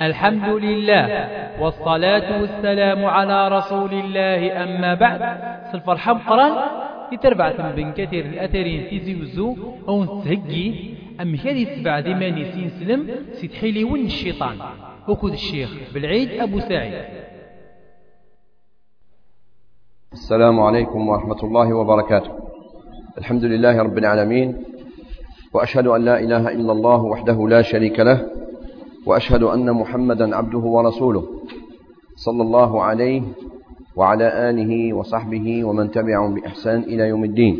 الحمد 0.00 0.48
لله 0.64 1.04
والصلاة 1.62 2.40
والسلام 2.40 3.04
على 3.04 3.48
رسول 3.48 3.92
الله 3.92 4.64
أما 4.64 4.94
بعد 4.94 5.20
سلفرحة 5.72 6.12
بقران 6.12 6.52
يتربع 7.12 7.72
بن 7.76 7.92
كثير 7.92 8.24
الأثرين 8.24 8.88
تيزي 8.90 9.22
وزو 9.22 9.56
أو 9.88 10.04
نتهجي 10.04 10.94
أم 11.20 11.34
هذه 11.34 11.64
سبع 11.78 12.00
دماني 12.00 12.44
سين 12.52 12.68
سلم 12.68 13.10
سيتحيلي 13.32 13.84
ون 13.84 14.00
الشيطان. 14.00 14.56
وكود 15.08 15.32
الشيخ 15.32 15.70
بالعيد 15.94 16.40
أبو 16.40 16.60
سعيد. 16.60 16.94
السلام 20.12 20.60
عليكم 20.60 21.08
ورحمة 21.08 21.42
الله 21.42 21.74
وبركاته. 21.74 22.30
الحمد 23.18 23.44
لله 23.44 23.82
رب 23.82 23.98
العالمين 23.98 24.64
وأشهد 25.54 25.86
أن 25.86 26.04
لا 26.04 26.18
إله 26.20 26.48
إلا 26.48 26.72
الله 26.72 27.02
وحده 27.02 27.48
لا 27.48 27.62
شريك 27.62 28.00
له 28.00 28.26
وأشهد 29.06 29.42
أن 29.42 29.70
محمدا 29.72 30.36
عبده 30.36 30.58
ورسوله 30.58 31.24
صلى 32.16 32.42
الله 32.42 32.82
عليه 32.82 33.22
وعلى 33.96 34.50
آله 34.50 34.92
وصحبه 34.92 35.64
ومن 35.64 35.90
تبعهم 35.90 36.34
بإحسان 36.34 36.80
إلى 36.82 37.08
يوم 37.08 37.24
الدين. 37.24 37.54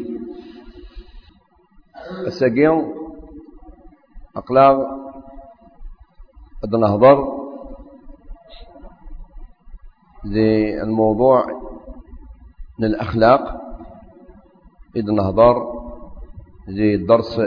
السجين 2.26 2.92
أقلاغ 4.36 4.82
قد 6.62 6.74
نهضر 6.74 7.18
للموضوع 10.24 11.44
من 12.78 12.84
الأخلاق 12.84 13.60
إذ 14.96 15.10
نهضر 15.12 15.56
زي 16.68 16.94
الدرس 16.94 17.40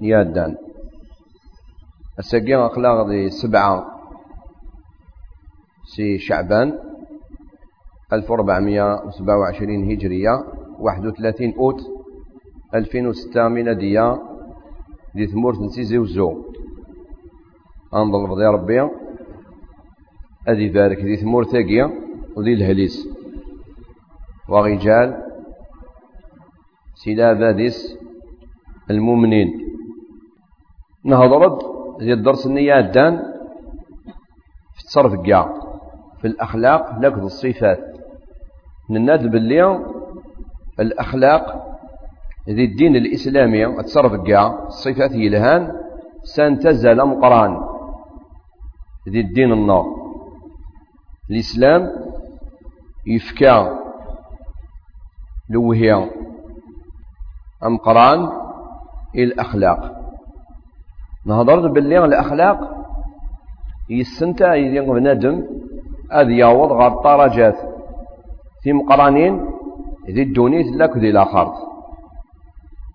نيادان 0.00 0.56
السجين 2.18 2.58
أخلاق 2.58 3.08
ذي 3.08 3.30
سبعة. 3.30 3.86
سي 5.84 6.18
شعبان 6.18 6.78
1427 8.12 9.90
هجرية 9.90 10.44
31 10.80 11.54
أوت 11.58 11.80
2006 12.74 13.48
ميلادية 13.48 14.22
دي 15.14 15.26
ثمورة 15.26 15.56
نسيزي 15.56 15.98
وزو 15.98 16.42
أنظر 17.94 18.26
بضي 18.26 18.46
ربي. 18.46 18.88
أدي 20.48 20.68
بارك 20.68 21.00
دي 21.00 21.16
ثمور 21.16 21.44
ثاقية 21.44 21.90
وذي 22.36 22.52
الهليس. 22.52 23.08
ورجال 24.48 25.22
سلا 26.94 27.32
بادس 27.32 27.98
المؤمنين. 28.90 29.48
نهضرد 31.04 31.73
زي 32.00 32.12
الدرس 32.12 32.46
النية 32.46 32.80
دان 32.80 33.16
في 34.74 34.80
التصرف 34.80 35.14
كاع 35.26 35.54
في 36.20 36.26
الأخلاق 36.26 36.98
لك 36.98 37.12
الصفات. 37.18 37.78
نناد 38.90 39.30
باللي 39.30 39.84
الأخلاق 40.80 41.64
ذي 42.48 42.64
الدين 42.64 42.96
الإسلامي 42.96 43.66
التصرف 43.66 44.26
كاع 44.26 44.66
الصفات 44.66 45.12
يلهان 45.12 45.72
سنتزل 46.22 47.04
مقران. 47.04 47.60
ذي 49.08 49.20
الدين 49.20 49.52
النار. 49.52 49.86
الإسلام 51.30 51.90
يفكى 53.06 53.78
لوهيا. 55.50 56.10
أمقران 57.64 58.30
الأخلاق 61.26 61.46
نهضر 61.46 61.68
باللي 61.68 62.04
الأخلاق 62.04 62.58
يستنتع 63.90 64.54
يدي 64.54 64.80
بنادم 64.80 65.44
أذ 66.12 66.30
يعوض 66.30 66.72
غير 66.72 66.86
الطرجات. 66.86 67.56
في 68.62 68.72
مقرانين 68.72 69.46
ذي 70.10 70.22
الدونيت 70.22 70.66
لك 70.66 70.96
ذي 70.96 71.10
الآخر. 71.10 71.52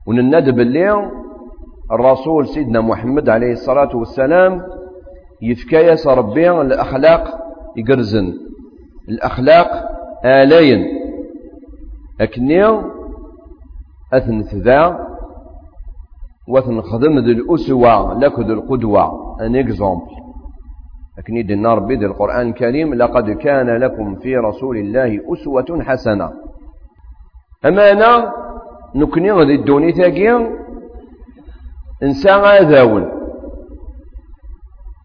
ونناد 0.08 0.50
باللي 0.50 1.12
الرسول 1.92 2.48
سيدنا 2.48 2.82
محمد 2.82 3.30
عليه 3.30 3.52
الصلاة 3.52 3.96
والسلام 3.96 4.62
يفكايس 5.42 6.08
ربي 6.08 6.52
الأخلاق 6.52 7.40
يقرزن. 7.78 8.34
الأخلاق 9.10 9.70
آلين. 10.26 10.86
أكني 12.22 12.82
أثنث 14.14 14.56
وتنخدم 16.50 17.20
ذي 17.20 17.32
الأسوة 17.32 18.20
لك 18.20 18.40
ذي 18.40 18.54
القدوة. 18.54 19.36
ان 19.42 19.56
اكزومبل 19.56 20.12
لكن 21.18 21.38
يدنا 21.38 21.74
ربي 21.74 21.96
ذي 21.96 22.06
القرآن 22.06 22.48
الكريم 22.48 22.94
لقد 22.94 23.30
كان 23.30 23.78
لكم 23.78 24.16
في 24.16 24.38
رسول 24.38 24.78
الله 24.78 25.20
أسوة 25.34 25.84
حسنة. 25.84 26.32
أما 27.66 27.92
أنا 27.92 28.34
نكني 28.96 29.32
ذي 29.32 29.56
الدوني 29.56 29.92
تاقي 29.92 30.50
إنسان 32.04 32.40
آذاون. 32.40 33.12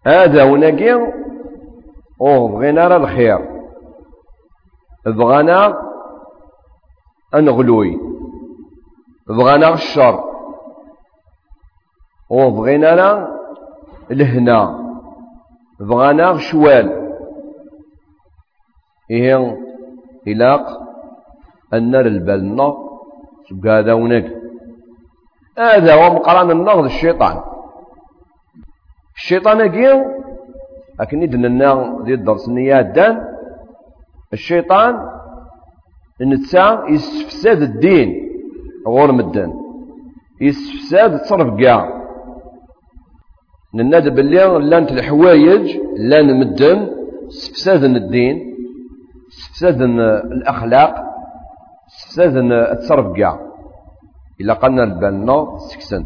آذاون 0.07 0.63
أقي 0.63 1.13
وبغينا 2.19 2.97
الخير. 2.97 3.39
بغانا 5.05 5.81
أنغلوي. 7.35 7.97
بغانا 9.29 9.73
الشر. 9.73 10.34
وبغينا 12.29 12.95
لا؟ 12.95 13.27
لهنا. 14.09 14.85
بغانا 15.79 16.37
شوال 16.37 16.87
إيه 19.11 19.57
إلاق 20.27 20.65
نر 21.73 22.05
البلنا 22.05 22.73
هذا 23.65 23.93
ونك 23.93 24.25
هذا 25.57 25.93
هو 25.95 26.13
مقران 26.13 26.51
النغض 26.51 26.85
الشيطان. 26.85 27.41
الشيطان 29.15 29.61
أكيد 29.61 30.03
لكن 30.99 31.23
يدنا 31.23 32.01
ذي 32.05 32.13
الدرس 32.13 32.47
النيات 32.47 32.85
دان 32.85 33.35
الشيطان 34.33 35.09
نتسا 36.21 36.85
يستفسد 36.89 37.61
الدين 37.61 38.09
غور 38.87 39.11
مدن 39.11 39.53
يستفسد 40.41 41.19
تصرف 41.19 41.59
كاع 41.59 42.04
ننادى 43.75 44.09
باللي 44.09 44.59
لانت 44.69 44.91
الحوايج 44.91 45.65
لأن 45.97 46.39
مدن 46.39 46.87
استفسادن 47.27 47.95
الدين 47.95 48.35
استفسادن 49.31 49.99
الأخلاق 50.35 50.93
استفسادن 51.87 52.51
التصرف 52.51 53.17
كاع 53.17 53.39
إلا 54.41 54.53
قلنا 54.53 54.83
البالنا 54.83 55.57
سكسن. 55.57 56.03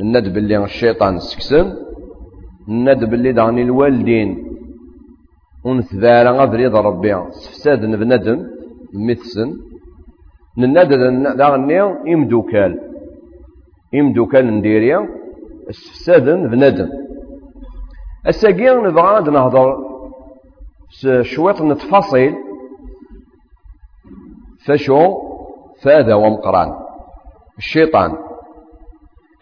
ننادى 0.00 0.30
باللي 0.30 0.64
الشيطان 0.64 1.18
سكسن. 1.18 1.66
ننادى 2.68 3.06
باللي 3.06 3.32
دعني 3.32 3.62
الوالدين. 3.62 4.30
ونثبالا 5.64 6.30
غفريض 6.30 6.76
ربي. 6.76 7.14
استفسادن 7.14 7.92
بندم 8.00 8.38
مثسن 9.08 9.50
ننادى 10.58 10.96
دعني 11.42 11.82
إمدوكال. 12.14 12.72
إمدوكال 13.94 14.44
نديريا. 14.56 15.19
استفسادا 15.70 16.34
بنادم. 16.50 16.88
الساقي 18.26 18.76
نبغى 18.76 19.30
نهضر 19.30 19.68
شويط 21.22 21.62
نتفاصيل. 21.62 22.34
فشو؟ 24.66 25.00
فاذا 25.82 26.14
ومقران 26.14 26.70
الشيطان. 27.58 28.16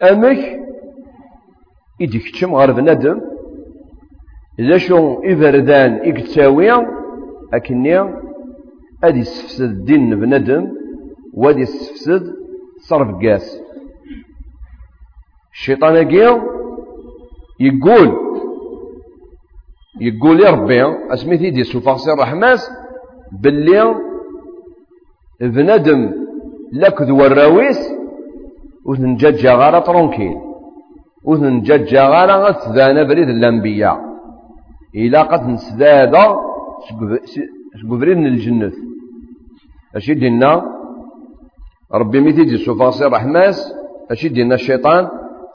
أمك 0.03 0.41
إديك 2.01 2.31
تشم 2.31 2.55
غير 2.55 2.71
بنادم. 2.71 3.21
إذا 4.59 4.77
شو 4.77 5.21
إبردان 5.23 5.91
إكتاوي 6.09 6.71
أكني 7.53 7.99
أدي 9.03 9.19
يستفسد 9.19 9.69
الدين 9.69 10.19
بنادم 10.19 10.63
وأدي 11.33 11.61
يستفسد 11.61 12.23
صرف 12.89 13.09
قاس. 13.23 13.68
الشيطان 15.59 15.95
أجيو 15.95 16.33
يقول 17.59 18.09
يقول 20.01 20.39
يا 20.39 20.49
ربي 20.49 20.83
اسميتي 21.13 21.49
دي 21.49 21.63
سوفاغسي 21.63 22.13
الرحماس 22.13 22.71
باللي 23.41 23.95
بنادم 25.41 26.01
لك 26.73 27.01
ذو 27.01 27.25
الراويس 27.25 27.79
وثنجاجا 28.85 29.53
غارة 29.53 29.79
ترونكيل 29.79 30.35
وثنجاجا 31.23 32.03
غارة 32.13 32.51
تذانا 32.51 33.03
بريد 33.03 33.29
الأنبياء. 33.29 33.97
إلا 34.95 35.21
قد 35.21 35.41
نسدادا 35.47 36.25
سقبريد 37.81 38.17
من 38.17 38.27
الجنة. 38.27 38.71
أشي 39.95 40.13
دينا 40.13 40.51
ربي 41.93 42.19
ميتي 42.21 42.43
دي 42.43 42.57
سوفاغسي 42.57 43.05
الرحماس 43.05 43.73
أشي 44.11 44.29
دينا 44.29 44.55
الشيطان؟ 44.55 45.07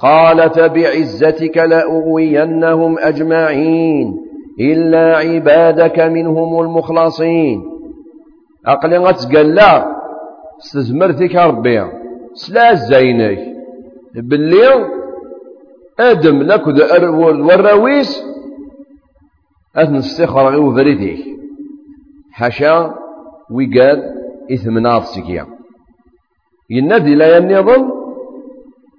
قال 0.05 0.51
فبعزتك 0.51 1.57
لأغوينهم 1.59 2.99
أجمعين 2.99 4.07
إلا 4.61 5.17
عبادك 5.17 6.01
منهم 6.01 6.61
المخلصين. 6.61 7.63
أقلي 8.67 8.99
غتقلا 8.99 9.97
استزمرتك 10.61 11.37
ربي 11.37 11.85
سلا 12.35 12.75
زينك. 12.75 13.39
باللي 14.15 14.89
أدم 16.01 16.43
لك 16.43 16.67
والراويس 17.49 18.25
اثن 19.77 19.97
استخر 19.97 20.49
غير 20.49 20.61
وفريديك 20.61 21.19
حاشا 22.33 22.95
وقال 23.51 23.99
إثمنا 24.53 25.01
سكيا 25.01 25.47
ينادي 26.71 27.15
لا 27.15 27.37
ينظم 27.37 28.04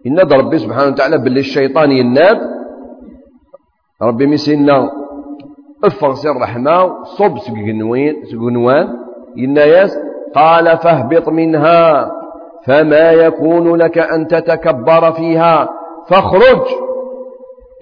يناد 0.05 0.33
ربي 0.33 0.57
سبحانه 0.57 0.87
وتعالى 0.87 1.17
باللي 1.17 1.39
الشيطان 1.39 1.91
يناد 1.91 2.39
ربي 4.01 4.27
مسينا 4.27 4.91
افغ 5.83 6.13
سير 6.13 6.31
الرحمة 6.31 7.03
صب 7.03 7.37
سقنوان 8.31 8.87
يناياس 9.35 9.97
قال 10.35 10.77
فاهبط 10.77 11.29
منها 11.29 12.11
فما 12.65 13.11
يكون 13.11 13.75
لك 13.75 13.97
أن 13.97 14.27
تتكبر 14.27 15.11
فيها 15.11 15.69
فاخرج 16.09 16.61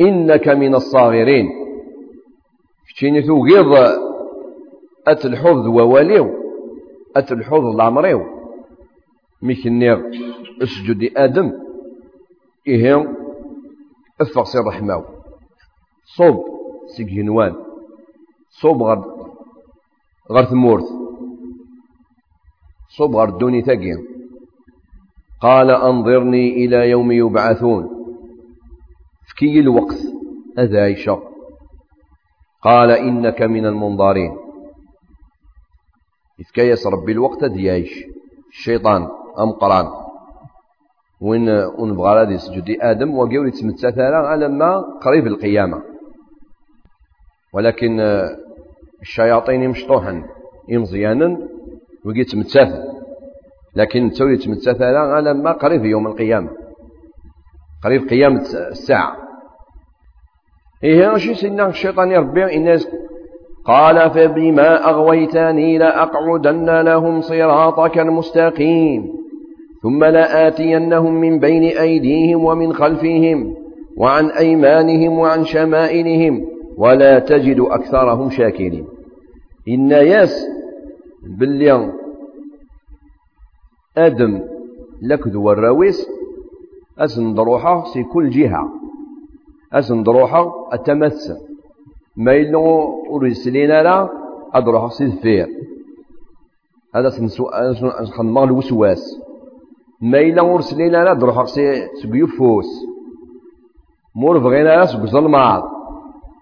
إنك 0.02 0.48
من 0.50 0.76
الصاغرين. 0.76 1.50
كتشيني 2.90 3.22
توقيض 3.22 3.98
أتلحوظ 5.08 5.68
وواليو 5.68 6.30
أتلحوظ 7.16 7.66
العمريو. 7.66 8.22
ميكنيغ 9.42 10.02
أسجد 10.64 11.12
آدم. 11.18 11.52
إيه 12.68 13.14
افق 14.22 14.44
سير 14.44 14.66
رحماو 14.66 15.04
صوب 16.18 16.44
سجنوان 16.98 17.56
صوب 18.50 18.84
غر 18.84 19.00
غر 20.32 20.46
ثمورث 20.46 20.86
صوب 22.98 23.16
غر 23.16 23.30
دوني 23.30 23.62
ثقيا 23.62 24.14
قال 25.44 25.70
أنظرني 25.70 26.66
إلى 26.66 26.90
يوم 26.90 27.12
يبعثون. 27.12 27.90
فكي 29.30 29.60
الوقت 29.60 29.98
هذا 30.58 30.82
عيشة. 30.82 31.24
قال 32.62 32.92
إنك 32.92 33.42
من 33.42 33.66
المنظرين. 33.66 34.32
إذ 36.40 36.46
كيس 36.54 36.88
ربي 36.88 37.12
الوقت 37.12 37.46
ديايش 37.46 38.06
الشيطان 38.50 39.02
أم 39.40 39.52
قران. 39.52 40.03
وين 41.24 41.50
ونبغى 41.78 42.20
غادي 42.20 42.34
يسجد. 42.34 42.78
آدم 42.82 43.18
وقيول 43.18 43.48
يتمتثل 43.48 44.02
على 44.02 44.48
ما 44.48 44.84
قريب 45.02 45.28
القيامة. 45.28 45.82
ولكن 47.54 48.00
الشياطين 49.02 49.64
يمشطوحا 49.64 50.24
يمزيانا 50.70 51.38
وقي 52.06 52.20
يتمتثل 52.20 52.84
لكن 53.76 54.10
تسوي 54.10 54.34
يتمتثل 54.34 54.84
على 54.84 55.34
ما 55.34 55.52
قريب 55.52 55.86
يوم 55.86 56.08
القيامة. 56.08 56.50
قريب 57.84 58.10
قيامة 58.10 58.42
الساعة. 58.72 59.18
إيه 60.84 61.18
شي 61.18 61.34
سيدنا 61.34 61.68
الشيطان 61.68 62.12
يربي 62.12 62.58
الناس 62.58 62.88
قال 63.66 64.12
فبما 64.12 64.90
أغويتني 64.90 65.78
لأقعدن 65.78 66.82
لهم 66.82 67.22
صراطك 67.22 68.00
المستقيم. 68.00 69.23
ثم 69.84 70.04
لآتينهم 70.04 71.14
من 71.14 71.40
بين 71.40 71.64
أيديهم 71.64 72.46
ومن 72.46 72.74
خلفهم 72.74 73.56
وعن 73.98 74.30
أيمانهم 74.30 75.20
وعن 75.20 75.46
شمائلهم 75.46 76.46
ولا 76.78 77.20
تجد 77.20 77.60
أكثرهم 77.60 78.30
شاكرين 78.30 78.86
إن 79.68 79.92
ياس 79.92 80.48
باللي 81.24 81.94
آدم 83.98 84.42
لكذو 85.02 85.52
الراويس 85.52 86.08
أسن 87.00 87.34
دروحة 87.34 87.84
في 87.94 88.04
كل 88.04 88.30
جهة 88.30 88.70
أسن 89.74 90.04
دروحة 90.04 90.70
التمثل 90.74 91.38
ما 92.18 92.34
يلو 92.34 92.64
ورسلين 93.10 93.70
لا 93.70 94.10
أدروح 94.54 94.92
سيدفير 94.92 95.48
هذا 96.96 97.10
سنسو 97.10 97.46
خدمة 98.18 98.44
الوسواس 98.44 99.24
ما 100.12 100.18
يلو 100.18 100.54
ورسلين 100.54 100.92
لا 100.92 101.12
أدروح 101.12 101.46
سبيوفوس 102.02 102.66
مور 104.16 104.38
بغينا 104.38 104.70
لا 104.70 104.86
سبزلمات 104.86 105.64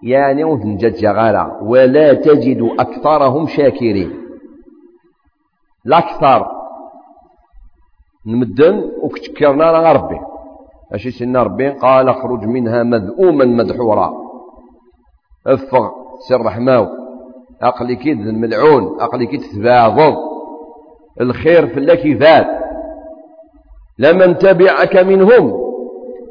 يعني 0.02 0.44
وتنجد 0.44 1.06
غالا 1.06 1.58
ولا 1.62 2.14
تجد 2.14 2.70
أكثرهم 2.78 3.46
شاكرين. 3.46 4.12
الأكثر 5.86 6.46
نمدن 8.26 8.90
وكتكرنا 9.02 9.92
ربي. 9.92 10.20
أشي 10.92 11.10
سنة 11.10 11.42
ربي 11.42 11.68
قال 11.68 12.08
اخرج 12.08 12.44
منها 12.44 12.82
مذءوما 12.82 13.44
مدحورا. 13.44 14.12
افغ 15.46 15.90
سر 16.28 16.40
رحماو. 16.40 16.86
أقلي 17.62 17.96
كيد 17.96 18.20
الملعون 18.20 19.00
أقلي 19.00 19.26
كيد 19.26 19.40
تباغض. 19.40 20.16
الخير 21.20 21.66
في 21.66 21.78
الله 21.78 21.94
كيفات 21.94 22.61
لمن 23.98 24.38
تبعك 24.38 24.96
منهم 24.96 25.52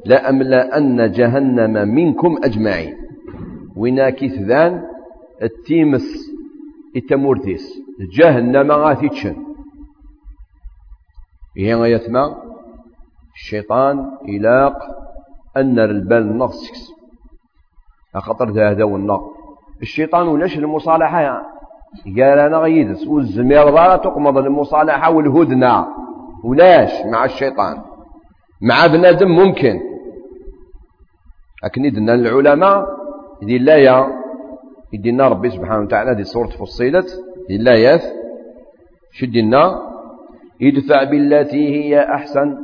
لأملأن 0.05 1.11
جهنم 1.11 1.95
منكم 1.95 2.35
أجمعين. 2.43 2.93
وينا 3.75 4.09
كيثذان 4.09 4.83
التيمس 5.41 6.31
التمورتيس 6.95 7.81
جهنم 8.17 8.71
غاثيتشن 8.71 9.35
هي 11.57 11.75
غايتما 11.75 12.35
الشيطان 13.33 14.11
إلاق 14.29 14.77
أن 15.57 15.79
البال 15.79 16.37
نغسكس 16.37 16.91
خاطر 18.15 18.71
هذا 18.71 18.83
والنار. 18.83 19.21
الشيطان 19.81 20.27
ولاش 20.27 20.57
المصالحة. 20.57 21.41
قال 22.05 22.39
أنا 22.39 22.57
غيدس 22.57 23.07
والزمير 23.07 23.95
تقمض 23.97 24.37
المصالحة 24.37 25.11
والهدنة. 25.11 25.87
ولاش 26.43 27.05
مع 27.05 27.25
الشيطان. 27.25 27.81
مع 28.61 28.87
بنادم 28.87 29.27
ممكن. 29.27 29.79
لكن 31.63 31.85
إذن 31.85 32.09
العلماء 32.09 32.85
يدي 33.41 33.57
الله 33.57 34.07
يدينا 34.93 35.27
ربي 35.27 35.49
سبحانه 35.49 35.83
وتعالى 35.83 36.15
دي 36.15 36.23
سورة 36.23 36.47
فصيلت 36.47 37.07
يدي 37.49 37.55
الله 37.55 37.71
ياث 37.71 38.05
شدنا 39.11 39.81
يدفع 40.61 41.03
بالتي 41.03 41.75
هي 41.75 41.99
أحسن 41.99 42.57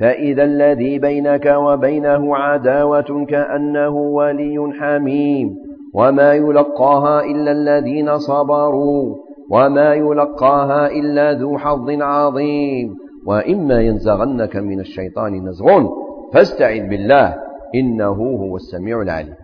فإذا 0.00 0.44
الذي 0.44 0.98
بينك 0.98 1.46
وبينه 1.46 2.36
عداوة 2.36 3.26
كأنه 3.28 3.96
ولي 3.96 4.72
حميم. 4.80 5.56
وما 5.94 6.34
يلقاها 6.34 7.24
إلا 7.24 7.52
الذين 7.52 8.18
صبروا 8.18 9.16
وما 9.50 9.94
يلقاها 9.94 10.90
إلا 10.90 11.32
ذو 11.32 11.58
حظ 11.58 11.90
عظيم. 11.90 12.96
وإما 13.26 13.80
ينزغنك 13.80 14.56
من 14.56 14.80
الشيطان 14.80 15.48
نزغ. 15.48 15.86
فاستعذ 16.32 16.88
بالله 16.88 17.36
إنه 17.74 18.18
هو 18.42 18.56
السميع 18.56 19.02
العليم. 19.02 19.34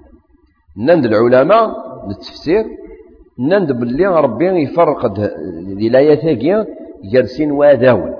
نند 0.78 1.04
العلماء 1.04 1.76
للتفسير 2.08 2.64
نند 3.38 3.72
باللي 3.72 4.06
ربي 4.06 4.46
يفرق 4.46 5.04
الآيات 5.86 6.38
جرسين 7.12 7.50
واذاون 7.50 8.14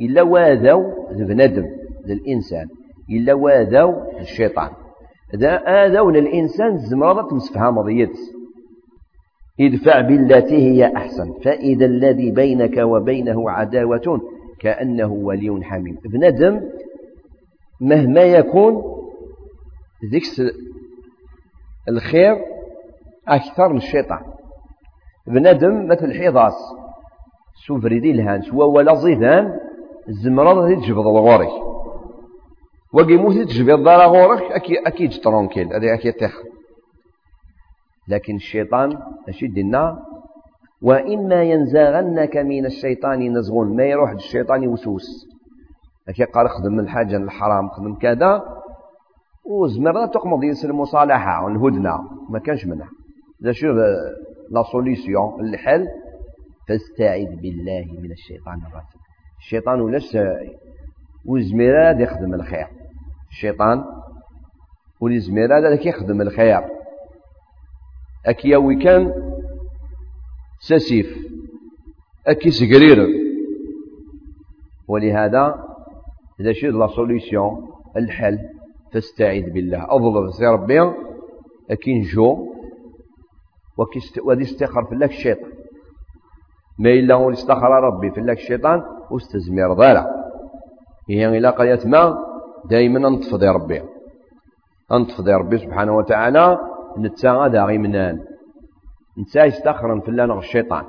إلا 0.00 0.22
واذاو 0.22 0.82
بنادم 1.10 1.66
للإنسان 2.06 2.66
إلا 3.10 3.34
واذاو 3.34 3.94
الشيطان. 4.20 4.70
إذا 5.34 5.56
آذون 5.56 6.16
الإنسان 6.16 6.78
زمرضة 6.78 7.36
مسفها 7.36 7.70
مضيت. 7.70 8.18
ادفع 9.60 10.00
بالتي 10.00 10.56
هي 10.56 10.96
أحسن. 10.96 11.32
فإذا 11.44 11.86
الذي 11.86 12.30
بينك 12.30 12.76
وبينه 12.76 13.50
عداوة 13.50 14.20
كأنه 14.60 15.12
ولي 15.12 15.64
حميم. 15.64 15.98
بندم 16.04 16.60
مهما 17.80 18.22
يكون 18.22 18.82
ذيك 20.12 20.22
الخير 21.88 22.36
أكثر 23.28 23.68
من 23.68 23.76
الشيطان. 23.76 24.20
بندم 25.26 25.88
مثل 25.88 26.12
حيضاس 26.12 26.54
سوفريدي 27.66 28.10
الهانس 28.10 28.52
ولا 28.52 28.94
زيدان 28.94 29.58
الزمرضة 30.08 30.74
تجبض 30.74 31.06
الغوري 31.06 31.48
وقيموثي 32.92 33.44
تجبي 33.44 33.74
الدار 33.74 34.00
غورك 34.00 34.42
أكي 34.42 34.74
أكيد 34.86 35.10
ترونكيل 35.24 35.66
هذا 35.66 35.94
أكيد 35.94 36.12
تخ. 36.12 36.42
لكن 38.08 38.34
الشيطان 38.36 38.98
أشد 39.28 39.58
النار 39.58 39.98
وإما 40.82 41.42
ينزغنك 41.42 42.36
من 42.36 42.66
الشيطان 42.66 43.38
نزغ 43.38 43.64
ما 43.64 43.84
يروح 43.84 44.10
الشيطان 44.10 44.62
يوسوس. 44.62 45.28
أكي 46.08 46.24
قال 46.24 46.48
خدم 46.48 46.80
الحاجة 46.80 47.16
الحرام 47.16 47.68
خدم 47.68 47.94
كذا 47.94 48.42
وزمرنا 49.44 50.06
تقمض 50.06 50.44
ينس 50.44 50.64
المصالحة 50.64 51.44
والهدنة 51.44 51.98
ما 52.30 52.38
كانش 52.38 52.66
منها 52.66 52.88
ذا 53.44 53.52
شو 53.52 53.66
لا 54.50 54.62
سوليسيون 54.72 55.40
الحل 55.40 55.86
فاستعذ 56.68 57.36
بالله 57.36 57.86
من 58.02 58.12
الشيطان 58.12 58.54
الرجيم. 58.54 59.00
الشيطان 59.38 59.80
ولاش 59.80 60.18
وزميرة 61.26 62.00
يخدم 62.00 62.34
الخير. 62.34 62.66
الشيطان 63.30 63.84
ولزميرة 65.00 65.58
هذا 65.58 65.88
يخدم 65.88 66.20
الخير. 66.20 66.60
أكياوي 68.26 68.76
كان 68.76 69.12
سسيف 70.58 71.18
أكي 72.26 72.50
سقرير 72.50 73.06
ولهذا 74.88 75.64
إذا 76.40 76.52
شد 76.52 76.74
لا 76.74 76.86
سوليسيون 76.86 77.68
الحل 77.96 78.38
فاستعذ 78.92 79.50
بالله. 79.50 79.84
أضرب 79.84 80.30
في 80.30 80.44
ربي. 80.46 80.80
أكي 81.70 81.98
نجو. 81.98 82.48
ودي 84.24 84.42
استخر 84.42 84.84
في 84.84 84.92
الله 84.92 85.06
الشيطان. 85.06 85.50
ما 86.78 86.90
إلا 86.90 87.14
هو 87.14 87.30
استخر 87.30 87.70
ربي 87.70 88.10
في 88.10 88.20
الله 88.20 88.32
الشيطان 88.32 88.82
واستزمير 89.10 89.72
ضالع 89.72 90.06
هي 91.10 91.38
إلا 91.38 91.50
قريت 91.50 91.86
ما 91.86 92.18
دائما 92.70 93.08
أنتفض 93.08 93.44
ربي. 93.44 93.82
أنتفض 94.92 95.28
ربي 95.28 95.58
سبحانه 95.58 95.96
وتعالى. 95.96 96.58
نتا 96.98 97.30
هذا 97.30 97.64
غيمنان 97.64 98.24
نتا 99.18 99.44
يستخرن 99.44 100.00
في 100.00 100.08
الله 100.08 100.38
الشيطان. 100.38 100.84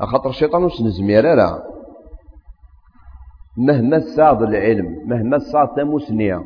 خاطر 0.00 0.30
الشيطان 0.30 0.64
وش 0.64 0.82
نزمير 0.82 1.34
لا 1.34 1.62
مهما 3.56 4.00
صاد 4.16 4.42
العلم 4.42 5.08
مهما 5.08 5.38
صاد 5.38 5.68
تموسنيا 5.76 6.44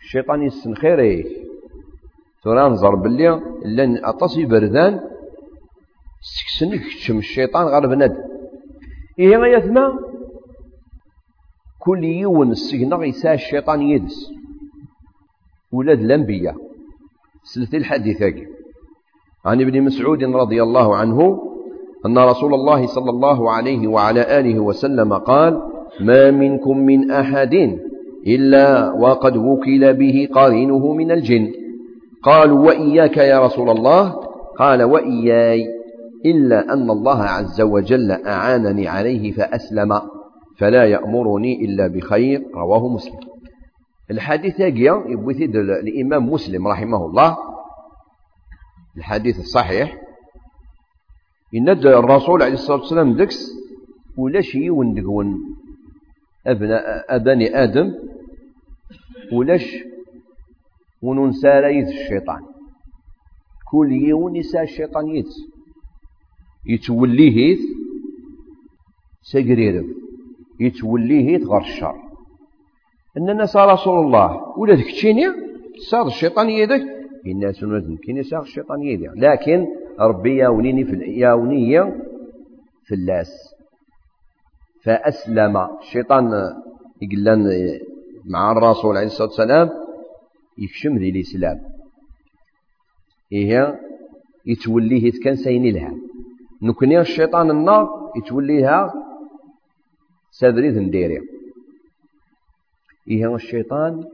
الشيطان 0.00 0.42
يسن 0.42 0.74
خيريه 0.74 1.24
ترى 2.42 2.68
نظر 2.68 2.94
باللي 2.94 3.40
لأن 3.64 4.04
اطاسي 4.04 4.44
بردان 4.46 5.00
سكسن 6.20 6.72
يكتشم 6.72 7.18
الشيطان 7.18 7.66
غير 7.66 7.86
بنادم. 7.86 8.22
إيه 9.18 9.36
ما 9.36 9.48
يثنى؟ 9.48 9.86
كل 11.78 12.04
يوم 12.04 12.50
السجن 12.50 13.02
يسا 13.02 13.34
الشيطان 13.34 13.82
يدس. 13.82 14.30
ولاد 15.72 16.00
الأنبياء 16.00 16.56
سلسلة 17.42 17.78
الحديث 17.78 18.22
عن 19.46 19.60
ابن 19.60 19.82
مسعود 19.82 20.24
رضي 20.24 20.62
الله 20.62 20.96
عنه 20.96 21.38
أن 22.06 22.18
رسول 22.18 22.54
الله 22.54 22.86
صلى 22.86 23.10
الله 23.10 23.50
عليه 23.50 23.88
وعلى 23.88 24.40
آله 24.40 24.60
وسلم 24.60 25.12
قال 25.12 25.62
ما 26.00 26.30
منكم 26.30 26.78
من 26.78 27.10
أحد 27.10 27.78
إلا 28.26 28.92
وقد 28.92 29.36
وكل 29.36 29.94
به 29.94 30.28
قارنه 30.34 30.92
من 30.92 31.10
الجن. 31.10 31.52
قالوا 32.22 32.66
وإياك 32.66 33.16
يا 33.16 33.46
رسول 33.46 33.70
الله؟ 33.70 34.14
قال 34.58 34.82
وإياي 34.82 35.66
إلا 36.26 36.72
أن 36.72 36.90
الله 36.90 37.22
عز 37.22 37.60
وجل 37.60 38.10
أعانني 38.10 38.88
عليه 38.88 39.32
فأسلم 39.32 40.00
فلا 40.58 40.84
يأمرني 40.84 41.64
إلا 41.64 41.86
بخير. 41.86 42.42
رواه 42.54 42.88
مسلم. 42.88 43.18
الحديث 44.10 44.60
هاقيا 44.60 45.04
يبوثيد 45.08 45.56
الإمام 45.56 46.32
مسلم 46.32 46.68
رحمه 46.68 47.06
الله. 47.06 47.36
الحديث 48.96 49.38
الصحيح. 49.38 50.00
إن 51.54 51.68
الرسول 51.68 52.42
عليه 52.42 52.54
الصلاة 52.54 52.78
والسلام 52.78 53.12
دكس 53.12 53.50
ولاش 54.16 54.54
يون 54.54 54.94
دقون 54.94 55.38
أبناء 56.46 57.16
أبني 57.16 57.62
آدم 57.62 57.94
ولاش 59.32 59.76
وننسى 61.02 61.48
ريث 61.48 61.88
الشيطان. 61.88 62.42
كل 63.70 63.92
يوم 63.92 64.36
يسا 64.36 64.62
الشيطان 64.62 65.08
يتس 65.08 65.36
يتوليه 66.66 67.58
سقريرب 69.22 69.86
يتوليه 70.60 71.36
غير 71.36 71.58
الشر. 71.60 71.96
إننا 73.18 73.44
صار 73.44 73.72
رسول 73.72 74.06
الله. 74.06 74.58
ولا 74.58 74.76
تشيني 74.76 75.26
صار 75.90 76.06
الشيطان 76.06 76.50
يدك. 76.50 76.99
الناس 77.26 77.64
نزل 77.64 77.98
كين 77.98 78.22
صار 78.22 78.42
الشيطان 78.42 78.82
يدك 78.82 79.12
لكن 79.16 79.66
ربي 80.00 80.36
ياونيني 80.36 80.84
في 80.84 80.96
ياوني 80.96 81.92
في 82.84 82.94
اللاس. 82.94 83.54
فأسلم. 84.84 85.56
الشيطان 85.56 86.52
يقلن 87.02 87.48
مع 88.24 88.52
الرسول 88.52 88.96
عليه 88.96 89.06
الصلاة 89.06 89.28
والسلام 89.28 89.70
يكشم 90.58 90.98
ذي 90.98 91.10
الإسلام. 91.10 91.60
إيه 93.32 93.80
يتوليه 94.46 95.12
كان 95.24 95.36
سين 95.36 95.74
لها. 95.74 95.94
نكني 96.62 97.00
الشيطان 97.00 97.50
النار 97.50 98.12
يتوليها 98.16 98.92
سادريد 100.30 100.78
نديري. 100.78 101.20
إيه 103.10 103.34
الشيطان 103.34 104.04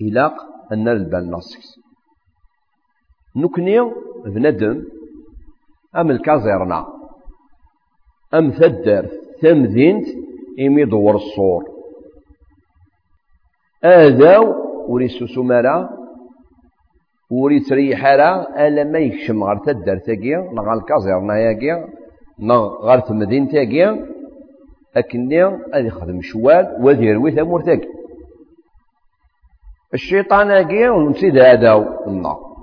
إلاق 0.00 0.34
أن 0.72 0.88
البال 0.88 1.30
نصكس 1.30 1.85
نكني 3.36 3.80
بندم 4.26 4.84
أم 5.96 6.10
الكازيرنا 6.10 6.86
أم 8.34 8.50
ثدر 8.50 9.08
ثمذينت 9.42 10.06
إمي 10.60 10.84
دور 10.84 11.14
الصور. 11.14 11.64
آذاو 13.84 14.54
وريسو 14.88 15.26
سمارا 15.26 15.88
وري 17.30 17.60
تريح 17.60 18.04
راه 18.06 18.66
ألا 18.66 18.84
ما 18.84 18.98
يكشم 18.98 19.44
غير 19.44 19.58
تدار 19.58 19.98
تاكيا 19.98 20.38
نا 20.54 20.62
غير 20.62 20.72
الكازيرنا 20.72 21.38
ياكيا 21.38 21.88
نا 22.38 22.56
غير 22.56 22.98
تمدين 23.00 23.48
تاكيا 23.48 24.06
اكني 24.96 25.44
غادي 25.44 25.86
يخدم 25.86 26.20
شوال 26.22 26.76
وادي 26.80 27.04
يروي 27.04 27.30
ثمور 27.30 27.60
تاكي. 27.62 27.88
الشيطان 29.94 30.50
اكيا 30.50 30.90
ونسيد 30.90 31.38
هذا 31.38 31.72
النار. 32.06 32.55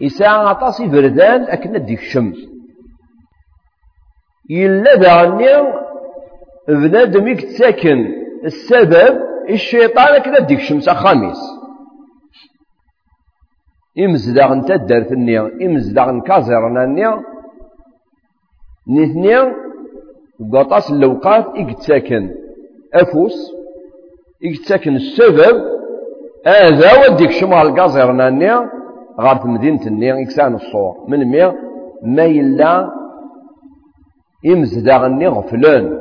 يسعى 0.00 0.28
عطاس 0.28 0.82
بردان 0.82 1.42
أكنا 1.42 1.78
ديك 1.78 1.98
الشمس. 1.98 2.36
إلا 4.50 4.94
دعني 4.94 5.46
بنادم 6.68 7.28
يتساكن 7.28 7.98
السبب 8.44 9.20
الشيطان 9.50 10.14
أكنا 10.14 10.38
ديك 10.38 10.58
الشمس 10.58 10.88
الخميس 10.88 11.38
إمزدغ 13.98 14.52
أنت 14.52 14.70
الدار 14.70 15.04
في 15.04 15.14
النير 15.14 15.66
إمزدغ 15.66 16.20
كازرنا 16.20 16.86
نانيا 16.86 17.22
نثنير 18.88 19.54
قطاس 20.52 20.90
اللوقات 20.90 21.46
يتساكن 21.56 22.34
أفوس 22.94 23.52
يتساكن 24.42 24.96
السبب 24.96 25.64
هذا 26.46 26.90
وديك 27.08 27.30
شمال 27.30 27.74
كازرنا 27.74 28.30
نانيا 28.30 28.77
غار 29.20 29.46
مدينة 29.46 29.86
النية 29.86 30.22
إكسان 30.22 30.54
الصور. 30.54 31.04
من 31.08 31.24
مي 31.24 31.52
ما 32.02 32.24
يلا 32.24 32.90
إمزداغ 34.46 35.06
النية 35.06 35.28
غفلون 35.28 35.98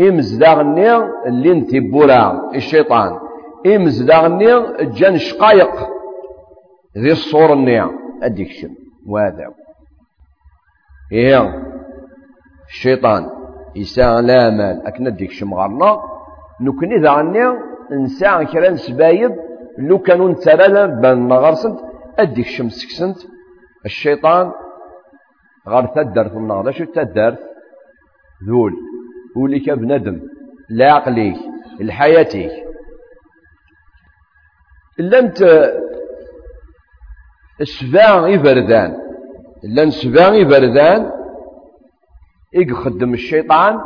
إمزداغ 0.00 0.60
النية 0.60 1.12
اللي 1.26 1.52
انتبورا 1.52 2.50
الشيطان. 2.54 3.18
إمز 3.66 3.76
إمزداغ 3.76 4.26
النية 4.26 4.76
جان 4.80 5.18
شقايق 5.18 5.70
ذي 6.98 7.12
الصور 7.12 7.52
النية 7.52 7.90
أديكشن 8.22 8.70
وهذا 9.06 9.48
إيه 11.12 11.62
الشيطان 12.68 13.30
يساء 13.76 14.20
لا 14.20 14.50
مال. 14.50 14.86
أكن 14.86 15.06
أديكشن 15.06 15.54
غرنا 15.54 16.00
نكني 16.60 16.96
ذا 16.98 17.20
النية 17.20 17.58
إنسان 17.92 18.46
كران 18.46 18.76
سبايب 18.76 19.36
لو 19.78 19.98
كانوا 19.98 20.28
انتبالا 20.28 20.86
بان 20.86 21.32
غرسنت 21.32 21.89
أدي 22.22 22.40
الشمس 22.40 22.86
كسنت 22.86 23.18
الشيطان 23.84 24.52
غار 25.68 25.86
تدرت 25.86 26.32
النهار 26.32 26.68
أشو 26.68 26.84
تدرت 26.84 27.38
ذول 28.48 28.72
وليك 29.36 29.70
بندم 29.70 30.20
لا 30.68 30.92
عقلي 30.92 31.36
لحياتي 31.80 32.50
لمت 34.98 35.42
بردان 37.60 38.34
إبردان 38.34 38.96
لن 39.64 39.90
بردان 39.90 40.40
إبردان 40.40 41.12
يخدم 42.52 43.14
الشيطان 43.14 43.80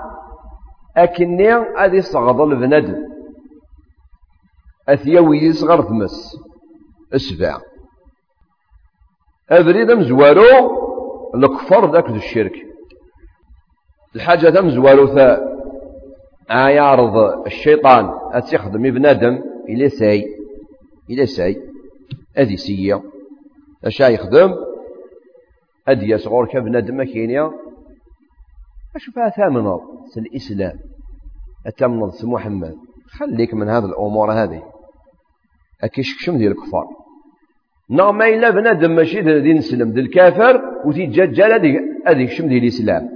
أكني 0.97 1.55
أدي 1.55 2.01
صغض 2.01 2.41
البندم. 2.41 3.15
أثيوي 4.89 5.39
يصغر 5.39 5.83
ثمس 5.83 6.37
سباع 7.17 7.61
أبريد 9.51 9.91
مزوالو 9.91 10.45
الكفر 11.35 11.93
ذاك 11.93 12.11
الشرك. 12.11 12.53
الحاجة 14.17 14.49
ذا 14.49 15.07
ثا 15.07 15.55
عيارض 16.51 17.47
الشيطان 17.47 18.11
أتخدم 18.33 18.87
ابن 18.87 19.07
آدم 19.07 19.39
إلى 19.69 19.89
ساي 19.89 20.25
إلى 21.11 21.27
ساي. 21.27 21.57
أذي 22.39 22.57
سيا. 22.57 23.03
أشا 23.85 24.05
يخدم؟ 24.05 24.55
أدي 25.89 26.11
يصغر 26.11 26.47
كابن 26.47 26.77
آدم 26.77 27.03
كينيا؟ 27.03 27.51
أشوفها 28.97 29.29
ثامنة 29.29 29.81
الإسلام 30.17 30.79
أتمنض 31.67 32.13
محمد. 32.25 32.77
خليك 33.19 33.55
من 33.55 33.69
هذه 33.69 33.85
الأمور 33.85 34.33
هذه. 34.33 34.63
أكيشكشم 35.83 36.39
ديال 36.39 36.53
الكفار. 36.53 37.04
نعم 37.91 38.23
إلا 38.23 38.51
بنادم 38.51 38.91
ماشي 38.91 39.21
دي 39.23 39.55
نسلم 39.55 39.93
دي 39.93 40.01
الكافر 40.01 40.63
وتيجاجال 40.85 41.53
هذيك 42.07 42.31
شم 42.31 42.49
ديال 42.49 42.63
الإسلام. 42.63 43.09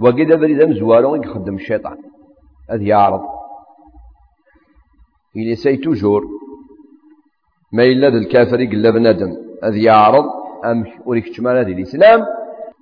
وقيد 0.00 0.32
بريد 0.32 0.62
مزوارو 0.62 1.14
يخدم 1.14 1.54
الشيطان. 1.54 1.96
هذا 2.70 2.82
يعرض. 2.82 3.20
إلي 5.36 5.54
سي 5.54 5.76
توجور. 5.76 6.22
ما 7.72 7.84
إلا 7.84 8.08
الكافر 8.08 8.60
يقل 8.60 8.92
بنادم. 8.92 9.32
هذا 9.64 9.76
يعرض. 9.76 10.24
أم 10.64 10.84
وريك 11.06 11.28
تشمال 11.28 11.56
هذه 11.56 11.72
الإسلام؟ 11.72 12.20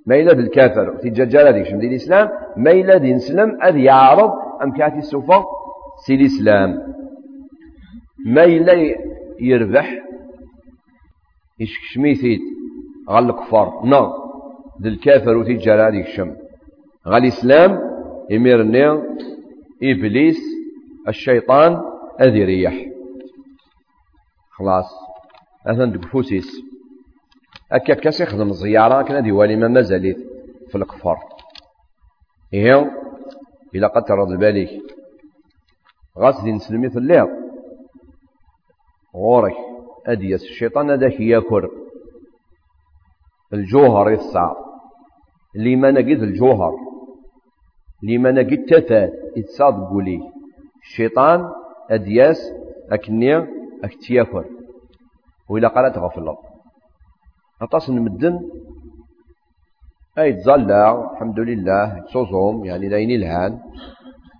ما 0.06 0.16
إلا 0.16 0.32
ذا 0.32 0.40
الكافر. 0.40 0.96
تيجاجال 1.02 1.46
هذيك 1.46 1.66
شم 1.66 1.78
ديال 1.78 1.90
الإسلام. 1.90 2.28
ما 2.56 2.70
إلا 2.70 2.96
ذي 2.96 3.14
نسلم 3.14 3.58
هذا 3.62 3.78
يعرض. 3.78 4.32
أم 4.62 4.72
كاتي 4.72 4.98
السوفا 4.98 5.44
سي 6.06 6.14
الإسلام. 6.14 6.70
ما 8.26 8.44
إلا 8.44 8.72
يربح 9.40 10.04
يشكشميثيد 11.58 12.40
غال 13.10 13.30
الكفار. 13.30 13.86
نو 13.86 14.12
ذي 14.82 14.88
الكافر 14.88 15.36
وتيجار 15.36 15.88
هذيك 15.88 16.06
الشم 16.06 16.36
غال 17.08 17.22
الإسلام 17.22 17.80
يميرني 18.30 18.86
إبليس 19.82 20.38
الشيطان 21.08 21.80
أذي 22.20 22.44
ريح 22.44 22.86
خلاص. 24.50 24.94
أثن 25.66 25.92
دقفوسيس 25.92 26.62
أكا 27.72 27.94
كاس 27.94 28.20
يخدم 28.20 28.48
الزيارة 28.48 29.02
كنا 29.02 29.20
دي 29.20 29.32
والي 29.32 29.56
ما 29.56 29.68
مازاليت 29.68 30.18
في 30.68 30.78
الكفار. 30.78 31.18
إيه 32.54 32.90
إلا 33.74 33.88
قد 33.88 34.04
ترد 34.04 34.28
بالك 34.38 34.70
غاس 36.18 36.40
دي 36.40 36.52
نسلمي 36.52 36.90
في 36.90 36.98
الليل. 36.98 37.26
غورك 39.14 39.56
أديس 40.06 40.42
الشيطان 40.42 40.90
هذاك 40.90 41.20
ياكل. 41.20 41.68
الجوهر 43.52 44.10
يتصعب 44.10 44.56
اللي 45.56 45.76
ما 45.76 45.90
نجد 45.90 46.22
الجوهر. 46.22 46.72
اللي 48.02 48.18
ما 48.18 48.30
نجد 48.30 48.64
تفات 48.66 49.12
يتصاد 49.36 49.74
قولي 49.74 50.20
الشيطان 50.82 51.50
أدياس 51.90 52.52
أكني 52.92 53.36
أكتياكل 53.84 54.44
وإلا 55.48 55.68
قالت 55.68 55.98
غفلة 55.98 56.36
أطاس 57.62 57.88
المدن. 57.88 58.40
أي 60.18 60.32
تزلع 60.32 61.10
الحمد 61.12 61.40
لله 61.40 62.00
تصوصهم 62.00 62.64
يعني 62.64 62.88
داين 62.88 63.10
الهان 63.10 63.58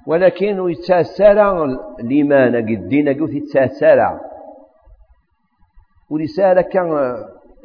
ولكن 0.07 0.71
يتسارع 0.71 1.65
الإيمان 2.01 2.57
قد 2.57 2.89
دين 2.89 3.09
قد 3.09 3.33
ورسالة 6.11 6.63
كان 6.63 7.17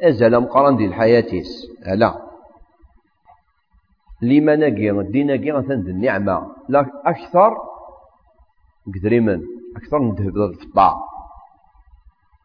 أزل 0.02 0.40
مقارن 0.40 0.76
دي 0.76 0.86
الحياتيس 0.86 1.66
لا 1.94 2.26
لما 4.22 4.56
نجي 4.56 4.90
الدين 4.90 5.26
نجي 5.32 5.52
غثن 5.52 5.72
النعمة. 5.72 6.46
لا 6.68 6.86
أكثر 7.06 7.56
قدريمن 8.94 9.40
أكثر 9.76 9.98
من 9.98 10.14
ذهب 10.14 10.36
الفطاع 10.36 10.96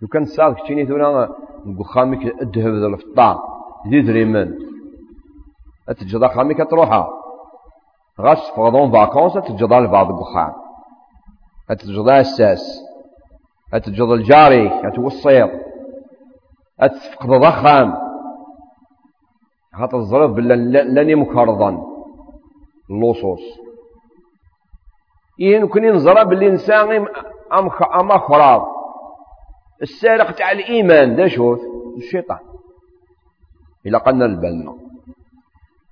لو 0.01 0.07
كان 0.07 0.25
ساعة 0.25 0.53
كتيني 0.53 0.85
ثونا 0.85 1.35
خامك 1.83 2.41
الذهب 2.41 2.73
الفطاع 2.93 3.39
دي 3.85 4.01
دريمن 4.01 4.53
أتجد 5.89 6.25
خامك 6.25 6.69
تروحها 6.69 7.09
غاش 8.21 8.49
فغضون 8.55 8.91
فاكونس 8.91 9.37
أتجد 9.37 9.73
لبعض 9.73 10.09
القخام 10.11 10.53
أتجد 11.69 12.07
الساس. 12.09 12.81
أتجد 13.73 14.01
الجاري. 14.01 14.87
أتوصير 14.87 15.64
أتفقد 16.79 17.29
ضخام 17.29 17.97
خاطر 19.73 19.97
الظرف 19.97 20.31
بلا 20.31 20.53
لاني 20.83 21.15
مكرضا 21.15 21.85
اللصوص. 22.89 23.41
يمكن 25.39 25.85
نزرى 25.85 26.25
باللي 26.25 26.49
نسان 26.49 27.07
أما 27.95 28.17
خراب 28.17 28.65
السارق 29.81 30.31
تاع 30.31 30.51
الإيمان 30.51 31.15
دا 31.15 31.27
شوف 31.27 31.59
الشيطان. 31.97 32.39
إلا 33.85 33.97
قلنا 33.97 34.25
البلنا 34.25 34.77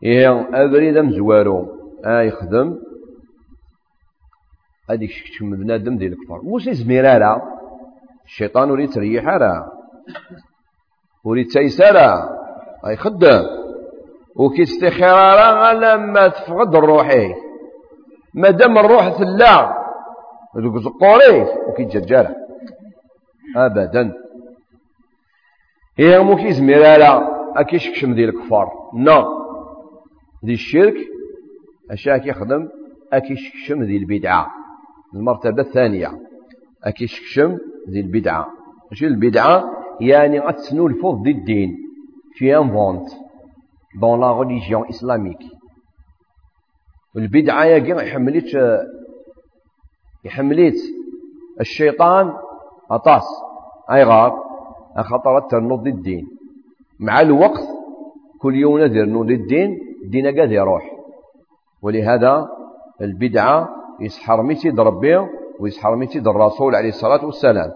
إيه 0.03 0.49
أبريد 0.53 0.97
مزوارو 0.97 1.67
آه 2.05 2.21
يخدم. 2.21 2.79
هذيك 4.89 5.11
شكشم 5.11 5.49
بنادم 5.55 5.97
ديال 5.97 6.13
الكفار. 6.13 6.41
موسى 6.41 6.73
زميرارا 6.73 7.41
الشيطان 8.25 8.87
تريح 8.87 9.25
راه 9.25 9.71
وريد 11.23 11.47
تيسارة 11.47 12.29
أي 12.87 12.95
خدام. 12.95 13.45
وكيستخيرارا 14.35 15.73
لما 15.73 16.27
تفقد 16.27 16.75
الروحي 16.75 17.33
مادام 18.33 18.77
الروح 18.77 19.09
ثلا 19.09 19.83
ذوك 20.57 20.77
زقوري 20.77 21.47
وكيتجرجر 21.67 22.27
ابدا. 23.55 24.13
هي 25.97 26.19
مو 26.19 26.35
كيزمير 26.35 26.79
لا 26.79 27.27
اكيشكشم 27.55 28.13
ديال 28.13 28.29
الكفار. 28.29 28.71
نا. 28.93 29.27
دي 30.43 30.53
الشرك. 30.53 30.95
اشا 31.91 32.17
كيخدم 32.17 32.69
اكيشكشم 33.13 33.83
ديال 33.83 34.01
البدعة. 34.01 34.51
المرتبة 35.13 35.61
الثانية. 35.61 36.11
اكيشكشم 36.83 37.57
ديال 37.87 38.05
البدعة. 38.05 38.47
ماشي 38.91 39.07
البدعة 39.07 39.82
يعني 40.01 40.49
أتسنو 40.49 40.87
الفوض 40.87 41.23
دي 41.23 41.31
الدين 41.31 41.77
في 42.33 42.57
انفونت 42.57 43.09
دون 44.01 44.19
لا 44.19 44.41
ريليجيون 44.41 44.87
إسلاميك 44.89 45.39
البدعة 47.17 47.63
يا 47.65 47.77
يحمليت 48.03 48.55
يحمليت 50.25 50.79
الشيطان 51.61 52.33
أطاس. 52.91 53.23
أي 53.91 54.03
غار؟ 54.03 54.43
أخطر 54.97 55.39
تنوض 55.39 55.87
الدين. 55.87 56.27
مع 56.99 57.21
الوقت 57.21 57.67
كل 58.41 58.55
يوم 58.55 58.79
نذر 58.79 59.05
نوض 59.05 59.31
الدين 59.31 59.79
الدين 60.03 60.39
قاد 60.39 60.51
يروح. 60.51 60.91
ولهذا 61.81 62.49
البدعة 63.01 63.69
يسحر 63.99 64.43
ميتي 64.43 64.69
ربي 64.69 65.27
ويسحر 65.59 65.95
ميتي 65.95 66.19
الرسول 66.19 66.75
عليه 66.75 66.89
الصلاة 66.89 67.25
والسلام. 67.25 67.71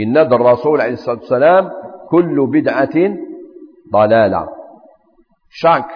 إن 0.00 0.16
الرسول 0.16 0.80
عليه 0.80 0.92
الصلاة 0.92 1.18
والسلام 1.18 1.70
كل 2.10 2.46
بدعة 2.46 3.16
ضلالة. 3.92 4.48
Chaque 5.50 5.90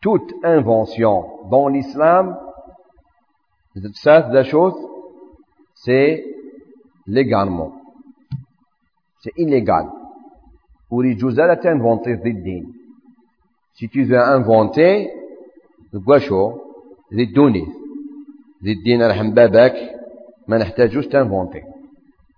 toute 0.00 0.32
invention 0.44 1.48
dans 1.50 1.68
l'islam 1.68 2.36
ça 3.94 4.28
la 4.30 4.44
chose 4.44 4.74
c'est 5.74 6.24
légalement. 7.06 7.72
C'est 9.20 9.32
illégal. 9.36 9.90
ويجوز 10.90 11.40
لا 11.40 11.54
تنفونتي 11.54 12.14
ضد 12.14 12.26
الدين 12.26 12.64
si 13.74 13.88
tu 13.88 14.04
veux 14.04 14.20
inventer 14.20 15.10
quoi 16.06 16.18
شو 16.18 16.50
ضد 17.12 17.20
الدوني 17.20 17.66
ضد 18.62 18.68
الدين 18.68 19.02
رحم 19.02 19.30
بابك 19.30 19.74
ما 20.48 20.58
نحتاجوش 20.58 21.06
تنفونتي 21.06 21.73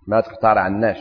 ما 0.07 0.21
تختار 0.21 0.57
عناش. 0.57 0.97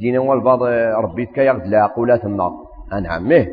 دينا 0.00 0.20
والبعض 0.20 0.62
ربيت 1.04 1.30
كي 1.30 1.40
ياخذ 1.40 1.60
العقولات 1.60 2.24
النار 2.24 2.52
أنعمه 2.92 3.46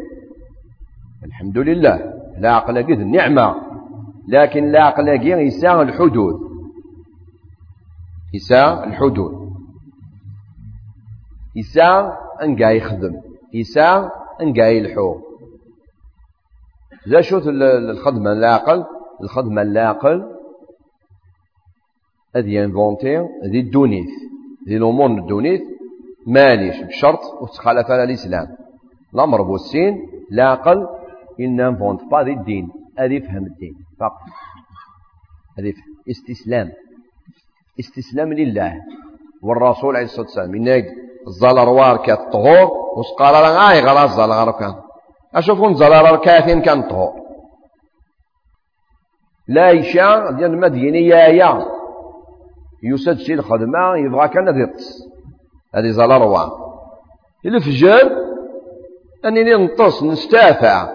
الحمد 1.25 1.57
لله. 1.57 2.13
العقل 2.37 2.83
قد 2.83 2.89
النعمة 2.89 3.55
لكن 4.29 4.63
العقل 4.63 5.09
قد 5.09 5.23
يساء 5.23 5.81
الحدود. 5.81 6.39
يساء 8.33 8.87
الحدود. 8.87 9.51
يساء 11.55 12.17
أنقا 12.43 12.69
يخدم. 12.69 13.21
يساء 13.53 14.11
أنقا 14.41 14.67
يلحو. 14.67 15.19
ذا 17.09 17.21
شوت 17.21 17.43
الخدمة 17.47 18.31
العقل 18.31 18.85
الخدمة 19.23 19.61
العقل 19.61 20.34
هذه 22.35 22.49
ينفونتي 22.49 23.17
ذي 23.51 23.59
الدونيث. 23.59 24.09
ذي 24.67 24.77
الأمور 24.77 25.07
الدونيث 25.07 25.61
ماليش 26.27 26.81
بشرط 26.81 27.19
وتخالف 27.41 27.91
على 27.91 28.03
الإسلام. 28.03 28.47
الأمر 29.13 29.41
بوسين 29.41 30.09
لا 30.31 30.53
أقل 30.53 30.87
إن 31.39 31.55
نفونت 31.55 32.01
با 32.11 32.23
ذي 32.23 32.33
الدين. 32.33 32.69
هذه 32.99 33.13
يفهم 33.13 33.45
الدين 33.45 33.73
فقط. 33.99 34.21
هذه 35.59 35.73
استسلام. 36.09 36.71
استسلام 37.79 38.33
لله. 38.33 38.73
والرسول 39.43 39.95
عليه 39.95 40.05
الصلاة 40.05 40.25
والسلام 40.25 40.55
إنك 40.55 40.85
الزلروار 41.27 41.97
كالطهور 41.97 42.71
وسقال 42.97 43.33
راه 43.33 43.73
غير 43.73 44.03
الزلغار 44.03 44.51
كان. 44.51 44.75
أشوفون 45.35 45.73
زلروار 45.73 46.15
كاثين 46.15 46.61
كان 46.61 46.81
طهور. 46.81 47.13
لا 49.47 49.71
يشاء 49.71 50.31
ديال 50.31 50.51
المدينة 50.53 50.97
يا 50.97 51.27
يا 51.27 51.74
يسد 52.93 53.17
شي 53.17 53.33
الخدمة 53.33 53.97
يبغى 53.97 54.27
كان 54.27 54.61
يطس 54.61 55.03
هذه 55.75 55.89
زلروار 55.89 56.51
الفجر 57.45 58.11
أنني 59.25 59.55
نطس 59.55 60.03
نستافع 60.03 60.89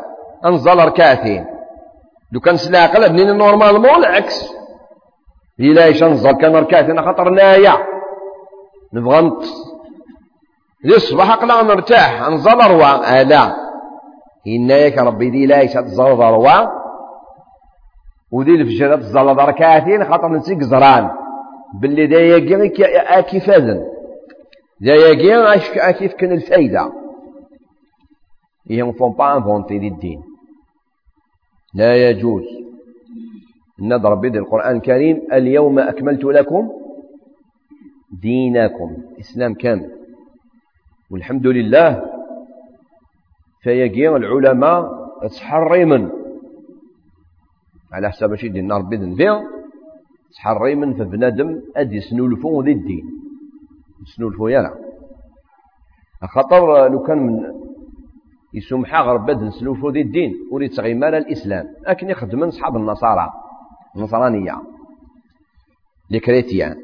أنزل 0.44 0.78
ركعتين 0.78 1.46
لو 2.32 2.40
كان 2.40 2.56
سلاقل 2.56 3.08
بنين 3.08 3.36
نورمالمون 3.36 3.94
العكس 3.94 4.52
إلا 5.60 5.84
إيش 5.84 6.02
نزل 6.02 6.32
كان 6.32 6.56
ركعتين 6.56 7.02
خاطر 7.02 7.30
نايا. 7.30 7.76
نبغى 8.94 9.20
نطس 9.20 9.52
ذي 10.86 10.96
الصباح 10.96 11.34
قلا 11.34 11.62
نرتاح 11.62 12.28
نزل 12.28 12.58
روا 12.70 13.20
آلا. 13.20 13.56
إنايك 14.46 14.98
ربي 14.98 15.30
ذي 15.30 15.46
لا 15.46 15.60
إيش 15.60 15.72
تزل 15.72 16.04
روا 16.04 16.68
وذي 18.32 18.54
الفجر 18.54 18.96
تزل 18.96 19.26
ركعتين 19.36 20.04
خاطر 20.04 20.28
نسيك 20.28 20.62
زران. 20.62 21.19
باللي 21.74 22.06
دا 22.06 22.20
يقي 22.20 22.68
كيف 23.22 23.50
أذن. 23.50 23.86
دا 24.80 24.94
يقي 24.94 25.92
كيف 25.92 26.14
كان 26.14 26.32
الفايدة. 26.32 26.92
ils 28.66 28.84
ne 28.84 28.92
font 28.92 29.12
pas 29.12 29.34
inventer 29.34 29.72
الدين. 29.72 30.22
لا 31.74 32.10
يجوز. 32.10 32.44
نضرب 33.80 34.20
بيد 34.20 34.36
القرآن 34.36 34.76
الكريم. 34.76 35.22
اليوم 35.32 35.78
أكملت 35.78 36.24
لكم 36.24 36.70
دينكم. 38.22 38.96
إسلام 39.20 39.54
كامل. 39.54 39.90
والحمد 41.10 41.46
لله. 41.46 42.02
فيجي 43.62 44.08
العلماء 44.08 45.00
تحري 45.28 45.84
من 45.84 46.10
على 47.92 48.10
حساب 48.10 48.34
شي 48.34 48.48
دين 48.48 48.72
ربي 48.72 48.96
ذنبيع 48.96 49.42
تحري 50.36 50.74
من 50.74 50.94
فبنادم 50.94 51.60
أدي 51.76 52.00
سنولفو 52.00 52.62
ذي 52.62 52.72
الدين. 52.72 53.04
سنولفو 54.16 54.48
يلا 54.48 54.74
خطر 56.34 56.88
لو 56.88 57.02
كان 57.02 57.18
من 57.18 57.60
يسمح 58.54 59.00
غير 59.00 59.16
بد 59.16 59.42
نسلوفو 59.42 59.90
ذي 59.90 60.00
الدين 60.00 60.34
وريد 60.52 60.70
تغيمال 60.70 61.14
الإسلام. 61.14 61.66
لكن 61.88 62.10
يخدم 62.10 62.50
صحاب 62.50 62.76
النصارى. 62.76 63.30
النصرانية. 63.96 64.62
لكريتيان. 66.10 66.76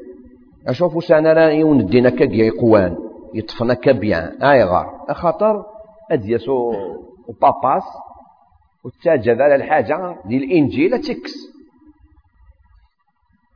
أشوفوا 0.67 1.01
سانا 1.01 1.33
لا 1.33 1.49
يون 1.49 1.79
الدين 1.79 2.09
كاكيا 2.09 2.51
قوان 2.59 2.97
يطفنا 3.33 3.73
كبيان 3.73 4.41
آي 4.41 4.63
غار 4.63 5.05
أخاطر 5.09 5.65
أديسو 6.11 6.73
وباباس. 7.27 7.83
وتاجد 8.83 9.41
على 9.41 9.55
الحاجة. 9.55 10.15
ديال 10.25 10.43
الإنجيل 10.43 10.99
تكس. 10.99 11.56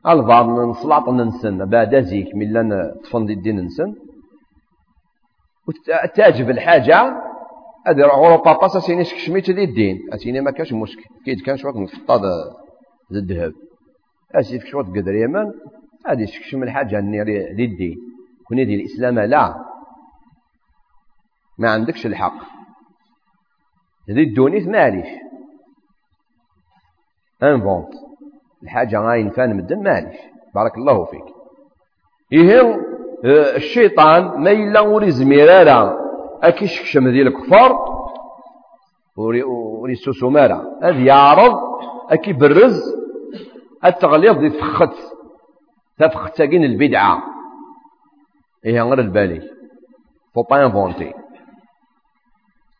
الفار 0.07 0.65
نصلاط 0.69 1.09
ننسن 1.09 1.65
بعد 1.65 2.01
زيك 2.01 2.35
من 2.35 2.53
لنا 2.53 2.95
طفن 3.03 3.29
الدين 3.29 3.55
ننسن. 3.55 3.95
وتعجب 5.67 6.49
الحاجة 6.49 7.01
هذا 7.87 8.05
غورو 8.05 8.37
بابا 8.37 8.67
ساسيني 8.67 9.03
سكشميت 9.03 9.51
دي 9.51 9.63
الدين. 9.63 9.99
أسيني 10.13 10.41
ما 10.41 10.51
كاش 10.51 10.73
مشكل. 10.73 11.03
كيد 11.25 11.41
كان 11.41 11.57
شوك 11.57 11.75
نفطا 11.75 12.21
الذهب. 13.11 13.53
اسيف 14.35 14.65
شوط 14.65 14.85
قدر 14.85 15.15
يمن 15.15 15.51
هذه 16.07 16.25
سكشم 16.25 16.63
الحاجة 16.63 16.99
دي 17.55 17.65
الدين. 17.65 17.97
كوني 18.47 18.65
دي 18.65 18.75
الإسلام 18.75 19.19
لا. 19.19 19.55
ما 21.57 21.69
عندكش 21.69 22.05
الحق. 22.05 22.61
ذي 24.11 24.23
الدونيت 24.23 24.67
معليش 24.67 25.07
انفونت 27.43 28.10
الحاجة 28.63 28.99
غاين 28.99 29.29
فان 29.29 29.57
مدن 29.57 29.83
معليش 29.83 30.17
بارك 30.55 30.77
الله 30.77 31.05
فيك. 31.05 31.25
إيه 32.33 32.79
الشيطان 33.55 34.41
ما 34.41 34.51
إلا 34.51 34.79
وري 34.79 35.11
زميرارا. 35.11 35.97
أكي 36.43 36.67
شكشم 36.67 37.07
ذي 37.07 37.21
الكفار 37.21 37.75
وري 39.17 39.95
سوسو 39.95 40.29
مارا. 40.29 40.65
هذا 40.83 40.99
يعرض 40.99 41.59
أكي 42.09 42.33
برز 42.33 42.95
التغليظ 43.85 44.37
ذي 44.37 44.49
فخت 44.49 44.95
تفخت 45.99 46.35
ساقين 46.35 46.63
البدعة. 46.63 47.23
إيه 48.65 48.81
غير 48.81 48.99
البالي 48.99 49.41
فو 50.35 50.41
با 50.43 50.65
انفونتي 50.65 51.13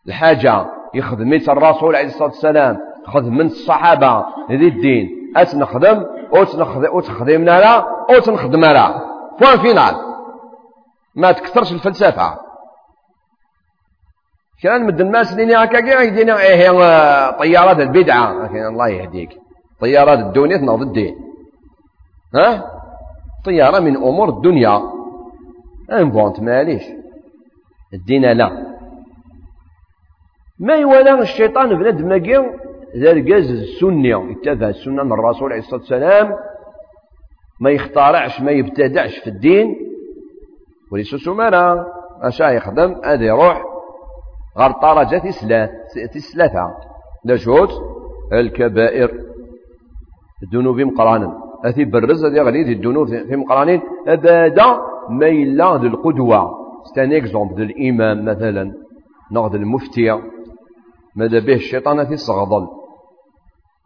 الحاجة 0.08 0.66
يخدميت 0.94 1.50
الرسول 1.50 1.96
عليه 1.96 2.08
الصلاة 2.08 2.30
والسلام 2.30 2.78
خدم 3.06 3.34
من 3.34 3.46
الصحابة 3.46 4.26
ذي 4.52 4.68
الدين. 4.68 5.21
أتنخدم 5.36 6.06
أو 6.88 7.00
تخدمنا 7.02 7.60
لا 7.60 7.78
أو 8.10 8.20
تنخدم 8.20 8.62
لا 8.62 9.12
فوان 9.40 9.60
فينال 9.60 9.96
ما 11.16 11.32
تكثرش 11.32 11.72
الفلسفة. 11.72 12.38
كان 14.64 14.86
مد 14.86 15.02
الناس 15.02 15.34
ديني 15.34 15.56
هكا 15.56 15.80
كاع؟ 15.80 16.02
يدينا 16.02 16.40
هي 16.40 16.70
طيارات 17.40 17.80
البدعة 17.80 18.44
لكن 18.44 18.66
الله 18.66 18.88
يهديك. 18.88 19.30
طيارات 19.80 20.20
الدنيا 20.20 20.58
تنوض 20.58 20.82
الدين. 20.82 21.16
ها؟ 22.36 22.72
طيارة 23.46 23.80
من 23.80 23.98
أمور 23.98 24.30
الدنيا. 24.30 24.82
انفونت 25.92 26.40
ماليش. 26.40 26.84
الدين 27.94 28.32
لا. 28.32 28.76
ما 30.60 30.76
يولى 30.76 31.20
الشيطان 31.20 31.76
بنادم 31.76 32.08
ماكي 32.08 32.38
ذا 32.98 33.12
الجاز 33.12 33.52
السنة 33.52 34.32
يتبع 34.32 34.70
السنة 34.70 35.04
من 35.04 35.12
الرسول 35.12 35.52
عليه 35.52 35.62
الصلاة 35.62 35.80
والسلام 35.80 36.36
ما 37.60 37.70
يخترعش 37.70 38.42
ما 38.42 38.52
يبتدعش 38.52 39.18
في 39.18 39.28
الدين. 39.28 39.76
وليس 40.92 41.16
سمانا 41.16 41.86
أشا 42.22 42.44
يخدم 42.44 42.96
هذا 43.06 43.26
يروح 43.26 43.64
غير 44.58 44.72
طرجة 44.72 45.22
تسلثة 46.14 46.76
لشوت 47.26 47.70
الكبائر. 48.34 49.12
الذنوب 50.44 50.80
مقرانا 50.80 51.38
أثي 51.66 51.86
برز 51.86 52.26
هذه 52.26 52.42
غني 52.42 52.62
الذنوب 52.62 53.08
في 53.08 53.36
مقرانين 53.36 53.82
أبدا 54.08 54.78
ما 55.10 55.28
إلا 55.28 55.76
القدوة. 55.76 56.52
ستان 56.84 57.14
اكزومبل 57.14 57.56
ديال 57.56 57.70
الإمام 57.70 58.26
مثلا. 58.26 58.74
ناخذ 59.32 59.56
المفتي. 59.56 60.22
ماذا 61.16 61.40
به؟ 61.40 61.54
الشيطان 61.54 62.06
في 62.06 62.14
الصغضل. 62.14 62.81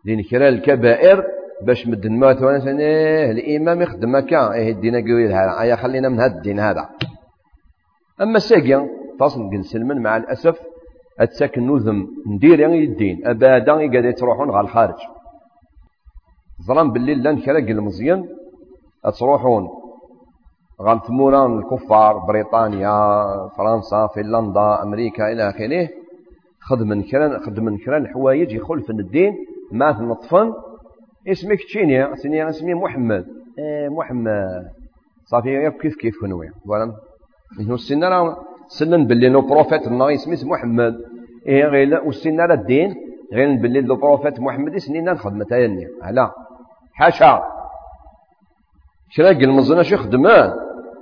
لين 0.06 0.24
كرا 0.24 0.50
الكبائر 0.50 1.24
باش 1.62 1.88
مد 1.88 2.06
الموت 2.06 2.42
وأنا 2.42 2.80
إيه 2.80 3.32
الإمام 3.32 3.82
يخدم 3.82 4.16
هكا 4.16 4.54
إيه 4.54 4.72
الدين 4.72 4.96
قوي 4.96 5.34
هذا 5.34 5.60
ايا 5.62 5.76
خلينا 5.76 6.10
من 6.10 6.20
هذا 6.20 6.36
الدين 6.36 6.60
هذا. 6.60 6.90
أما 8.22 8.38
الساقي 8.38 8.88
تصل 9.20 9.64
سلمان 9.64 10.02
مع 10.02 10.18
الأسف 10.18 10.60
أتساكن 11.20 11.68
نوذم 11.68 12.08
ندير 12.28 12.60
يعني 12.60 12.84
الدين. 12.84 13.28
أبدا 13.28 13.74
قاعد 13.74 14.14
تروحون 14.14 14.52
على 14.52 14.66
الخارج. 14.66 15.00
ظلام 16.68 16.92
بالليل 16.92 17.24
لأن 17.24 17.38
كلاق 17.42 17.70
المزيان. 17.70 18.28
تروحون 19.20 19.70
ثموران 21.08 21.58
الكفار 21.60 22.18
بريطانيا 22.18 22.98
فرنسا 23.58 24.08
فنلندا 24.08 24.84
أمريكا 24.84 25.32
إلى 25.32 25.50
آخره. 25.50 25.90
خدم 26.62 27.02
كرا 27.02 27.40
خدم 27.40 27.78
كرا 27.78 27.98
الحوايج 27.98 28.52
يخلف 28.52 28.90
الدين. 28.90 29.34
ما 29.72 30.02
نطفن. 30.02 30.54
اسمك 31.28 31.58
تشيني 31.64 32.16
سني 32.16 32.50
اسمي 32.50 32.74
محمد. 32.74 33.26
إيه 33.60 33.90
محمد. 33.90 34.72
صافي 35.26 35.72
كيف 35.82 35.96
كيف 35.96 36.22
كنوي 36.22 36.50
ولا 36.66 36.96
إنه 37.60 37.74
السنة 37.74 38.38
سنن 38.68 39.08
باللي 39.08 39.30
لو 39.30 39.42
بروفيت 39.42 39.88
الله 39.88 40.16
سميت 40.16 40.46
محمد. 40.46 40.96
إيه 41.48 41.66
غير 41.66 42.04
وسنا 42.08 42.44
على 42.44 42.54
الدين 42.54 42.96
غير 43.34 43.62
باللي 43.62 43.82
لو 43.82 43.96
بروفيت 43.96 44.40
محمد 44.40 44.78
سنين 44.78 45.10
الخدمة 45.10 45.46
تايني 45.46 45.88
لا 46.12 46.32
حاشا. 46.94 47.44
شرا 49.10 49.34
قال 49.34 49.52
مزنا 49.52 49.84
شي 49.84 49.98
خدمان 49.98 50.54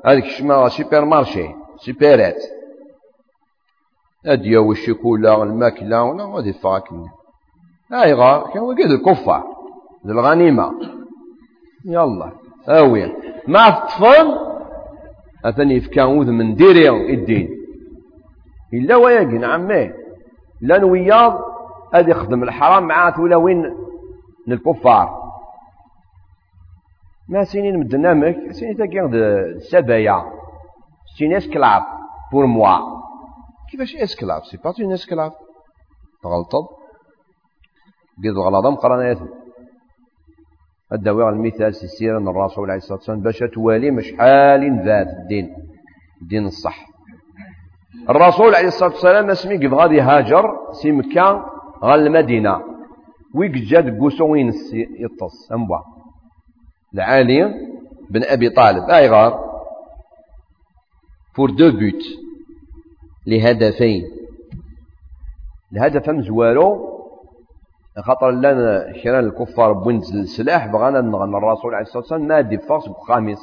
هذيك 0.06 0.26
شما 0.26 0.70
سوبر 0.70 1.06
مارشي 1.06 1.48
سوبرات 1.78 2.44
أديا 4.26 4.60
والشيكولا 4.60 5.44
الماكلة 5.44 6.04
ولا 6.04 6.26
غادي 6.26 6.54
فاكن 6.54 7.06
هاي 7.94 8.14
غا 8.14 8.52
كان 8.54 8.64
وقيد 8.64 8.92
الكفار. 8.92 9.44
الغنيمة. 10.06 10.72
يلا 11.86 12.32
أوي. 12.70 13.12
مع 13.48 13.68
الطفل 13.68 14.38
أثني 15.46 15.76
يفكا 15.76 16.06
من 16.06 16.56
ديري 16.56 16.90
الدين. 17.14 17.50
إلا 18.74 18.96
وياقي 18.96 19.38
نعم. 19.38 19.68
ميه 19.68 19.96
لأن 20.62 20.84
وياض 20.84 21.42
هذا 21.94 22.10
يخدم 22.10 22.44
الحرام 22.44 22.92
ولا 23.20 23.36
وين 23.36 23.76
الكفار 24.48 25.24
ما 27.30 27.44
سينين 27.44 27.80
مدنامك 27.80 28.52
سينين 28.52 28.78
تاكي 28.78 29.00
سبايا. 29.60 30.24
سينين 31.18 31.38
اسكلاف 31.38 31.84
بور 32.32 32.46
موا. 32.46 32.78
كيفاش 33.72 33.96
اسكلاف 33.96 34.46
سي 34.46 34.58
با 34.58 34.74
اون 34.82 34.92
اسكلاف 34.92 35.34
تغلطض 36.24 36.83
قد 38.18 38.38
غلطة 38.38 38.70
مقرنات 38.70 39.18
الدواء 40.94 41.30
المثال 41.30 41.76
سي 41.76 41.88
سيرة 41.88 42.18
الرسول 42.18 42.70
عليه 42.70 42.78
الصلاة 42.78 42.98
والسلام 42.98 43.20
باش 43.20 43.40
توالي 43.40 43.92
مشحال 43.92 44.82
ذات 44.86 45.08
الدين 45.08 45.56
الدين 46.22 46.46
الصح. 46.46 46.86
الرسول 48.10 48.56
عليه 48.56 48.68
الصلاة 48.68 48.90
والسلام 48.90 49.30
اسمي 49.30 49.58
كيف 49.58 49.74
غادي 49.74 50.02
هاجر 50.02 50.46
سي 50.72 50.92
مكة 50.92 51.46
غا 51.84 51.96
المدينة. 51.96 52.62
ويك 53.36 53.52
جاد 53.52 54.00
قوسوين 54.00 54.52
يطص 54.74 55.52
أمبوا. 55.52 55.78
العالي 56.94 57.54
بن 58.10 58.24
أبي 58.24 58.50
طالب. 58.50 58.90
أي 58.90 59.10
غار؟ 59.10 59.40
فور 61.36 61.50
دو 61.50 61.72
بوت 61.72 62.04
لهدفين. 63.28 64.04
الهدف 65.74 66.10
مزوارو 66.10 66.94
خاطر 68.02 68.32
لنا 68.32 68.92
كران 69.04 69.26
الكفار 69.26 69.74
بوينت 69.74 70.10
السلاح 70.14 70.68
بغانا 70.68 71.02
نغنى 71.02 71.38
الرسول 71.38 71.74
عليه 71.74 71.86
الصلاة 71.86 72.00
والسلام 72.00 72.28
ما 72.28 72.42
دي 72.42 72.58
فاس 72.58 72.88
بخامس. 72.88 73.40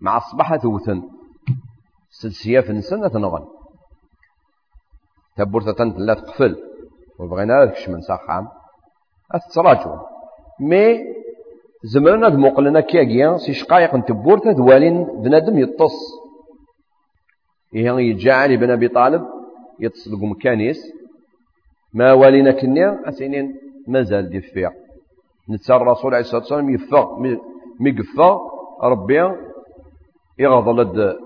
مع 0.00 0.16
الصباح 0.16 0.56
توثن 0.56 1.02
سلسياف 2.10 2.70
نسن 2.70 3.10
تنغن. 3.10 3.44
تبورتا 5.36 5.72
تنت 5.72 5.98
لا 5.98 6.14
تقفل. 6.14 6.56
وبغينا 7.18 7.66
كش 7.66 7.88
من 7.88 8.00
ساخام 8.00 8.48
أتتراجعوا 9.32 9.98
مي 10.60 10.98
زمرنا 11.84 12.28
د 12.28 12.36
موقلنا 12.36 12.80
كياكيا 12.80 13.36
سي 13.36 13.52
شقايق 13.54 13.94
نتبورتا 13.94 14.52
دوالين 14.52 15.22
بنادم 15.22 15.58
يطص. 15.58 15.96
إيه 17.74 17.90
يجعل 17.90 18.38
علي 18.38 18.56
بن 18.56 18.70
أبي 18.70 18.88
طالب 18.88 19.22
يطص 19.80 20.08
لكم 20.08 20.34
كانيس. 20.34 21.03
ما 21.94 22.12
والينا 22.12 22.52
كنيا 22.52 23.08
أسينين 23.08 23.56
مازال 23.88 24.30
دي 24.30 24.40
فيها 24.40 24.72
نتسى 25.50 25.74
الرسول 25.76 26.14
عليه 26.14 26.20
الصلاة 26.24 26.40
والسلام 26.40 26.70
يفق 26.70 27.18
ميقفا 27.80 28.38
ربي 28.82 29.30
يغضل 30.38 31.18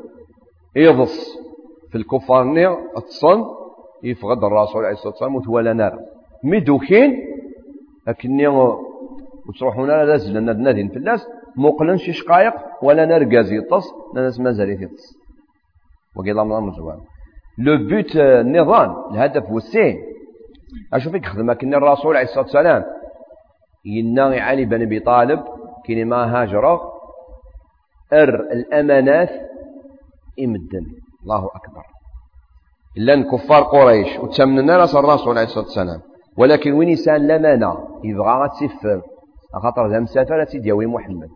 يضص 0.77 1.39
في 1.91 1.99
الكفار 1.99 2.45
نير 2.45 2.77
أتصن 2.97 3.45
يفقد 4.03 4.45
الرسول 4.45 4.85
عليه 4.85 4.95
الصلاة 4.95 5.13
والسلام 5.13 5.37
وتولى 5.37 5.75
نار. 5.75 5.99
مدوكين 6.45 7.17
لكني 8.07 8.49
وتروحون 9.49 9.89
لا 9.89 10.05
لازل 10.05 10.45
نادين 10.63 10.89
في 10.89 10.97
الناس 10.97 11.27
مقلن 11.57 11.97
شي 11.97 12.13
شقايق 12.13 12.53
ولا 12.83 13.07
نار 13.07 13.37
غاز 13.37 13.53
يطص 13.53 13.85
الناس 14.17 14.41
مازال 14.41 14.83
يطص 14.83 15.19
وقيل 16.17 16.39
الله 16.39 16.61
مزوان 16.61 16.99
لو 17.59 17.77
بوت 17.89 18.17
النظام 18.17 18.97
الهدف 19.11 19.51
والسين 19.51 19.99
أشوف 20.93 21.13
فيك 21.13 21.27
خدمة 21.27 21.55
كني 21.55 21.77
الرسول 21.77 22.17
عليه 22.17 22.27
الصلاة 22.27 22.45
والسلام. 22.45 22.85
ينا 23.85 24.25
علي 24.25 24.65
بن 24.65 24.83
أبي 24.83 25.01
طالب 25.01 25.45
كيني 25.87 26.05
ما 26.05 26.43
هاجر. 26.43 26.81
أر 28.13 28.35
الأمانات 28.53 29.31
إمدن. 30.45 30.87
الله 31.23 31.47
أكبر. 31.55 31.83
لأن 32.97 33.23
كفار 33.23 33.63
قريش. 33.63 34.19
وتسمنا 34.19 34.77
رأس 34.77 34.95
الرسول 34.95 35.39
عليه 35.39 35.47
الصلاة 35.47 35.65
والسلام. 35.65 36.01
ولكن 36.39 36.73
وين 36.73 36.89
يسأل 36.89 37.29
لمانا؟ 37.29 37.89
يبغى 38.05 38.49
تسفر. 38.49 39.03
خاطر 39.63 39.89
ذا 39.89 40.01
مسافر 40.01 40.45
سيدي 40.45 40.73
محمد. 40.73 41.29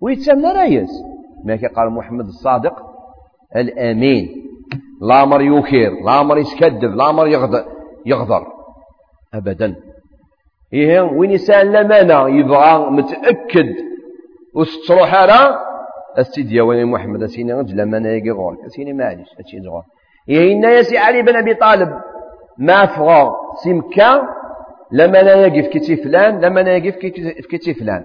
ويتسمى 0.00 0.52
رايس 0.52 0.90
ما 1.44 1.58
قال 1.76 1.90
محمد 1.90 2.26
الصادق؟ 2.26 2.74
الأمين. 3.56 4.28
لا 5.00 5.24
مر 5.24 5.40
يوكير. 5.42 5.90
لا 6.04 6.22
مر 6.22 6.38
يسكذب 6.38 6.94
لا 6.94 7.12
مر 7.12 7.28
يغدر. 8.06 8.59
أبدا. 9.34 9.76
إيه 10.72 11.00
وين 11.00 11.30
يسأل 11.30 11.72
لمانا 11.72 12.28
يبغى 12.28 12.90
متأكد. 12.90 13.74
وستروح 14.54 15.14
على 15.14 15.58
السيد 16.18 16.52
يا 16.52 16.84
محمد 16.84 17.24
سيني 17.24 17.54
غد 17.54 17.70
لمانا 17.70 18.12
يجي 18.12 18.30
غور. 18.30 18.56
سيني 18.66 18.92
معليش 18.92 19.28
هادشي 19.38 19.60
زغور 19.60 19.82
إيه 20.28 20.52
إن 20.52 20.64
يا 20.64 20.82
سي 20.82 20.98
علي 20.98 21.22
بن 21.22 21.36
أبي 21.36 21.54
طالب 21.54 21.88
ما 22.58 22.86
فغا 22.86 23.32
سمكا 23.64 24.22
لما 24.92 25.22
لا 25.22 25.46
يقف 25.46 25.68
كتي 25.68 25.96
فلان 25.96 26.40
لما 26.40 26.60
لا 26.60 26.76
يقف 26.76 26.96
كتي 27.50 27.74
فلان. 27.74 28.04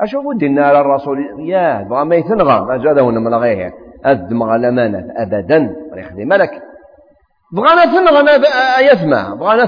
أشوفوا 0.00 0.34
دينا 0.34 0.66
على 0.66 0.80
الرسول 0.80 1.18
يا 1.40 1.82
بغا 1.82 2.04
ما 2.04 2.16
يثنغى. 2.16 2.60
ما 2.60 2.76
جاده 2.76 3.10
من 3.10 3.34
غيره 3.34 3.72
أدمغ 4.04 4.56
لمانة 4.56 5.12
أبدا 5.16 5.76
يخدم 5.96 6.32
لك 6.32 6.62
بغانا 7.52 7.84
ثنغن 7.84 8.28
يثمع 8.92 9.34
بغانا 9.34 9.66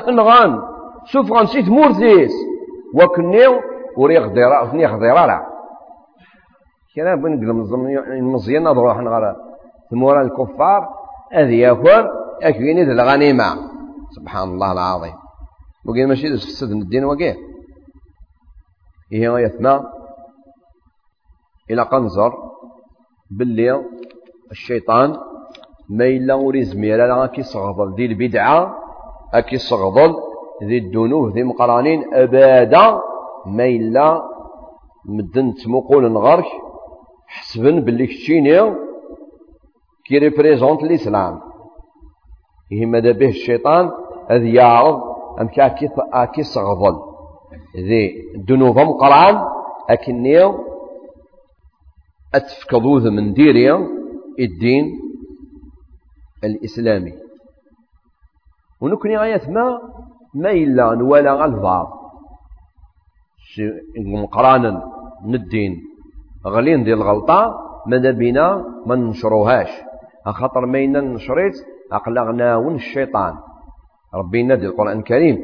ثنغن 1.12 1.26
شوف 1.26 1.32
غنسيت 1.32 1.68
مورثيس 1.68 2.32
وكنيو 2.94 3.60
وريغ 3.96 4.26
ديرا 4.26 4.70
ثنيغ 4.70 4.98
ديرا 4.98 5.46
كنا 6.94 7.14
بنقل 7.14 7.50
المزيان 8.12 8.62
نروح 8.62 8.98
نغرا 8.98 9.36
ثمورا 9.90 10.22
الكفار. 10.22 10.88
أذ 11.34 11.50
ياكل 11.50 12.08
أكيني 12.42 12.84
ذي 12.84 12.92
الغنيمة. 12.92 13.44
سبحان 14.16 14.48
الله 14.48 14.72
العظيم. 14.72 15.14
وقيل 15.86 16.08
ماشي 16.08 16.36
تفسد 16.36 16.70
الدين 16.70 17.04
وقيل. 17.04 17.36
إيه 19.12 19.38
يثنى 19.38 19.80
إلى 21.70 21.82
قنزر. 21.82 22.32
باللي 23.30 23.84
الشيطان 24.50 25.16
ما 25.90 26.04
إلا 26.04 26.34
وري 26.34 26.64
زمير 26.64 26.98
راه 26.98 27.26
كيصغضل. 27.26 27.94
ذي 27.94 28.06
البدعة 28.06 28.74
كيصغضل 29.48 30.27
ذي 30.64 30.78
الدنوه 30.78 31.32
ذي 31.32 31.42
مقرانين 31.42 32.14
أبدا 32.14 33.00
ما 33.46 33.66
إلا 33.66 34.22
مدن 35.04 35.54
تمقول 35.54 36.12
نغرك 36.12 36.44
حسبا 37.26 37.70
باللي 37.70 38.06
كتشيني 38.06 38.74
كي 40.04 40.18
ريبريزونت 40.18 40.82
الإسلام. 40.82 41.40
ماذا 42.72 43.12
به 43.12 43.28
الشيطان 43.28 43.90
هذ 44.30 44.44
يعرض 44.44 45.02
أم 45.40 45.48
كي 46.34 46.42
صغضل 46.42 46.96
ذي 47.76 48.02
الدنوب 48.34 48.78
مقران 48.78 49.44
أكني 49.90 50.52
أتفكضوذ 52.34 53.10
من 53.10 53.32
ديريا 53.32 53.88
الدين 54.40 54.98
الإسلامي. 56.44 57.12
ونكني 58.80 59.16
غاية 59.16 59.50
ما 59.50 59.80
ما 60.34 60.50
إلا 60.50 60.94
نوالا 60.94 61.44
البعض 61.44 61.98
مقرانا 63.96 64.82
ندين. 65.26 65.80
غلين 66.46 66.84
ديال 66.84 66.98
الغلطة 66.98 67.54
ماذا 67.86 68.10
بينا 68.10 68.64
ما 68.86 68.96
ننشروهاش. 68.96 69.68
خاطر 70.26 70.66
ما 70.66 70.84
إنا 70.84 71.00
نشريت 71.00 71.54
أقلغناون 71.92 72.74
الشيطان. 72.74 73.34
ربي 74.14 74.40
ينادي 74.40 74.66
القرآن 74.66 74.98
الكريم. 74.98 75.38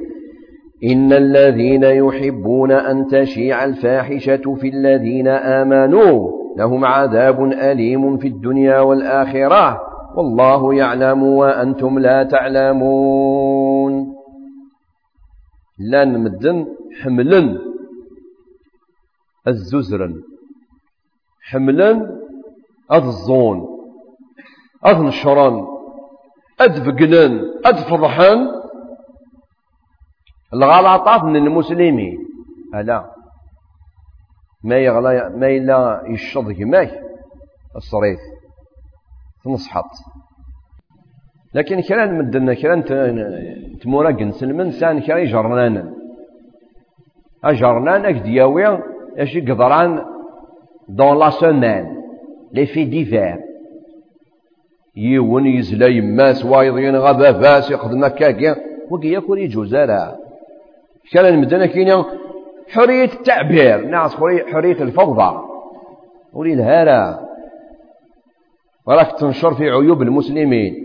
إن 0.85 1.13
الذين 1.13 1.85
يحبون 1.85 2.73
أن 2.73 3.07
تشيع 3.07 3.65
الفاحشة 3.65 4.55
في 4.55 4.69
الذين 4.69 5.29
آمنوا 5.29 6.31
لهم 6.59 6.85
عذاب 6.85 7.43
أليم 7.45 8.17
في 8.17 8.29
الدنيا 8.29 8.81
والآخرة. 8.81 9.81
والله 10.17 10.75
يعلم 10.75 11.23
وأنتم 11.23 11.99
لا 11.99 12.23
تعلمون. 12.23 14.14
لأن 15.79 16.25
مدن 16.25 16.67
حملا 17.03 17.59
الززرا 19.49 20.15
حملا 21.43 21.91
أذ 22.93 23.05
الظون 23.05 23.69
أذ 24.87 25.03
نشرا 25.03 25.67
أذ 26.61 26.85
فقنان 26.85 27.33
أذ 27.67 27.77
فضحان 27.91 28.65
الغلطات 30.55 31.25
من 31.25 31.37
المسلمين. 31.37 32.19
ألا. 32.75 33.15
ما 34.65 34.77
يغلا 34.77 35.29
ما 35.29 35.47
إلا 35.47 36.03
يشض 36.07 36.53
كماك 36.53 37.01
الصريف. 37.77 38.21
تنصحط. 39.45 39.91
لكن 41.55 41.81
كرا 41.81 42.07
مدنا 42.07 42.55
كرا 42.55 42.81
تموراقن 43.83 44.33
سلمن 44.33 44.71
سان 44.71 45.01
كرا 45.01 45.25
جرنان 45.25 45.95
أجرنان 47.45 48.05
أكدياوي 48.05 48.79
أشي 49.19 49.41
قدران 49.41 50.05
دون 50.89 51.19
لا 51.19 51.31
سومان 51.31 52.03
لي 52.53 52.67
في 52.67 52.85
ديفير 52.85 53.41
يون 54.97 55.47
يزلا 55.47 55.87
يماس 55.87 56.45
وايضين 56.45 56.97
غابا 56.97 57.33
فاس 57.33 57.71
يخدم 57.71 58.05
هكاكيا 58.05 58.57
وكي 58.91 59.13
ياكل 59.13 59.39
يجوز 59.39 59.75
راه 59.75 60.19
كان 61.13 61.27
المدنة 61.27 61.67
كاين 61.67 62.05
حرية 62.69 63.05
التعبير 63.05 63.87
ناس 63.87 64.15
حرية 64.53 64.83
الفوضى. 64.83 65.41
ولي 66.33 66.53
الهارة 66.53 67.29
وراك 68.87 69.19
تنشر 69.19 69.55
في 69.55 69.71
عيوب 69.71 70.03
المسلمين. 70.03 70.84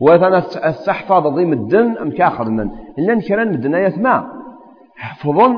وثنا 0.00 0.38
استحفظ 0.68 1.26
ضيم 1.26 1.52
الدن 1.52 1.98
أم 1.98 2.10
كاخذ 2.10 2.44
من؟ 2.44 2.70
إلا 2.98 3.20
كرا 3.28 3.44
مدن 3.44 3.74
يثمع 3.74 4.32
حفظن 4.96 5.56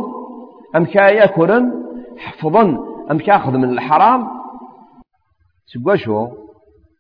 أم 0.77 0.85
كاياكرن 0.85 1.73
حفظن 2.19 2.79
أم 3.11 3.19
كاخذ 3.19 3.53
من 3.53 3.71
الحرام. 3.71 4.29
سقوشو 5.67 6.29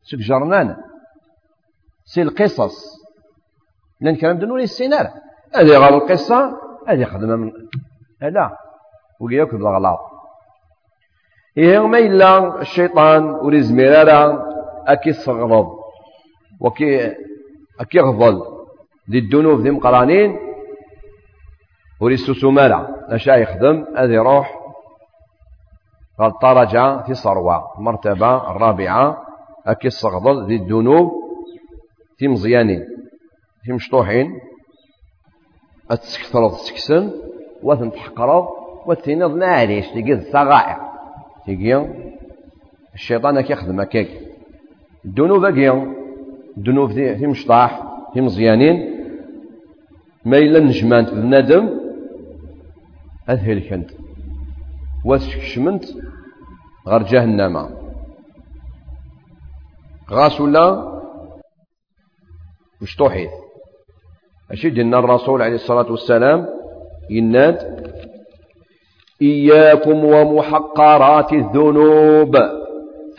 سك 0.03 0.19
جرنان. 0.19 0.77
سي 2.05 2.23
القصص 2.23 3.01
لأن 4.01 4.17
كلام 4.17 4.39
دنو 4.39 4.57
لي 4.57 4.63
السينار. 4.63 5.07
هذه 5.55 5.79
غير 5.79 5.95
القصة. 5.95 6.59
هذه 6.89 7.05
خدمة 7.05 7.37
من 7.37 7.53
هذا. 8.23 8.57
وقياك 9.21 9.55
بالغلاط 9.55 9.99
إيه 11.59 11.87
ما 11.87 11.99
إلا 11.99 12.61
الشيطان 12.61 13.25
وري 13.25 13.63
زميرارا 13.63 14.45
أكي 14.87 15.13
صغرض 15.13 15.69
وكي 16.61 17.15
أكي 17.81 18.01
غضل. 18.01 18.43
ذي 19.11 19.19
الدنوب 19.19 19.61
ذي 19.61 19.71
مقرانين. 19.71 20.39
وري 22.01 22.15
السوسومارا 22.15 22.89
أشا 23.09 23.31
يخدم 23.31 23.87
هذه 23.97 24.13
يروح 24.13 24.61
قال 26.19 26.39
طرجة 26.39 27.03
في 27.03 27.15
صروة 27.15 27.79
المرتبة 27.79 28.51
الرابعة 28.51 29.23
أكي 29.67 29.89
الصغضل 29.89 30.47
ذي 30.47 30.57
الذنوب 30.57 31.13
في 32.17 32.29
مزيانين 32.29 32.87
في 33.63 33.73
مشطوحين. 33.73 34.41
أتسكثرض 35.91 36.51
تسكسن 36.53 37.13
وثن 37.63 37.93
تحقرض. 37.93 38.49
وتنض 38.87 39.35
معليش 39.35 39.89
تقيد 39.89 40.19
الصغائر 40.19 40.77
تقي 41.47 41.87
الشيطان 42.95 43.41
كي 43.41 43.53
يخدم 43.53 43.81
هكاك 43.81 44.09
الذنوب 45.05 45.45
هكي 45.45 46.00
الذنوب 46.59 46.91
في 46.93 47.27
مشطاح 47.27 47.83
في 48.15 48.21
مزيانين. 48.21 49.01
ما 50.25 50.39
إلا 50.39 50.61
نجمانت 50.61 51.09
في 51.09 51.15
الندم 51.15 51.81
أذهلكنت 53.29 53.91
وتشكشمنت 55.05 55.85
غير 56.89 57.03
جهنم. 57.03 57.71
غاس 60.11 60.41
ولا؟ 60.41 61.01
مشطوحيث 62.83 63.31
أشد 64.51 64.79
أن 64.79 64.95
الرسول 64.95 65.43
عليه 65.43 65.55
الصلاة 65.55 65.91
والسلام 65.91 66.47
يناد 67.11 67.91
إياكم 69.23 70.05
ومحقرات 70.05 71.33
الذنوب. 71.33 72.60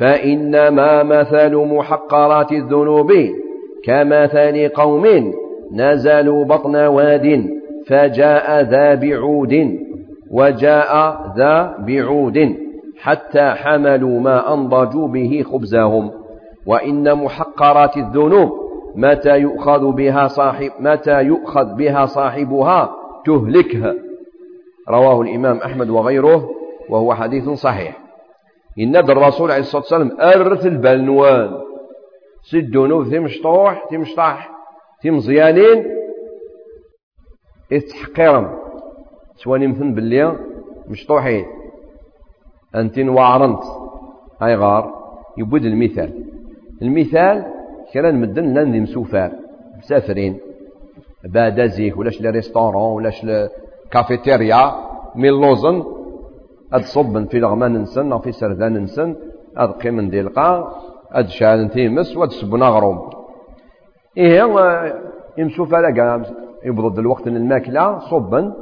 فإنما 0.02 1.04
مثل 1.04 1.56
محقرات 1.56 2.52
الذنوب 2.52 3.14
كمثل 3.84 4.70
قوم 4.70 5.34
نزلوا 5.74 6.46
بطن 6.46 6.76
واد 6.76 7.46
فجاء 7.88 8.62
ذا 8.62 8.96
بعود 8.96 9.80
وجاء 10.32 11.22
ذا 11.38 11.76
بعود 11.88 12.56
حتى 13.00 13.50
حملوا 13.50 14.20
ما 14.20 14.54
أنضجوا 14.54 15.08
به 15.08 15.44
خبزهم 15.52 16.12
وإن 16.66 17.16
محقرات 17.16 17.98
الذنوب 17.98 18.52
متى 18.96 19.38
يؤخذ 19.40 19.92
بها 19.92 20.28
صاحب 20.28 20.72
متى 20.80 21.22
يؤخذ 21.24 21.76
بها 21.76 22.06
صاحبها 22.06 22.92
تهلكها 23.26 23.94
رواه 24.90 25.22
الإمام 25.22 25.58
أحمد 25.58 25.90
وغيره 25.90 26.50
وهو 26.90 27.14
حديث 27.14 27.50
صحيح 27.50 28.11
إن 28.80 28.96
الرسول 28.96 29.52
عليه 29.52 29.62
الصلاة 29.62 29.82
والسلام 29.82 30.22
أرث 30.22 30.66
البلنوان. 30.66 31.52
سدونو 32.44 33.04
في 33.04 33.20
مشطوح 33.20 33.90
في 33.90 33.98
مشطاح 33.98 34.52
في 35.02 35.12
مزيانين. 35.12 35.86
استحقيرا 37.74 38.60
سواني 39.36 39.68
مثل 39.68 39.92
باللي 39.92 40.40
مشطوحين. 40.88 41.46
أنتين 42.76 43.10
وعرنت 43.10 43.64
هاي 44.42 44.56
غار. 44.56 44.94
يبود 45.38 45.66
المثال. 45.66 46.26
المثال 46.82 47.46
كرا 47.94 48.12
نمدن 48.12 48.54
لأن 48.54 48.72
ذي 48.72 48.80
مسوفار. 48.80 49.32
مسافرين. 49.78 50.40
بعد 51.24 51.62
زيك 51.62 51.98
ولاش 51.98 52.22
لي 52.22 52.30
ريستورون 52.30 52.96
ولاش 52.96 53.26
كافيتيريا 53.92 54.76
من 55.16 55.30
أد 56.74 56.82
صبن 56.82 57.26
في 57.26 57.40
لغمان 57.40 57.78
نسن 57.82 58.20
في 58.20 58.32
سردان 58.32 58.74
نسن 58.84 59.16
أد 59.58 59.72
قيمن 59.72 60.10
دي 60.10 60.22
القا 60.22 60.76
أد 61.12 61.28
شعل 61.28 61.70
تيمس 61.70 62.18
وأد 62.18 62.32
سبنا 62.32 62.66
غروم. 62.66 63.10
إيه 64.18 64.44
يمسوفا 65.38 65.78
لقا 65.78 66.24
يبرد 66.66 67.00
الوقت 67.00 67.28
الماكلة 67.28 68.00
صبا 68.00 68.54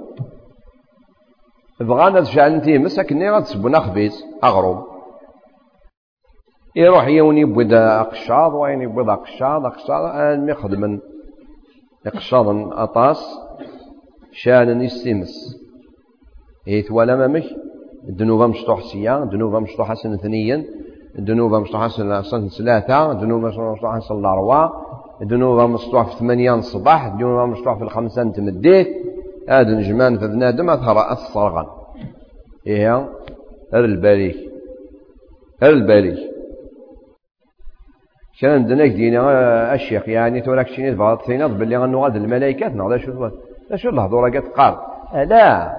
بغانا 1.80 2.24
شعل 2.24 2.62
تيمس 2.62 3.00
أكني 3.00 3.32
غاد 3.32 3.44
سبنا 3.44 3.80
خبيز 3.80 4.26
أغروم. 4.44 4.84
يروح 6.76 7.08
يون 7.08 7.38
يبود 7.38 7.74
أقشاض 7.74 8.54
وين 8.54 8.82
يبود 8.82 9.10
أقشاض 9.10 9.66
أقشاض 9.66 10.06
أن 10.16 10.50
يخدم 10.50 11.00
أقشاض 12.08 12.48
أطاس 12.74 13.40
شان 14.32 14.82
يستمس. 14.82 15.60
إيث 16.68 16.92
ولا 16.92 17.28
ممش 17.28 17.56
الذنوب 18.08 18.42
مشطوح 18.42 18.82
سيا 18.82 19.24
الذنوب 19.24 19.56
مشطوح 19.56 19.94
سنة 19.94 20.18
ثنيا 20.18 20.66
الذنوب 21.20 21.54
مشطوح 21.54 21.88
سنة 21.88 22.48
ثلاثة 22.48 23.12
الذنوب 23.12 23.42
مشطوح 23.42 24.00
سنة 24.00 24.20
الأربعة 24.20 24.72
الذنوب 25.22 25.70
مشطوح 25.70 26.08
في 26.08 26.20
ثمانية 26.20 26.56
الصباح 26.56 27.06
الذنوب 27.06 27.50
مشطوح 27.50 27.78
في 27.78 27.84
الخمسة 27.84 28.32
تمديت 28.32 28.88
هذا 29.50 29.70
نجمان 29.70 30.20
في 30.20 30.28
بنادم 30.28 30.70
أثر 30.70 31.12
الصرغن 31.12 31.66
إيه؟ 32.68 33.10
هر 33.74 33.86
الباليك 33.86 34.36
هر 35.64 35.70
الباليك 35.70 36.18
كان 38.42 38.66
دناك 38.66 38.92
دينا 38.92 39.74
الشيخ 39.74 40.10
يعني 40.10 40.42
توراك 40.42 40.68
شيني 40.68 40.92
تبغى 40.92 41.18
تينض 41.26 41.58
باللي 41.58 41.78
غنو 41.78 42.04
غاد 42.04 42.16
الملائكات 42.16 42.72
نغدا 42.72 42.98
شو 42.98 43.30
شو 43.76 43.90
الهضوره 43.90 44.40
قال. 44.56 44.78
لا. 45.30 45.78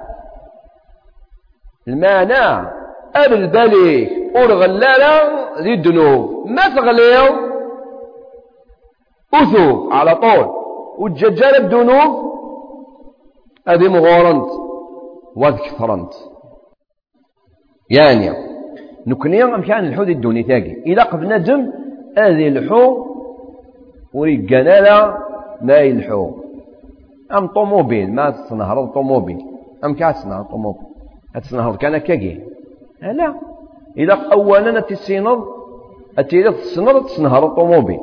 المعنى 1.89 2.69
أبل 3.17 3.47
بالي 3.47 4.09
ورغلالا 4.35 5.15
ذي 5.63 5.75
الذنوب 5.75 6.47
ما 6.47 6.69
تغليو 6.69 7.51
أثوب 9.35 9.93
على 9.93 10.15
طول. 10.15 10.51
وتججال 10.99 11.57
الذنوب 11.57 12.31
هذه 13.69 13.89
مغورنت 13.89 14.51
وذكثرنت 15.37 16.13
يعني 17.91 18.31
نكني 19.07 19.43
أمكان 19.45 19.85
الحوذ 19.85 20.09
الدوني 20.09 20.43
تاقي. 20.43 20.83
إذا 20.87 21.03
قبل 21.03 21.29
نجم 21.29 21.73
هذه 22.19 22.49
الحو 22.49 23.07
وريقنا 24.15 25.19
ما 25.63 25.79
يلحو. 25.79 26.31
أم 27.33 27.47
طوموبيل 27.47 28.15
ما 28.15 28.31
تنهر 28.31 28.85
الطوموبيل 28.85 29.39
أم 29.85 29.95
كاع 29.95 30.13
تنهر 30.13 30.41
تنهر 31.39 31.77
كان 31.77 31.99
كاكي. 31.99 32.41
لا. 33.03 33.35
إذا 33.97 34.15
أولا 34.33 34.81
تسينض 34.81 35.45
أتيري 36.19 36.53
تصنض 36.53 37.07
تنهر 37.07 37.47
الطوموبيل 37.47 38.01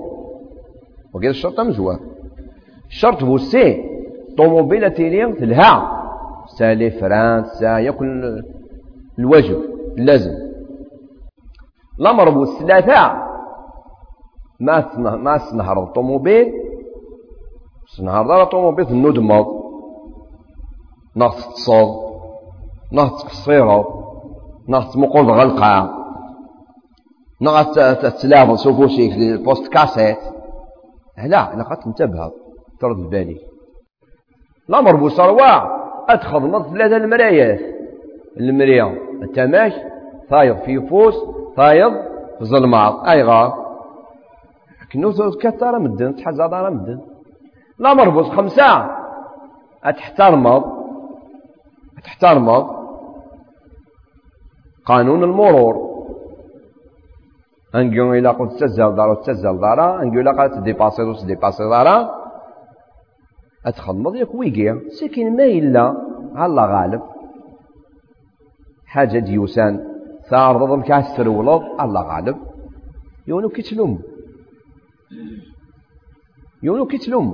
وكذا 1.14 1.30
الشرط 1.30 1.60
مزوار 1.60 2.00
الشرط 2.88 3.24
هو 3.24 3.38
سي. 3.38 3.84
طوموبيل 4.38 4.84
أتيري 4.84 5.34
تلها. 5.34 5.94
سالي 6.48 6.92
فرنسا 6.92 7.78
ياكل 7.78 8.44
الواجب 9.20 9.62
لازم. 9.98 10.34
الأمر 12.00 12.30
بو 12.30 12.44
الثلاثة 12.44 13.28
ما 14.60 14.98
ما 15.16 15.38
سنهر 15.38 15.84
الطوموبيل 15.84 16.54
سنهر 17.88 18.28
دار 18.28 18.44
الطوموبيل 18.44 18.88
الندمض 18.88 19.48
ناخذ 21.16 21.52
تصوض 22.92 22.92
ناخذ 22.92 23.18
تقصيرض 23.18 23.86
ناخذ 24.68 24.94
تمقود 24.94 25.26
غلقة 25.26 25.94
ناخذ 27.42 27.94
تتلاعب 27.94 28.56
سوفوشيك 28.56 29.14
البوست 29.14 29.68
كاسيت. 29.68 30.18
لا 31.26 31.54
أنا 31.54 31.64
قد 31.64 31.78
تنتبه 31.78 32.32
ترد 32.80 33.10
بالي. 33.10 33.38
الأمر 34.70 34.96
بوصروا 34.96 35.78
أدخل 36.10 36.40
نض 36.40 36.74
ثلاثة 36.74 36.98
المرايات 36.98 37.60
المريا 38.38 38.98
التماش. 39.24 39.74
ثايض 40.30 40.58
في 40.58 40.88
فوس. 40.88 41.16
ثايض 41.56 41.94
في 42.40 42.46
ظلمات 42.46 43.08
اي 43.08 43.24
غار 43.24 43.68
كنو 44.94 45.12
كثر 45.12 45.80
مدن 45.80 46.16
تحزر 46.16 46.50
راه 46.50 46.70
مدن 46.70 47.00
لا 47.80 47.94
مربوط 47.94 48.26
خمسة. 48.26 48.98
أتحترمض 49.84 50.64
أتحترمض 51.98 52.77
قانون 54.90 55.24
المرور. 55.24 55.76
انجو 57.76 58.14
إلى 58.14 58.30
قد 58.30 58.50
تزال 58.60 58.96
دارا 58.96 59.16
تزال 59.28 59.58
دارا. 59.66 59.88
انجو 60.02 60.20
إلى 60.22 60.32
قد 60.38 60.50
تديباسي 60.52 61.04
دو 61.04 61.14
تديباسي 61.14 61.64
دارا. 61.74 61.98
اتخمض 63.66 64.16
ياك 64.16 64.36
ويقيا 64.36 64.74
سكن 65.00 65.28
ما 65.38 65.46
إلا 65.60 65.84
الله 66.44 66.66
غالب. 66.74 67.02
حاجة 68.86 69.20
ديوسان 69.20 69.74
ثار 70.30 70.58
ضم 70.66 70.82
كاس 70.82 71.08
ترولض 71.18 71.62
الله 71.84 72.02
غالب. 72.12 72.38
يونو 73.28 73.50
كتلوم 73.50 73.94
يونو 76.64 76.86
كتلوم 76.86 77.28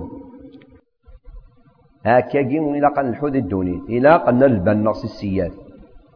هكا 2.05 2.41
جيم 2.41 2.65
إلى 2.77 2.87
قن 2.95 3.07
الحوذ 3.09 3.35
الدوني 3.35 3.75
إلى 3.89 4.11
قن 4.25 4.43
البن 4.43 4.83
نص 4.83 5.01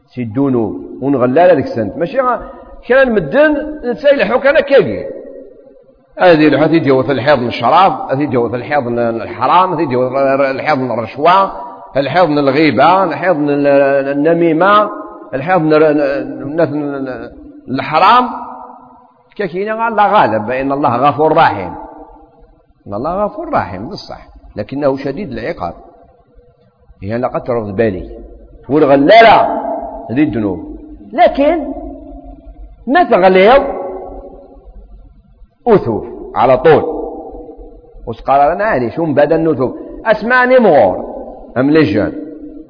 سيدونو 0.08 0.82
ونغلال 1.02 1.52
هذيك 1.52 1.66
السنت. 1.66 1.98
ماشي 1.98 2.18
كان 2.88 3.12
مدن 3.12 3.80
نتسايلحو 3.86 4.40
كان 4.40 4.56
كاقي 4.56 5.18
هذه 6.20 6.48
الحوث 6.48 6.72
يتجوز 6.72 7.10
الحيض 7.10 7.40
من 7.40 7.48
الشراب 7.48 7.92
هذه 8.12 8.22
يتجوز 8.22 8.54
الحيض 8.54 8.84
من 8.84 9.00
الحرام 9.00 9.74
هذه 9.74 9.82
يتجوز 9.82 10.12
الحيض 10.42 10.80
من 10.80 10.92
الرشوة 10.92 11.52
الحيض 11.98 12.30
من 12.30 12.38
الغيبة 12.38 13.04
الحيض 13.04 13.36
من 13.36 13.50
النميمة 13.50 14.90
الحيض 15.34 15.62
من 15.62 15.74
الحرام. 17.70 18.30
كاكينا 19.36 19.88
الله 19.88 20.08
غالب 20.08 20.48
فإن 20.48 20.72
الله 20.72 20.96
غفور 20.96 21.38
رحيم. 21.38 21.76
إن 22.88 22.94
الله 22.94 23.26
غفور 23.26 23.54
رحيم 23.54 23.90
بالصح 23.90 24.28
لكنه 24.56 24.98
شديد 24.98 25.32
العقاب. 25.32 25.74
هي 27.04 27.18
لقد 27.18 27.44
ترد 27.44 27.76
بالي. 27.76 28.10
والغلالة 28.70 29.67
هذه 30.12 30.24
الذنوب 30.24 30.78
لكن 31.14 31.74
ما 32.88 33.04
تغليض 33.04 33.64
أثور 35.68 36.32
على 36.36 36.58
طول. 36.58 36.84
وش 38.08 38.22
قال؟ 38.22 38.56
لنا 38.56 38.64
عادي 38.64 38.92
شو 38.92 39.06
مبدا 39.06 39.36
النثوب. 39.36 39.76
أسمعني 40.06 40.60
مغور. 40.60 41.06
أم 41.58 41.72
لجن 41.72 42.14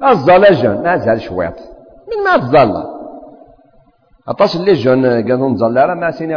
الزلجن 0.08 0.82
ما 0.82 0.96
زال 0.96 1.20
شويط. 1.20 1.54
من 2.08 2.24
ما 2.24 2.36
تزلى 2.36 2.84
أطاش 4.28 4.56
اللجن 4.56 5.06
قالوا 5.06 5.48
نزلى 5.48 5.86
راه 5.86 5.94
ما 5.94 6.10
سيني 6.10 6.34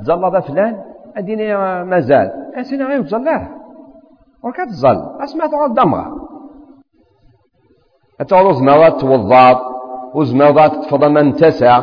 تزلى 0.00 0.30
ذا 0.32 0.40
فلان. 0.40 0.82
أديني 1.16 1.56
مازال 1.84 2.32
سيني 2.62 2.84
غير 2.84 3.02
تزلى 3.02 3.48
وكتزل 4.44 4.98
اسمع 5.24 5.46
تغال 5.46 5.74
دمغة 5.74 6.06
أتغلو 8.20 8.52
زماوات 8.52 9.00
توضاط 9.00 9.75
وزماوات 10.16 10.72
تفضل 10.84 11.08
من 11.08 11.36
تسع 11.36 11.82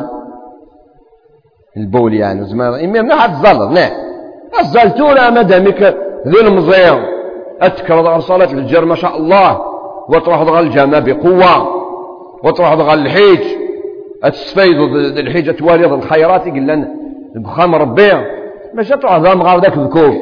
البول 1.76 2.14
يعني 2.14 2.42
وزماوات 2.42 2.80
إمي 2.80 3.00
منها 3.00 3.26
تزلط 3.26 3.70
نعم. 3.70 3.90
الزلتونا 4.60 5.30
مدامك 5.30 5.82
ذي 6.26 6.40
المزيان 6.40 7.04
أتكرر 7.60 8.08
على 8.08 8.20
صلاة 8.20 8.52
الجر 8.52 8.84
ما 8.84 8.94
شاء 8.94 9.16
الله. 9.16 9.60
وتروح 10.08 10.42
ضغى 10.42 10.60
الجامع 10.60 10.98
بقوة. 10.98 11.84
وتروح 12.44 12.74
ضغى 12.74 12.94
الحيج 12.94 13.40
أتسفيد 14.24 14.76
الحيج 15.18 15.54
توالي 15.54 15.86
الخيرات 15.86 16.46
يقول 16.46 16.86
بخام 17.34 17.74
ربيع 17.74 18.24
ماشي 18.74 18.96
تروح 18.96 19.16
ذا 19.16 19.34
مغار 19.34 19.60
ذاك 19.60 19.76
الذكور 19.76 20.14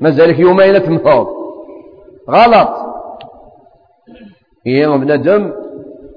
مازالك 0.00 0.38
يومين 0.38 0.82
تمحور 0.82 1.28
غلط. 2.30 2.68
إيه 4.66 4.86
بنادم 4.86 5.52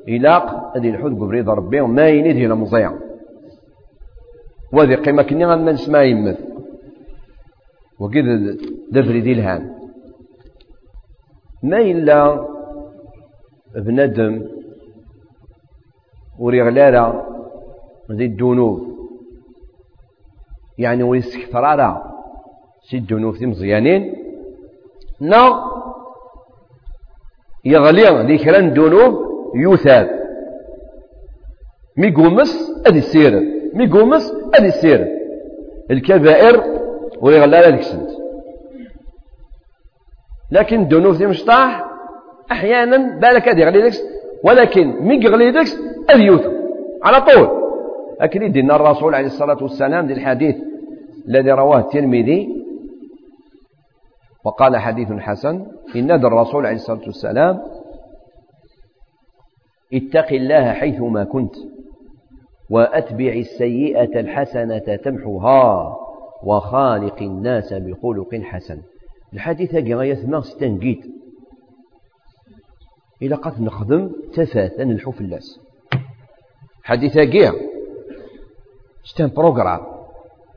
إلاق 0.07 0.66
هذه 0.77 0.89
الحوت 0.89 1.11
قبريض 1.11 1.49
ربي 1.49 1.81
وما 1.81 2.07
ينيد 2.09 2.37
هنا 2.37 2.55
مضيع. 2.55 2.93
وهذه 4.73 4.95
قيمة 4.95 5.23
كني 5.23 5.45
غنما 5.45 5.71
نسمع 5.71 6.01
يمث 6.01 6.39
وكذا 7.99 8.57
دفري 8.91 9.21
دي 9.21 9.31
الهان. 9.31 9.75
ما 11.63 11.77
إلا 11.77 12.47
بنادم 13.75 14.47
وري 16.39 16.61
غلالة 16.61 17.23
ذي 18.11 18.25
الدنوب. 18.25 18.97
يعني 20.77 21.03
ويستكثر 21.03 22.01
سي 22.89 22.97
الدنوب 22.97 23.35
ذي 23.35 23.45
مزيانين. 23.45 24.15
نا 25.21 25.41
يغلي 27.65 28.25
ذي 28.27 28.37
كران 28.37 28.73
دنوب 28.73 29.13
يوثاب. 29.55 30.26
مي 31.97 32.11
قومس 32.11 32.71
أدي 32.85 32.97
السير 32.97 33.41
مي 33.73 33.87
قومس 33.87 34.33
أدي 34.53 34.67
السير 34.67 35.07
الكبائر 35.91 36.63
ويغلى 37.21 37.57
هذيك 37.57 37.79
السنت 37.79 38.09
لكن 40.51 40.81
الذنوب 40.81 41.13
في 41.13 41.25
مشطاح 41.25 41.85
أحيانا 42.51 43.19
بالك 43.19 43.49
هذه 43.49 43.59
يغلي 43.59 43.81
ديكس 43.81 44.01
ولكن 44.43 44.87
مي 45.01 45.15
يغلي 45.15 45.51
ديكس 45.51 45.77
هذه 46.09 46.53
على 47.03 47.21
طول. 47.21 47.67
أكيد 48.21 48.51
دينا 48.51 48.75
الرسول 48.75 49.15
عليه 49.15 49.25
الصلاة 49.25 49.57
والسلام 49.63 50.07
دي 50.07 50.13
الحديث 50.13 50.55
الذي 51.27 51.51
رواه 51.51 51.79
الترمذي 51.79 52.49
وقال 54.45 54.77
حديث 54.77 55.11
حسن 55.11 55.65
إن 55.95 56.11
الرسول 56.11 56.65
عليه 56.65 56.75
الصلاة 56.75 57.01
والسلام 57.05 57.59
اتق 59.93 60.33
الله 60.33 60.71
حيثما 60.73 61.23
كنت. 61.23 61.55
وأتبع 62.69 63.33
السيئة 63.33 64.19
الحسنة 64.19 64.95
تمحها 64.95 65.97
وخالق 66.43 67.21
الناس 67.21 67.73
بخلق 67.73 68.35
حسن. 68.35 68.81
الحديث 69.33 69.75
هاكي 69.75 69.95
غاية 69.95 70.41
ستنجيت 70.41 71.05
إلى 73.21 73.35
قد 73.35 73.61
نخدم 73.61 74.11
تفاثا 74.33 74.83
نلحو 74.83 75.11
اللاس 75.21 75.59
حديث 76.83 77.17
هاكي 77.17 77.51
c'est 79.03 79.20
un 79.20 79.27
programme. 79.27 79.79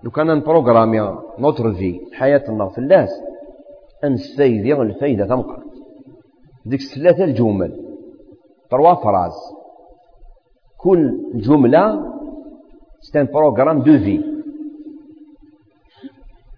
لو 0.04 0.10
كان 0.10 0.26
ن 0.26 0.35
programmer 0.35 1.18
نوتر 1.38 1.72
في 1.72 2.00
حياتنا 2.12 2.68
في 2.68 2.78
اللاس 2.78 3.10
أنستيذي 4.04 4.74
الفايدة 4.74 5.26
تمقر 5.26 5.62
ديك 6.66 6.80
الثلاثة 6.80 7.24
الجمل 7.24 7.96
تروا 8.70 8.94
فراز. 8.94 9.59
كل 10.82 11.18
جملة 11.34 11.84
ستان 13.00 13.26
بروغرام 13.34 13.82
دو 13.82 13.98
في 13.98 14.24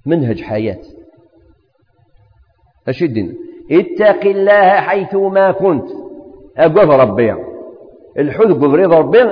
منهج 0.06 0.42
حياة. 0.42 0.82
أشدنا 2.88 3.32
اتق 3.70 4.24
الله 4.26 4.70
حيث 4.80 5.14
ما 5.14 5.52
كنت 5.52 5.88
أقف 6.56 6.90
ربي. 6.90 7.34
الحذ 8.18 8.58
بريض 8.58 8.92
ربي. 8.92 9.22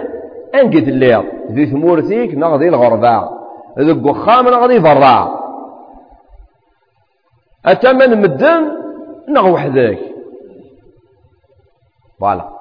أنقذ 0.55 0.89
الليل. 0.89 1.23
ذي 1.51 1.67
ثمورتيك 1.67 2.35
نغضي 2.35 2.69
الغرباء 2.69 3.41
ذي 3.79 3.93
القخام 3.93 4.45
نغضي 4.49 4.79
ضراء 4.79 5.41
أتمن 7.67 8.21
مدن 8.23 8.71
نغ 9.29 9.53
وحدك 9.53 9.99
فوالا. 12.21 12.60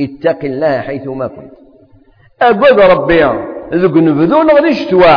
اتق 0.00 0.44
الله 0.44 0.80
حيث 0.80 1.06
ما 1.06 1.26
كنت. 1.26 1.52
أقول 2.42 2.90
ربي 2.90 3.24
ذوك 3.74 3.96
نبذو 3.96 4.42
نغضي 4.42 4.74
شتوا 4.74 5.16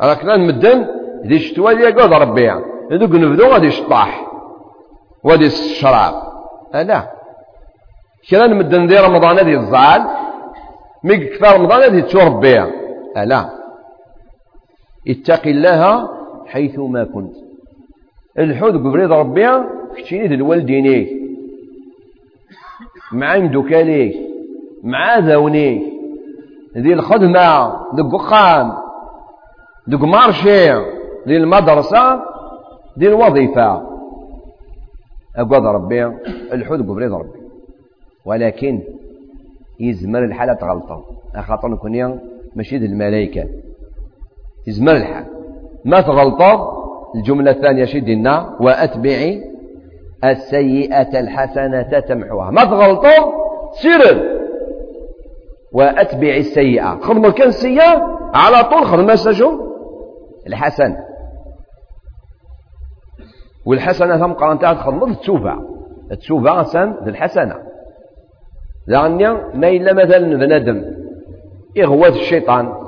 راك 0.00 0.24
مدن 0.24 0.86
ذي 1.26 1.36
الشتوى 1.36 1.74
دي 1.74 1.86
قد 1.86 2.12
ربيع 2.12 2.60
ذوك 2.92 3.10
نبدو 3.10 3.46
غادي 3.46 3.66
يشطاح 3.66 4.26
وغادي 5.24 5.46
الشراب 5.46 6.14
لا 6.74 7.12
كرا 8.30 8.46
مدن 8.46 8.86
دي 8.86 8.98
رمضان 8.98 9.38
هذه 9.38 9.54
الزعل 9.60 10.02
مي 11.04 11.16
كثار 11.16 11.60
رمضان 11.60 11.82
هذه 11.82 12.00
تربيع 12.00 12.66
لا 13.16 13.50
اتق 15.08 15.46
الله 15.46 16.08
حيث 16.46 16.78
ما 16.78 17.04
كنت. 17.04 17.36
الحوت 18.38 18.74
قبريض 18.74 19.12
ربيع 19.12 19.64
كتشيني 19.96 20.26
ذي 20.28 20.34
الوالدينيك 20.34 21.08
مع 23.12 23.38
مدوكاليك 23.38 24.16
مع 24.82 25.18
ذاونيك 25.18 25.82
ذي 26.76 26.92
الخدمة 26.92 27.66
ذي 27.94 28.02
القخام 28.02 28.72
دوك 29.86 30.00
مارشي 30.00 30.66
ديال 31.26 31.42
المدرسة 31.42 32.20
ديال 32.96 33.12
الوظيفة. 33.12 33.82
أقوى 35.36 35.74
ربي 35.74 36.06
الحوت 36.52 36.78
قبريض 36.78 37.12
ربي. 37.12 37.38
ولكن 38.24 38.82
يزمر 39.80 40.24
الحالة 40.24 40.52
تغلطة. 40.54 41.04
خاطر 41.36 41.68
نكون 41.68 42.20
ماشي 42.56 42.78
ديال 42.78 42.92
الملائكة. 42.92 43.44
يزمر 44.66 44.96
الحال. 44.96 45.24
ما 45.84 46.00
تغلطة 46.00 46.72
الجملة 47.14 47.50
الثانية 47.50 47.84
شي 47.84 48.00
دينا 48.00 48.56
وأتبعي 48.60 49.55
السيئة 50.30 51.20
الحسنة 51.20 52.00
تمحوها. 52.00 52.50
ما 52.50 52.64
تغلطوا؟ 52.64 53.32
سير 53.72 54.36
وأتبع 55.72 56.36
السيئة. 56.36 56.98
خدموا 57.00 57.30
كان 57.30 57.48
السيئة؟ 57.48 58.18
على 58.34 58.64
طول 58.64 58.86
خدم 58.86 59.32
شو؟ 59.32 59.66
الحسن. 60.46 60.96
والحسنة 63.66 64.18
ثم 64.18 64.32
قرنتها 64.32 64.74
تخدم. 64.74 65.10
التوبة 65.10 65.54
التوبة 66.12 66.62
سن 66.62 66.94
الحسنة. 67.06 67.54
لأني 68.86 69.28
ما 69.54 69.68
إلا 69.68 69.92
مثلا 69.92 70.36
بنادم. 70.36 70.84
إغوات 71.78 72.12
الشيطان. 72.12 72.86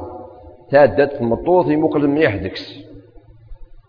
تادت 0.70 1.12
في 1.12 1.20
المطوط 1.20 1.66
يمقل 1.66 2.09
مليح 2.09 2.36
دكس 2.36 2.84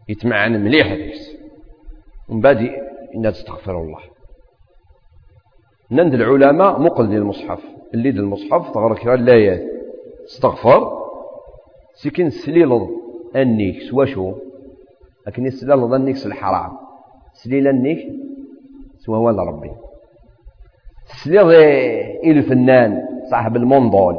يتمعن 0.10 0.64
مليح 0.64 0.94
دكس 0.94 1.36
ومن 2.30 2.42
بعد 2.42 2.70
إنها 3.16 3.32
تستغفر 3.32 3.82
الله. 3.82 4.00
نند 5.92 6.14
العلماء 6.14 6.80
مقل 6.80 7.08
ديال 7.08 7.22
المصحف. 7.22 7.64
اللي 7.94 8.12
ديال 8.12 8.24
المصحف 8.24 8.74
تغرى 8.74 8.96
كرا 8.96 9.16
الآيات 9.16 9.62
استغفر 10.26 11.00
سكن 11.94 12.30
سليل 12.30 12.88
النيك 13.36 13.82
سوا 13.90 14.06
شو؟ 14.06 14.34
لكن 15.28 15.46
يسلل 15.46 15.94
النيك 15.96 16.26
الحرام. 16.26 16.78
سليل 17.34 17.68
النيك 17.68 18.00
سوا 18.98 19.18
هو 19.18 19.30
ربي. 19.30 19.72
سليل 21.24 21.52
الفنان 22.38 23.02
صاحب 23.32 23.56
المنضول. 23.56 24.18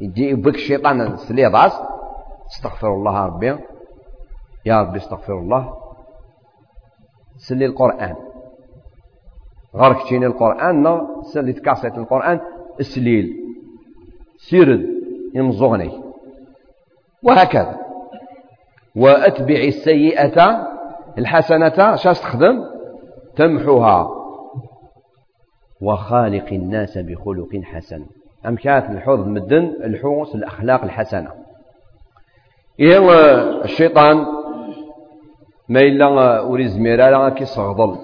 يجي 0.00 0.34
بك 0.34 0.54
الشيطان 0.54 1.16
سليل 1.16 1.54
راس. 1.54 1.72
استغفر 2.52 2.94
الله 2.94 3.26
ربي. 3.26 3.56
يا 4.66 4.82
ربي 4.82 4.96
استغفر 4.96 5.38
الله. 5.38 5.85
سلي 7.36 7.66
القرآن. 7.66 8.16
غير 9.74 9.92
كتيني 9.92 10.26
القرآن 10.26 10.82
نا 10.82 11.06
سلي 11.22 11.52
تكاسيت 11.52 11.98
القرآن 11.98 12.40
السليل 12.80 13.36
سيرد 14.36 14.86
يمزغني 15.34 16.02
وهكذا. 17.22 17.78
وأتبع 18.96 19.54
السيئة 19.54 20.66
الحسنة 21.18 21.96
شاش 21.96 22.20
تخدم 22.20 22.64
تمحوها. 23.36 24.08
وخالق 25.82 26.52
الناس 26.52 26.98
بخلق 26.98 27.60
حسن. 27.62 28.06
أم 28.46 28.56
كانت 28.56 28.90
الحوض 28.90 29.26
مدن 29.26 29.76
الحوص 29.84 30.34
الأخلاق 30.34 30.82
الحسنة. 30.84 31.30
إيه 32.80 33.10
الشيطان 33.64 34.26
ما 35.68 35.80
إلا 35.80 36.40
أريد 36.40 36.66
زميرا 36.66 37.28
كي 37.28 37.44
صغضل 37.44 37.98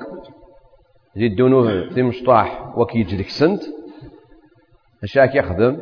ذي 1.18 1.26
الدنوه 1.26 1.88
في 1.88 2.02
مشطاح 2.02 2.78
وكي 2.78 3.24
سنت 3.28 3.62
أشياء 5.02 5.26
كيخدم 5.26 5.78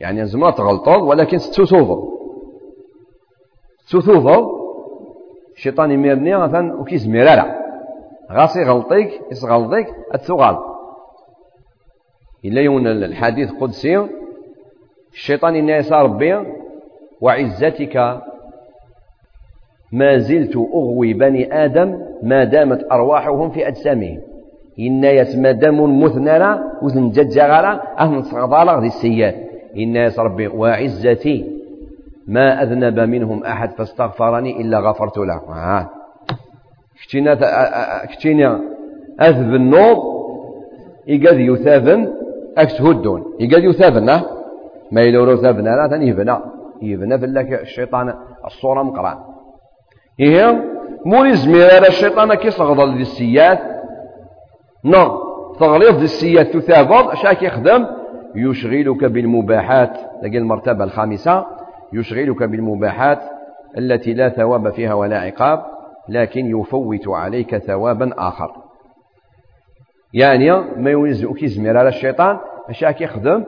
يعني 0.00 0.26
زما 0.26 0.50
تغلطض 0.50 1.02
ولكن 1.02 1.38
ستوثوض 1.38 2.08
ستوثوض 3.86 4.56
الشيطان 5.56 5.90
يميرني 5.90 6.36
مثلا 6.36 6.80
وكي 6.80 6.96
زميرا 6.96 7.56
غاسي 8.32 8.62
غلطيك 8.62 9.20
يسغلطيك 9.30 9.86
أتغلط 10.12 10.76
إلا 12.44 12.60
يون 12.60 12.86
الحديث 12.86 13.52
قدسي 13.52 14.08
الشيطان 15.12 15.54
إن 15.54 15.68
يسار 15.68 16.04
ربي 16.04 16.54
وعزتك 17.20 18.22
ما 19.92 20.18
زلت 20.18 20.56
أغوي 20.56 21.12
بني 21.14 21.64
آدم 21.64 21.98
ما 22.22 22.44
دامت 22.44 22.92
أرواحهم 22.92 23.50
في 23.50 23.68
أجسامهم. 23.68 24.20
إن 24.78 25.04
يسمى 25.04 25.52
دم 25.52 26.02
مثنرة 26.02 26.62
وزن 26.82 27.10
ججغرة 27.10 27.82
أهل 27.98 28.24
صغضالة 28.24 28.78
ذي 28.78 28.86
السيئات 28.86 29.34
إن 29.76 29.96
يس 29.96 30.18
ربي 30.18 30.46
وعزتي. 30.46 31.56
ما 32.28 32.62
أذنب 32.62 33.00
منهم 33.00 33.44
أحد 33.44 33.70
فاستغفرني 33.70 34.60
إلا 34.60 34.78
غفرت 34.80 35.18
له. 35.18 35.40
آه. 35.54 35.90
كتينا 37.02 37.34
كتينا 38.04 38.60
أذب 39.22 39.54
النوض 39.54 39.96
يقاد 41.06 41.40
يثابن 41.40 42.12
أكتهدون 42.58 43.24
يقاد 43.40 43.64
يثابن 43.64 44.06
ما 44.92 45.00
يلورو 45.00 45.36
ثابنا 45.36 45.70
لا 45.70 45.88
ثاني 45.88 46.08
يبنى 46.08 46.36
يبنى 46.82 47.18
في 47.18 47.24
الشيطان 47.62 48.14
الصورة 48.44 48.82
مقران 48.82 49.16
إيه؟ 50.20 50.64
موري 51.04 51.36
زمير 51.36 51.74
على 51.74 51.88
الشيطان 51.88 52.34
كي 52.34 52.50
صغضل 52.50 52.94
دي 52.96 53.02
السيات 53.02 53.60
نو 54.84 55.26
تغليظ 55.60 55.98
دي 55.98 56.04
السيات 56.04 56.56
تثابض 56.56 57.14
شاك 57.14 57.42
يخدم؟ 57.42 57.86
يشغلك 58.34 59.04
بالمباحات. 59.04 59.98
لقي 60.22 60.38
المرتبة 60.38 60.84
الخامسة 60.84 61.46
يشغلك 61.92 62.42
بالمباحات 62.42 63.18
التي 63.78 64.14
لا 64.14 64.28
ثواب 64.28 64.70
فيها 64.70 64.94
ولا 64.94 65.18
عقاب 65.18 65.64
لكن 66.08 66.60
يفوت 66.60 67.08
عليك 67.08 67.56
ثوابا 67.58 68.10
آخر. 68.18 68.52
يعني 70.12 70.50
ما 70.76 70.90
يوزعك 70.90 71.44
زمير 71.44 71.78
على 71.78 71.88
الشيطان 71.88 72.38
شاك 72.70 73.00
يخدم؟ 73.00 73.44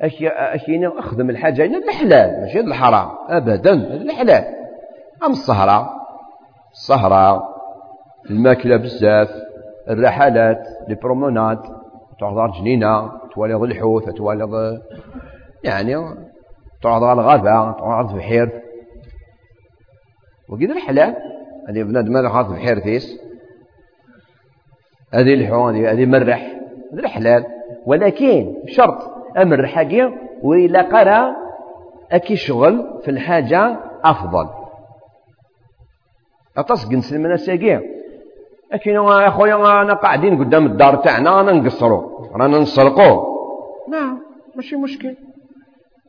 أكي 0.00 0.88
أخدم 0.98 1.30
الحاجة 1.30 1.64
الحلال 1.64 2.40
ماشي 2.40 2.60
الحرام 2.60 3.08
أبدا 3.28 3.72
الحلال. 3.72 4.61
أم 5.26 5.30
الصهرة 5.30 5.90
الصهرة 6.72 7.48
الماكلة 8.30 8.76
بزاف 8.76 9.28
الرحلات 9.88 10.66
لي 10.88 10.94
برومونات 10.94 11.66
تحضر 12.20 12.50
جنينة 12.50 13.12
تواليض 13.34 13.62
الحوت 13.62 14.10
تواليض 14.10 14.80
يعني 15.64 15.94
تقعد 16.82 17.02
على 17.02 17.20
الغابة 17.20 17.72
تقعد 17.72 18.08
في 18.08 18.16
بحير 18.16 18.62
وقيد 20.48 20.70
الحلال 20.70 21.16
هذه 21.68 21.82
بنادم 21.82 22.16
هذا 22.16 22.28
خاص 22.28 22.46
بحير 22.46 22.78
تيس 22.78 23.20
هذه 25.14 25.34
الحو 25.34 25.68
هذه 25.68 26.06
مرح 26.06 26.56
هذه 26.92 27.00
الحلال 27.00 27.44
ولكن 27.86 28.54
شرط 28.66 28.98
أمر 29.38 29.66
حاجة 29.66 30.12
وإلا 30.42 30.82
قرأ 30.82 31.36
أكي 32.12 32.36
شغل 32.36 33.00
في 33.04 33.10
الحاجة 33.10 33.78
أفضل. 34.04 34.61
أطاس 36.56 36.92
نسلم 36.92 37.36
ساقيه 37.36 37.82
لكن 38.72 38.90
يا 38.90 39.30
خويا 39.30 39.82
أنا 39.82 39.94
قاعدين 39.94 40.44
قدام 40.44 40.66
الدار 40.66 40.96
تاعنا 40.96 41.40
أنا 41.40 41.52
نقصرو 41.52 42.28
رانا 42.34 42.58
نسرقو 42.58 43.32
نعم 43.88 44.18
ماشي 44.56 44.76
مشكل 44.76 45.14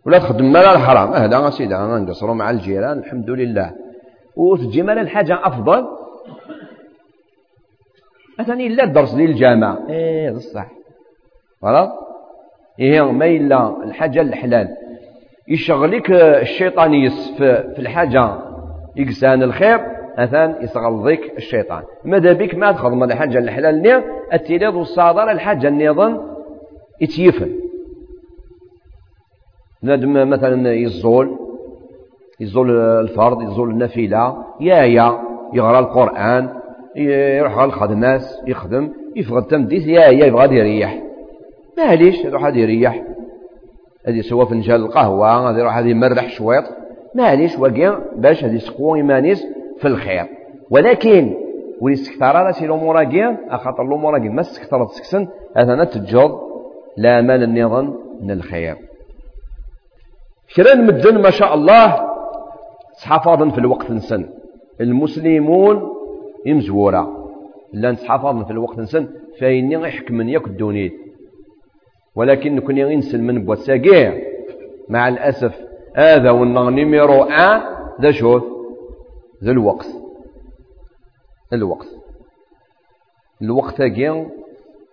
ولا 0.06 0.18
تخدم 0.18 0.52
مال 0.52 0.66
الحرام 0.66 1.14
أهلا 1.14 1.50
سيدي 1.50 1.76
أنا 1.76 2.00
نقصرو 2.00 2.34
مع 2.34 2.50
الجيران 2.50 2.98
الحمد 2.98 3.30
لله 3.30 3.72
وتجي 4.36 4.82
مال 4.82 4.98
الحاجة 5.00 5.40
أفضل 5.44 5.88
مثلا 8.40 8.60
إلا 8.60 8.84
الدرس 8.84 9.14
ديال 9.14 9.30
الجامع 9.30 9.78
إيه 9.90 10.32
بصح 10.32 10.68
خلاص 11.62 11.90
إيه 12.80 13.12
ما 13.12 13.26
إلا 13.26 13.84
الحاجة 13.84 14.22
الحلال 14.22 14.68
يشغلك 15.48 16.12
الشيطان 16.12 16.94
يس 16.94 17.32
في 17.38 17.76
الحاجة 17.80 18.36
يقسان 18.96 19.44
الخير 19.44 19.93
أثان 20.18 20.56
يصغلظك 20.62 21.34
الشيطان. 21.38 21.84
ماذا 22.06 22.34
بك؟ 22.34 22.56
ما 22.56 22.72
تخدم 22.72 23.04
الحاجة 23.04 23.38
الحلال 23.38 23.82
نيا؟ 23.82 24.04
والصادر 24.70 25.32
الحاجة 25.32 25.68
النظام 25.68 26.22
يتيفن. 27.02 27.52
نادم 29.84 30.30
مثلا 30.30 30.74
يزول 30.74 31.38
يزول 32.40 32.72
الفرض 32.80 33.42
يزول 33.42 33.70
النافلة 33.70 34.38
يا 34.60 34.76
يا 34.76 35.20
يقرا 35.54 35.80
القرآن 35.80 36.50
يروح 36.96 37.58
على 37.58 37.66
الخدمات 37.66 38.24
يخدم 38.48 38.90
يفقد 39.16 39.44
تمديث 39.44 39.88
يا 39.88 40.02
يا 40.02 40.26
يبغى 40.26 40.58
يريح. 40.58 41.04
معليش 41.78 42.26
يروح 42.26 42.46
هذا 42.46 42.58
يريح. 42.58 43.04
هذه 44.08 44.22
سوا 44.22 44.46
فنجان 44.46 44.82
القهوة 44.82 45.50
هذه 45.50 45.60
يروح 45.60 45.78
هذه 45.78 45.88
يمرح 45.88 46.30
شويط. 46.30 46.64
معليش 47.16 47.60
وكيا 47.60 48.00
باش 48.16 48.44
هذه 48.44 48.58
سقو 48.58 48.96
إيمانيس 48.96 49.48
في 49.80 49.88
الخير. 49.88 50.26
ولكن 50.70 51.34
وليستكثر 51.82 52.26
على 52.26 52.54
سي 52.54 52.66
الأمور 52.66 53.04
كيا 53.04 53.38
أخاطر 53.50 53.84
الأمور 53.84 54.20
كيا 54.20 54.30
ما 54.30 54.42
استكثرت 54.42 54.90
سكسن 54.90 55.28
هذا 55.58 55.76
نتجر 55.76 56.40
لا 56.98 57.22
مال 57.22 57.44
النظام 57.44 57.96
من 58.22 58.32
الخير. 58.32 58.76
كرا 60.56 60.76
مدن 60.76 61.22
ما 61.22 61.30
شاء 61.30 61.54
الله 61.54 62.10
صحافظا 62.94 63.50
في 63.50 63.58
الوقت 63.58 63.92
نسن. 63.92 64.26
المسلمون 64.82 65.90
يمزورا. 66.46 67.24
لا 67.74 67.92
نتحافظ 67.92 68.44
في 68.44 68.52
الوقت 68.52 68.80
نسن 68.80 69.08
فإني 69.40 69.74
يحكم 69.74 70.30
ياك 70.30 70.48
الدونيت 70.48 70.94
ولكن 72.16 72.56
نكون 72.56 72.78
ينسل 72.78 73.22
من 73.22 73.46
بوساقيع 73.46 74.14
مع 74.90 75.08
الأسف 75.08 75.60
هذا 75.96 76.32
والنغني 76.32 76.86
ميرو 76.86 77.24
ان 77.24 77.62
ذا 78.02 78.12
شوف. 78.12 78.44
الوقت. 79.52 79.88
الوقت. 81.54 81.88
الوقت 83.42 83.82
كيا 83.82 84.32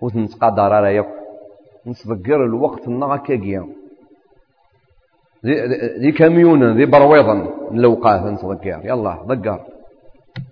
وتنتقادر 0.00 0.72
على 0.72 0.94
ياك. 0.94 1.08
نتذكر 1.86 2.44
الوقت 2.44 2.88
النغا 2.88 3.16
كيا 3.16 3.68
ذي 5.98 6.12
كاميون 6.12 6.76
ذي 6.76 6.86
برويضا 6.86 7.34
نلوقاه 7.70 8.30
نتذكر. 8.30 8.80
يلا 8.84 9.24
ذكر. 9.28 9.66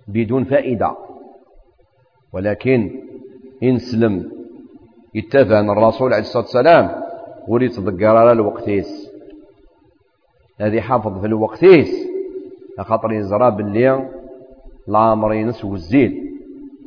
بدون 0.07 0.43
فائدة. 0.43 0.95
ولكن 2.33 3.01
إنسلم 3.63 4.31
يتفان 5.15 5.69
الرسول 5.69 6.13
عليه 6.13 6.23
الصلاة 6.23 6.43
والسلام. 6.43 7.03
ولي 7.47 7.69
تذكر 7.69 8.15
على 8.15 8.31
الوقتيس. 8.31 9.11
هذه 10.59 10.81
حافظ 10.81 11.19
في 11.19 11.25
الوقتيس. 11.25 12.08
خاطر 12.83 13.11
يزرى 13.11 13.51
باللي 13.51 14.09
الامر 14.89 15.33
ينس 15.33 15.65
والزيد 15.65 16.29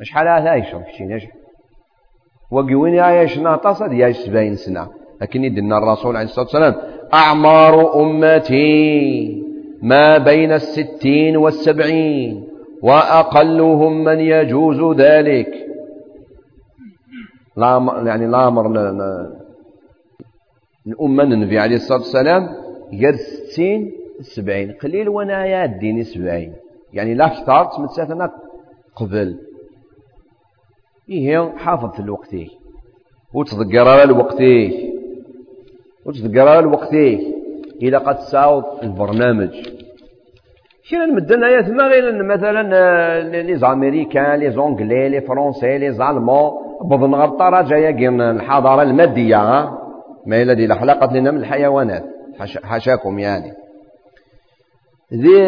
شحال 0.02 0.28
هذا 0.28 0.54
يشرب 0.54 0.82
شي 0.96 1.04
نجح 1.04 1.30
وقي 2.50 2.74
وين 2.74 2.94
يعيش 2.94 3.38
ناطاس 3.38 3.82
هذه 3.82 3.94
يعيش 3.94 4.16
سبعين 4.16 4.56
سنة. 4.56 4.88
لكن 5.20 5.44
يدنا 5.44 5.78
الرسول 5.78 6.16
عليه 6.16 6.26
الصلاة 6.26 6.44
والسلام 6.44 6.74
أعمار 7.14 8.02
أمتي 8.02 9.42
ما 9.82 10.18
بين 10.18 10.52
الستين 10.52 11.36
والسبعين 11.36 12.48
وأقلهم 12.82 14.04
من 14.04 14.20
يجوز 14.20 14.96
ذلك. 15.00 15.66
لا 17.56 18.02
يعني 18.06 18.26
لا 18.26 18.48
أمر 18.48 18.66
الأمة 20.86 21.22
النبي 21.22 21.58
عليه 21.58 21.76
الصلاة 21.76 21.98
والسلام 21.98 22.48
قال 23.02 23.18
ستين 23.18 23.92
سبعين. 24.22 24.72
قليل 24.72 25.08
وأنا 25.08 25.46
يا 25.46 25.64
الدين 25.64 26.02
سبعين. 26.02 26.52
يعني 26.92 27.14
لا 27.14 27.26
أكثر 27.26 27.64
تمتساتنا 27.76 28.30
قبل 28.96 29.38
إيه 31.10 31.52
حافظ 31.56 31.94
في 31.94 32.00
الوقت 32.00 32.34
وتذكر 33.34 33.88
على 33.88 34.02
الوقت 34.02 34.42
وتذكر 36.06 36.48
على 36.48 36.58
الوقت 36.58 36.94
إذا 37.82 37.98
قد 37.98 38.18
ساوض 38.18 38.64
البرنامج. 38.82 39.50
كاين 40.90 41.02
المدن 41.02 41.44
ايات 41.44 41.68
ما 41.68 41.84
غير 41.84 42.22
مثلا 42.22 43.42
لي 43.42 43.56
زاميريكان 43.56 44.38
لي 44.38 44.50
زونغلي 44.50 45.08
لي 45.08 45.20
فرونسي 45.20 45.78
لي 45.78 45.92
زالمون 45.92 46.50
بضن 46.84 47.14
غطارة 47.14 47.62
جاية 47.62 48.08
الحضارة 48.08 48.82
المادية 48.82 49.36
ما 50.26 50.42
إلا 50.42 50.52
دي 50.52 50.64
الحلقة 50.64 51.16
لنا 51.16 51.30
من 51.30 51.38
الحيوانات. 51.38 52.04
حاشاكم 52.62 53.18
يعني. 53.18 53.61
ذي 55.12 55.38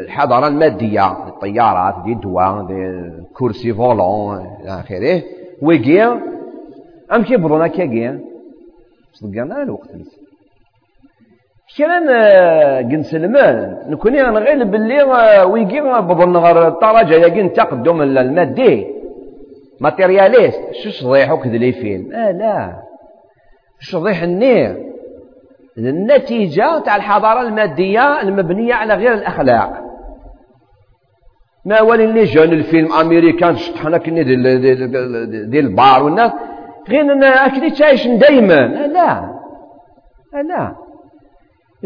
الحضارة 0.00 0.48
المادية 0.48 1.12
الطيارات 1.28 1.94
دي 2.04 2.12
الدواء 2.12 2.66
دي 2.66 2.74
الكرسي 2.74 3.74
فولون 3.74 4.36
إلى 4.36 4.80
آخره. 4.80 5.22
ويجي 5.62 6.02
أم 7.12 7.22
كيبضونا 7.22 7.66
كيجي 7.66 8.18
صدقنا 9.12 9.62
الوقت 9.62 9.94
نسي. 9.94 10.20
كان 11.78 12.08
قن 12.92 13.02
سلمان؟ 13.02 13.78
نكوني 13.88 14.22
غير 14.22 14.64
باللي 14.64 15.02
ويجي 15.42 15.80
بظن 15.80 16.36
غير 16.36 16.68
الطرجة 16.68 17.14
يجي 17.14 17.48
تقدم 17.48 18.02
المادي. 18.02 18.86
ماتيرياليست 19.80 20.60
شو 20.72 20.90
صضيح 20.90 21.32
وكذا 21.32 21.56
لي 21.56 21.72
فيلم؟ 21.72 22.12
آه 22.12 22.30
لا. 22.32 22.82
صضيح 23.80 24.22
النير؟ 24.22 24.89
النتيجة 25.86 26.78
تاع 26.78 26.96
الحضارة 26.96 27.40
المادية 27.40 28.20
المبنية 28.22 28.74
على 28.74 28.94
غير 28.94 29.14
الأخلاق. 29.14 29.72
ما 31.64 31.80
ولي 31.80 32.04
اللي 32.04 32.24
جان 32.24 32.52
الفيلم 32.52 32.92
أمريكان 32.92 33.56
شطحنا 33.56 33.98
كني 33.98 34.24
ديال 34.24 34.60
ديال 35.50 35.66
البار 35.66 36.02
والناس 36.02 36.32
غير 36.88 37.12
أنا 37.12 37.46
أكيد 37.46 37.72
تعيش 37.72 38.06
دايما. 38.06 38.66
لا 38.66 39.40
لا. 40.42 40.76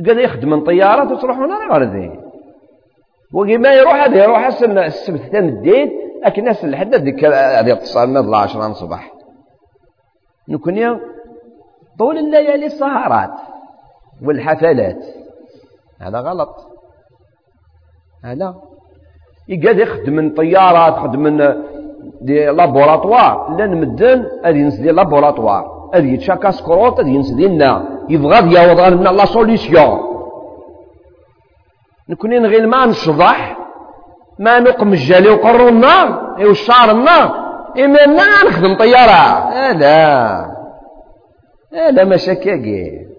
قال 0.07 0.19
يخدم 0.21 0.51
من 0.51 0.65
طيارة 0.65 1.13
وتروح 1.13 1.37
هنا 1.37 1.55
غير 1.55 1.83
ذي 1.83 2.21
وكي 3.33 3.57
ما 3.57 3.73
يروح 3.73 3.95
هذا 3.95 4.25
يروح 4.25 4.47
السبت 4.63 5.21
ثاني 5.21 5.49
الدين 5.49 5.91
الناس 6.39 6.65
لحد 6.65 6.95
ديك 6.95 7.25
هذه 7.25 7.73
اتصال 7.73 8.09
من 8.09 8.17
12 8.17 8.67
الصباح 8.67 9.13
نكون 10.49 11.01
طول 11.99 12.19
الليالي 12.19 12.67
السهرات 12.67 13.31
والحفلات. 14.23 15.05
هذا 16.01 16.19
غلط. 16.19 16.57
هذا. 18.25 18.55
يقعد 19.49 19.79
يخدم 19.79 20.13
من 20.13 20.35
طيارات 20.35 20.97
يخدم 20.97 21.21
من 21.21 21.55
دي 22.21 22.47
لابوراتوار 22.47 23.57
لأن 23.59 23.81
مدن 23.81 24.27
هذه 24.45 24.57
ينس 24.57 24.77
دي 24.77 24.91
لابوراتوار 24.91 25.91
هذه 25.95 26.15
يتشاكا 26.15 26.51
سكروت 26.51 27.01
هذه 27.01 27.09
ينس 27.09 27.31
دينا 27.31 27.89
يبغى 28.09 28.55
يعوض 28.55 28.81
لنا 28.81 29.09
لا 29.09 29.25
سوليسيون 29.25 30.01
نكون 32.09 32.47
غير 32.47 32.67
ما 32.67 32.87
نشضح 32.87 33.59
ما 34.39 34.61
نقم 34.61 34.93
الجالي 34.93 35.31
وقروا 35.31 35.69
النار 35.69 36.37
اي 36.39 36.47
والشعر 36.47 36.91
النار 36.91 37.45
إما 37.79 38.07
ما 38.07 38.49
نخدم 38.49 38.77
طيارة. 38.77 39.51
لا 39.73 40.51
لا 41.91 42.05
مشاكل 42.05 43.14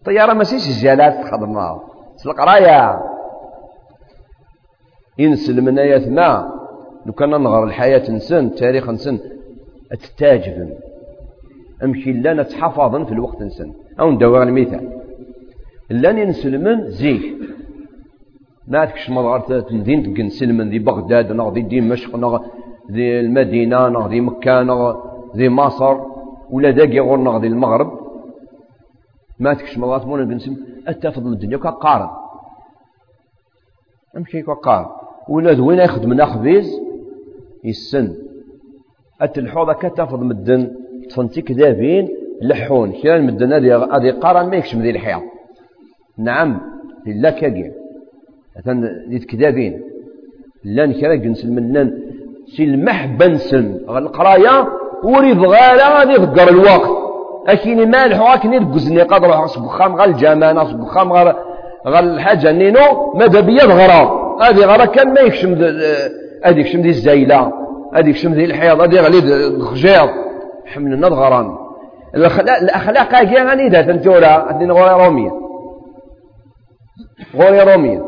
الطيارة 0.00 0.32
ماشي 0.32 0.58
سجالات 0.58 1.14
تخدمها 1.24 1.82
القراية 2.26 3.00
ينسل 5.18 5.60
من 5.60 5.78
آيات 5.78 6.06
لو 7.06 7.12
كان 7.12 7.30
نغر 7.30 7.64
الحياة 7.64 8.10
نسن 8.10 8.46
التاريخ 8.46 8.90
نسن. 8.90 9.18
تتاجبن 9.90 10.70
أمشي 11.84 12.12
لنا 12.12 12.42
تحفظن 12.42 13.04
في 13.04 13.12
الوقت 13.12 13.42
نسن. 13.42 13.72
أو 14.00 14.10
ندور 14.10 14.42
المثال. 14.42 15.00
لأن 15.90 16.18
ينسلمن 16.18 16.90
زيك 16.90 17.22
ما 18.68 18.84
تكش 18.84 19.10
مضغر 19.10 19.60
تمدين 19.60 20.14
تنسلمن 20.14 20.70
ذي 20.70 20.78
بغداد 20.78 21.32
نغ 21.32 21.52
ذي 21.54 21.62
دمشق 21.62 22.16
نغ 22.16 22.38
ذي 22.90 23.20
المدينة 23.20 23.88
نغ 23.88 24.08
ذي 24.08 24.20
مكة 24.20 24.62
نغ 24.62 24.96
ذي 25.36 25.48
مصر. 25.48 25.96
ولا 26.50 26.70
داقي 26.70 27.00
غور 27.00 27.18
نغ 27.18 27.40
ذي 27.40 27.46
المغرب. 27.46 27.99
ما 29.40 29.54
تكش 29.54 29.78
مرات 29.78 30.06
مونا 30.06 30.24
نقسم 30.24 30.56
أتفض 30.86 31.24
من 31.24 31.32
الدنيا 31.32 31.56
كقارن 31.56 32.10
أمشي 34.16 34.42
كقارن 34.42 34.86
ولا 35.28 35.62
وين 35.62 35.78
يخدم 35.78 36.24
خبيز 36.24 36.80
يسن. 37.64 38.14
اتلحوظ 39.20 39.70
كتفض 39.70 40.20
من 40.20 40.30
الدن 40.30 40.76
تفنتي 41.10 41.42
كذابين 41.42 42.08
لحون. 42.42 42.92
كان 42.92 43.22
من 43.22 43.28
الدن؟ 43.28 43.52
هذه 43.52 44.10
قارن 44.10 44.50
ما 44.50 44.56
يكشم 44.56 44.82
ذي 44.82 44.90
الحياة. 44.90 45.22
نعم 46.18 46.60
لا 47.06 47.30
كاقي 47.30 47.72
مثلا 48.56 49.04
ذي 49.08 49.18
كذابين 49.18 49.82
لأن 50.64 50.92
كرا 50.92 51.14
جنس 51.14 51.44
المنان 51.44 52.02
سي 52.56 52.64
المحبة 52.64 53.26
نسن 53.26 53.74
القراية 53.88 54.68
وريد 55.04 55.38
غالا 55.38 55.98
غادي 55.98 56.12
يفقر 56.12 56.48
الوقت. 56.48 56.99
أكيني 57.48 57.86
مالح 57.86 58.20
وأكيني 58.20 58.58
دقزني 58.58 59.02
قدر 59.02 59.46
سبخام 59.46 59.96
غا 59.96 60.04
الجمانة 60.04 60.64
سبخام 60.64 61.12
غا 61.12 61.36
غا 61.86 62.00
الحاجة 62.00 62.52
نينو 62.52 63.12
ماذا 63.14 63.40
بيا 63.40 63.64
غرا 63.64 64.20
هذه 64.42 64.64
غرا 64.64 64.84
كان 64.84 65.14
ما 65.14 65.20
يكشم 65.20 65.54
هذه 66.44 66.58
يكشم 66.58 66.80
ذي 66.80 66.88
الزايلة 66.88 67.52
هذه 67.94 68.08
يكشم 68.08 68.32
ذي 68.32 68.44
الحياض 68.44 68.80
هذه 68.80 69.00
غلي 69.00 69.18
الخجاض 69.46 70.08
حملنا 70.66 71.08
الغرام 71.08 71.70
الأخلاق 72.14 73.14
هي 73.14 73.50
غني 73.50 73.68
ذات 73.68 73.88
انتورا 73.88 74.50
أدين 74.50 74.72
غوري 74.72 75.06
رومية. 75.06 75.30
غوري 77.36 77.60
رومية. 77.60 78.04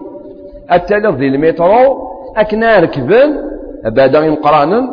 التلف 0.73 1.17
ذي 1.17 1.27
المترو 1.27 2.09
أكنا 2.37 2.79
ركبن 2.79 3.37
بعد 3.85 4.15
ينقرانن 4.15 4.89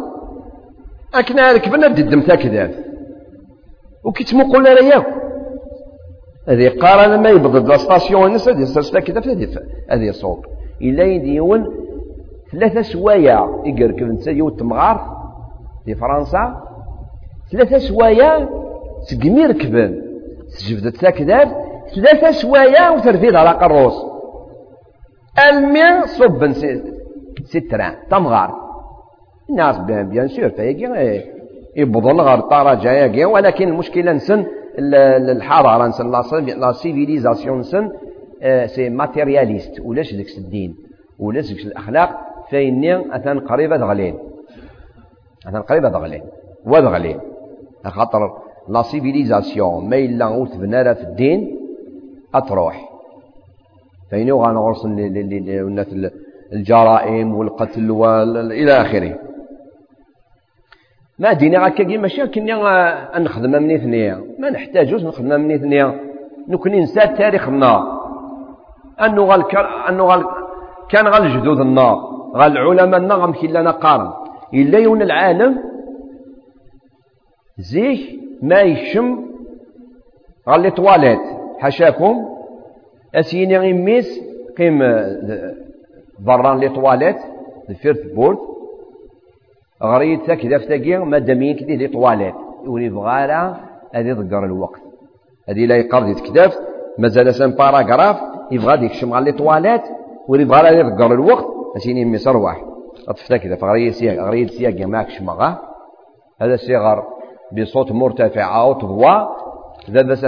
أكنا 1.15 1.51
ركبن 1.51 1.83
أدي 1.83 2.01
الدم 2.01 2.21
تاكدات 4.03 4.05
وكيتمقل 4.05 4.63
لا 4.63 4.81
ياك 4.81 5.05
هذه 6.47 6.79
قارن 6.79 7.21
ما 7.21 7.29
يبض 7.29 7.69
لا 7.69 7.77
ستاسيون 7.77 8.33
نس 8.33 8.49
هذه 8.49 8.63
ستاسيون 8.63 9.03
كذا 9.03 9.21
في 9.21 9.59
هذه 9.89 10.09
الصوت 10.09 10.45
إلا 10.81 11.03
يديون 11.03 11.67
ثلاثة 12.51 12.81
سوايع 12.81 13.61
يقركب 13.65 14.09
انت 14.09 14.27
يوت 14.27 14.59
تمغار 14.59 15.19
في 15.85 15.95
فرنسا. 15.95 16.63
ثلاثة 17.51 17.77
سوايع 17.77 18.47
تقمي 19.09 19.45
ركبن 19.45 20.01
تجبدت 20.59 20.97
تاكدار 20.97 21.47
ثلاثة 21.95 22.31
سوايع 22.31 22.89
وترفيد 22.89 23.35
على 23.35 23.49
قروس. 23.49 24.05
المي 25.49 26.07
صب 26.07 26.51
ستران 27.45 27.95
تمغار. 28.09 28.55
الناس 29.49 29.77
بيان 29.77 30.09
بيان 30.09 30.27
سور 30.27 30.49
فيجي 30.49 30.87
يبضل 31.79 32.21
غير 32.21 32.39
جاية 32.75 33.25
ولكن 33.25 33.67
المشكلة 33.67 34.11
نسن 34.11 34.45
الحضارة 34.79 35.87
نسن 35.87 36.11
لا 36.45 36.71
سيفيليزاسيون 36.71 37.59
نسن 37.59 37.91
آه، 38.41 38.65
سي 38.65 38.89
ماتيرياليست 38.89 39.79
ولاش 39.79 40.13
ديك 40.13 40.37
الدين؟ 40.37 40.75
ولاش 41.19 41.53
ديك 41.53 41.65
الأخلاق؟ 41.65 42.09
فإني 42.51 43.15
أثن 43.15 43.39
قريبة 43.39 43.77
دغلين 43.77 44.17
أثن 45.47 45.61
قريبة 45.61 45.89
دغلين 45.89 46.23
ودغلين 46.65 47.19
خاطر 47.85 48.37
لا 48.69 48.81
سيفيليزاسيون 48.81 49.89
ما 49.89 49.97
إلا 49.97 50.27
وتبنى 50.27 50.95
في 50.95 51.03
الدين 51.03 51.59
أتروح. 52.35 52.89
فين 54.09 54.31
غنغرس 54.31 54.85
الجرائم 56.53 57.35
والقتل 57.35 57.91
والى 57.91 58.71
آخره. 58.71 59.28
ما 61.19 61.33
دينا 61.33 61.67
هكا 61.67 61.97
ماشي 61.97 62.27
كني 62.27 62.53
نخدم 63.15 63.51
من 63.63 63.77
ثنيا 63.77 64.23
ما 64.39 64.49
نحتاجوش 64.49 65.03
نخدم 65.03 65.41
من 65.41 65.57
ثنيا 65.57 65.99
نكوني 66.47 66.79
نسى 66.81 66.99
تاريخنا 66.99 67.99
انه 69.01 69.25
غال 69.25 69.43
انه 69.89 70.03
غال 70.03 70.25
كان 70.89 71.07
غال 71.07 71.29
جدود 71.33 71.59
النار. 71.59 71.97
غال 72.35 72.57
العلماء 72.57 72.99
النار 72.99 73.19
غمكي 73.19 73.47
لنا 73.47 73.71
قارن. 73.71 74.11
إلا 74.53 74.79
يون 74.79 75.01
العالم 75.01 75.59
زيك 77.57 78.19
ما 78.41 78.61
يشم 78.61 79.25
غال 80.49 80.61
لي 80.61 80.71
تواليت 80.71 81.19
حاشاكم؟ 81.59 82.15
أسيني 83.15 83.73
ميس 83.73 84.21
قيم 84.57 84.79
بران 86.19 86.59
لي 86.59 86.69
تواليت 86.69 87.17
الفيرت 87.69 88.15
بورد. 88.15 88.37
غريت 89.83 90.31
كذا 90.31 90.57
فتاقي 90.57 90.97
ما 90.97 91.17
دامين 91.19 91.55
كذا 91.55 91.75
لي 91.75 91.87
طواليت. 91.87 92.35
يولي 92.65 92.89
بغالا 92.89 93.55
هذه 93.95 94.13
ضقر 94.13 94.45
الوقت. 94.45 94.81
هذه 95.49 95.65
لا 95.65 95.75
يقرض 95.75 96.07
يتكدف 96.07 96.59
مازال 96.97 97.35
سان 97.35 97.51
باراغراف 97.51 98.17
يبغى 98.51 98.77
ديك 98.77 98.91
شمع 98.91 99.19
لي 99.19 99.31
طواليت 99.31 99.81
ولي 100.27 100.45
بغا 100.45 100.61
لا 100.61 100.69
يضقر 100.69 101.13
الوقت. 101.13 101.45
أسيني 101.77 102.05
مي 102.05 102.17
صروح 102.17 102.65
أطفتا 103.07 103.37
كذا 103.37 103.55
فغري 103.55 103.91
سياق 103.91 104.25
غري 104.25 104.47
سياق 104.47 104.87
معك 104.87 105.09
شمغا 105.09 105.57
هذا 106.41 106.55
صغر 106.55 107.03
بصوت 107.51 107.91
مرتفع 107.91 108.61
أو 108.61 108.73
تضوى 108.73 109.27
ذا 109.89 110.01
بس 110.01 110.23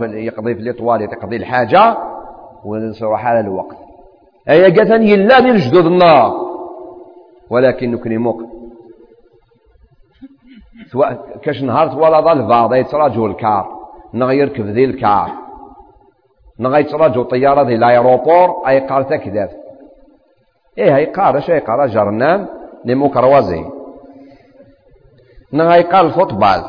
يقضي 0.00 0.54
في 0.54 0.62
لي 0.62 0.72
طواليت 0.72 1.12
يقضي 1.12 1.36
الحاجة 1.36 1.96
ونصروح 2.64 3.26
على 3.26 3.40
الوقت. 3.40 3.76
أي 4.50 4.64
قثن 4.64 5.02
يلا 5.02 5.38
النار 5.86 6.32
ولكن 7.50 8.18
موق 8.18 8.42
سواء 10.92 11.38
كاش 11.42 11.62
نهار 11.62 11.88
ظل 11.88 12.46
بعض 12.46 12.74
يتراجو 12.74 13.26
الكار 13.26 13.66
نغير 14.14 14.48
كيف 14.48 14.66
ذي 14.66 14.84
الكار 14.84 15.30
نغي 16.60 16.80
يتراجو 16.80 17.22
طيارة 17.22 17.62
ذي 17.62 17.74
الأيروبور 17.74 18.68
أي 18.68 18.80
قار 18.80 19.02
تكذب 19.02 19.48
إيه 20.78 20.96
هاي 20.96 21.04
قار 21.04 21.38
اش 21.38 21.50
هاي 21.50 21.58
قار 21.58 21.86
جرنان 21.86 22.46
لمكروزي 22.84 23.64
نغي 25.52 25.82
قال 25.82 26.06
الفوتبال. 26.06 26.64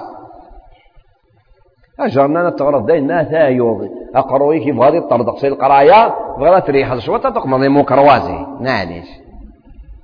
أجرنا 2.00 2.50
نتغرض 2.50 2.92
دين 2.92 3.08
نا 3.08 3.24
ثايوض 3.24 3.90
أقروي 4.16 4.60
كيف 4.60 4.80
غادي 4.80 5.00
تطردق 5.00 5.38
سي 5.38 5.48
القرايا 5.48 6.14
بغا 6.38 6.60
تريح 6.60 6.98
شوية 6.98 7.18
تقمضي 7.18 7.70
مكروازي 7.70 8.46
معليش 8.60 9.08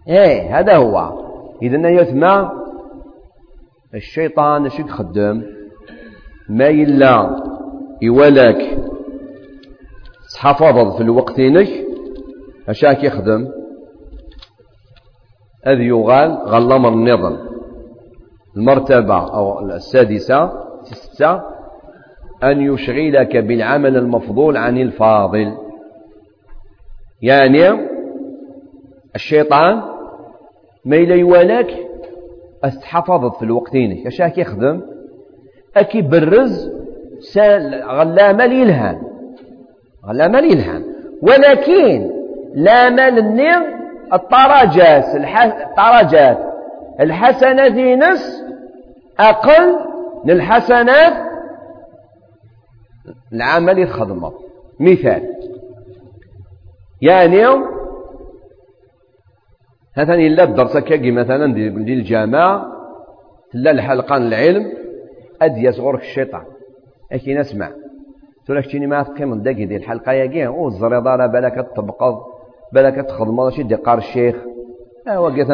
إيه 0.08 0.60
هذا 0.60 0.76
هو. 0.76 1.24
إذا 1.62 1.90
يثمى 1.90 2.50
الشيطان 3.96 4.66
اش 4.66 4.80
يخدم 4.80 5.44
ما 6.50 6.68
يلا 6.68 7.44
يولاك 8.02 8.78
تحافظ 10.34 10.98
في 10.98 11.04
الوقتينك 11.04 11.68
اشاك 12.70 13.04
يخدم؟ 13.04 13.48
أذ 15.68 15.80
يغال 15.80 16.32
غلمر 16.32 16.90
النظم 16.90 17.38
المرتبة 18.58 19.36
أو 19.36 19.60
السادسة 19.60 20.52
الستة 20.82 21.42
أن 22.44 22.62
يشغلك 22.62 23.38
بالعمل 23.38 23.98
المفضول 23.98 24.58
عن 24.58 24.78
الفاضل. 24.78 25.58
يعني 27.22 27.70
الشيطان 29.16 29.82
ما 30.86 30.96
إلا 30.96 31.16
يوالاك 31.16 31.93
استحفظت 32.64 33.36
في 33.36 33.46
الوقتين. 33.46 34.04
كشاك 34.06 34.38
يخدم. 34.38 34.82
أكي 35.78 36.02
برز 36.02 36.72
غلامة 37.86 38.46
الإلهام 38.46 39.02
غلامة 40.06 40.40
الإلهام 40.40 40.84
ولكن 41.22 42.12
لا 42.54 42.90
مال 42.90 43.18
النير 43.18 43.62
الطرجات 44.14 45.06
الطرجات 45.16 46.38
الحسنات 47.00 47.72
نس 47.72 48.44
أقل 49.20 49.76
من 50.24 50.32
الحسنات 50.32 51.14
العمل 53.34 53.80
يتخدم 53.80 54.32
مثال. 54.80 55.24
يعني 57.02 57.38
مثلا 59.98 60.16
إلا 60.16 60.44
الدرس 60.44 60.78
كاكي 60.78 61.12
مثلا 61.12 61.54
ديال 61.54 61.98
الجامعة 62.00 62.66
تلا 63.52 63.72
الحلقة 63.72 64.18
العلم 64.18 64.74
أدي 65.42 65.64
يصغرك 65.64 66.02
الشيطان. 66.02 66.44
أكي 67.12 67.34
نسمع. 67.34 67.72
تقول 68.46 68.58
لك 68.58 68.66
تيني 68.72 68.88
ما 68.88 69.04
تقيم 69.04 69.42
داكي 69.42 69.66
ديال 69.66 69.82
الحلقة 69.82 70.12
ياكي 70.12 70.48
أو 70.48 70.68
الزريضة 70.68 71.16
راه 71.16 71.28
بالك 71.28 71.56
تطبقض 71.56 72.18
بالك 72.74 73.06
تخدم 73.06 73.50
شي 73.50 73.64
دقار 73.64 73.98
الشيخ. 73.98 74.36
ايوا 75.08 75.30
قيت 75.30 75.48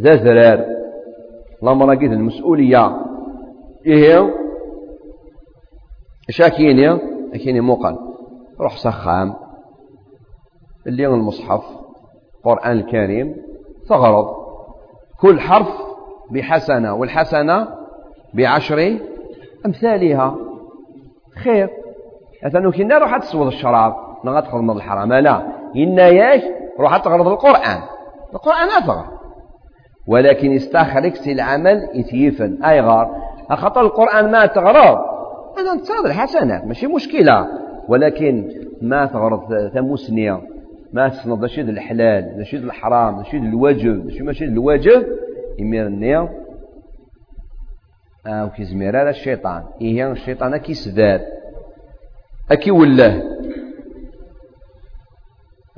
ذا 0.00 0.16
زرار 0.16 0.64
راه 1.62 1.94
قيت 1.94 2.12
المسؤولية. 2.12 2.96
إيه؟ 3.86 4.34
اش 6.28 6.40
أكيني؟ 6.40 6.98
أكيني 7.34 7.60
موقن. 7.60 7.96
روح 8.60 8.76
سخام. 8.76 9.34
اللي 10.86 11.06
المصحف. 11.06 11.89
القرآن 12.40 12.72
الكريم 12.78 13.36
تغرض 13.88 14.26
كل 15.20 15.40
حرف 15.40 15.68
بحسنة 16.30 16.94
والحسنة 16.94 17.68
بعشر 18.34 18.98
أمثالها. 19.66 20.36
خير. 21.44 21.70
مثلا 22.44 22.70
كنا 22.70 22.98
روح 22.98 23.18
تسود 23.18 23.46
الشراب 23.46 23.94
نغا 24.24 24.40
تخدم 24.40 24.70
الحرام. 24.70 25.12
لا. 25.12 25.42
إنا 25.76 26.08
ياك 26.08 26.42
روح 26.78 26.96
تغرض 26.96 27.28
القرآن. 27.28 27.80
القرآن 28.34 28.68
أثغر 28.68 29.04
ولكن 30.06 30.52
استخرج 30.52 31.28
العمل 31.28 31.88
إثيفا. 32.00 32.58
أي 32.64 32.80
غار. 32.80 33.16
أخطأ 33.50 33.80
القرآن 33.80 34.30
ما 34.30 34.46
تغرض. 34.46 34.98
هذا 35.58 35.72
انتصاد 35.72 36.06
الحسنات 36.06 36.64
ماشي 36.64 36.86
مشكلة. 36.86 37.46
ولكن 37.88 38.48
ما 38.82 39.06
تغرض 39.06 39.68
ثموسنية 39.74 40.40
ما 40.92 41.08
تسنض 41.08 41.44
نشيد 41.44 41.68
الحلال 41.68 42.38
نشيد 42.38 42.64
الحرام 42.64 43.20
نشيد 43.20 43.44
الواجب 43.44 44.06
نشيد 44.06 44.22
ماشي 44.22 44.44
الواجب 44.44 45.06
يمير 45.58 45.86
النية 45.86 46.28
آه 48.26 48.44
وكيزمير 48.44 48.96
على 48.96 49.10
الشيطان. 49.10 49.64
إيه 49.80 50.12
الشيطان 50.12 50.56
كي 50.56 50.74
سداد 50.74 51.20
أكي 52.50 52.70
وله. 52.70 53.22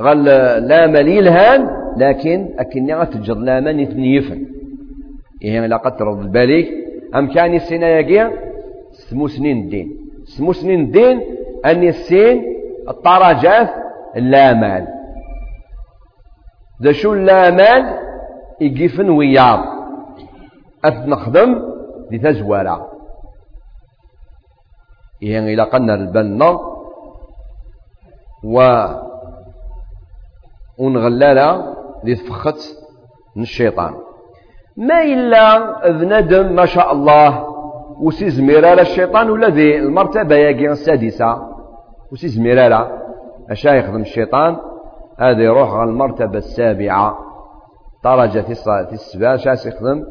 غل 0.00 0.24
لا 0.68 0.86
مليل 0.86 1.28
هان 1.28 1.68
لكن 1.96 2.54
أكني 2.58 2.94
غتجد 2.94 3.36
لا 3.36 3.60
من 3.60 3.80
يثنيفن 3.80 4.46
إيه 5.42 5.66
لا 5.66 5.76
قد 5.76 6.02
بالك 6.32 6.68
أم 7.14 7.32
كان 7.32 7.54
السنة 7.54 7.86
يجي 7.86 8.28
سمو 8.92 9.28
سنين 9.28 9.64
الدين 9.64 9.96
سمو 10.24 10.52
سنين 10.52 10.80
الدين 10.80 11.20
أن 11.64 11.82
السين 11.82 12.42
الطرجات 12.88 13.70
ذا 16.82 16.92
شو 16.92 17.12
اللامان 17.12 17.98
يقفن 18.60 19.10
وياض 19.10 19.60
أتنخدم 20.84 21.62
دي 22.10 22.18
تزوارا 22.18 22.88
يعني 25.20 25.54
إلى 25.54 25.62
قلنا 25.62 25.94
البنا 25.94 26.58
و 28.44 28.86
ونغلالا 30.78 31.74
دي 32.04 32.14
تفخت 32.14 32.58
من 33.36 33.42
الشيطان 33.42 33.94
ما 34.76 35.02
إلا 35.02 35.88
بندم 35.90 36.52
ما 36.52 36.64
شاء 36.66 36.92
الله 36.92 37.46
وسي 38.00 38.30
زميرة 38.30 38.80
الشيطان 38.80 39.30
ولا 39.30 39.48
ذي 39.48 39.78
المرتبة 39.78 40.34
ياقي 40.34 40.72
السادسة 40.72 41.42
وسي 42.12 42.28
زميرة 42.28 43.02
أشا 43.50 43.68
يخدم 43.68 44.00
الشيطان 44.00 44.56
هذا 45.22 45.42
يروح 45.42 45.70
على 45.70 45.90
المرتبة 45.90 46.38
السابعة. 46.38 47.18
درجة 48.04 48.40
في 48.40 48.92
السباع 48.92 49.36
شاس 49.36 49.66
يخدم؟ 49.66 50.04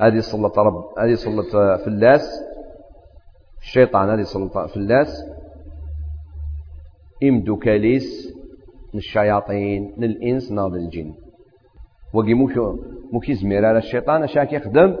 هذه 0.00 0.18
صلة 0.18 0.52
رب 0.56 0.84
هذه 0.98 1.14
صلة 1.14 1.76
فلاس. 1.76 2.44
الشيطان 3.60 4.10
هذه 4.10 4.22
صلة 4.22 4.66
فلاس. 4.66 5.24
إمدو 7.22 7.56
كاليس 7.56 8.34
من 8.94 8.98
الشياطين 8.98 9.94
من 9.96 10.04
الإنس 10.04 10.52
ناض 10.52 10.74
الجن. 10.74 11.14
وقي 12.14 12.34
موكي 13.12 13.34
زمير 13.34 13.64
على 13.64 13.78
الشيطان 13.78 14.22
أشاك 14.22 14.52
يخدم. 14.52 14.96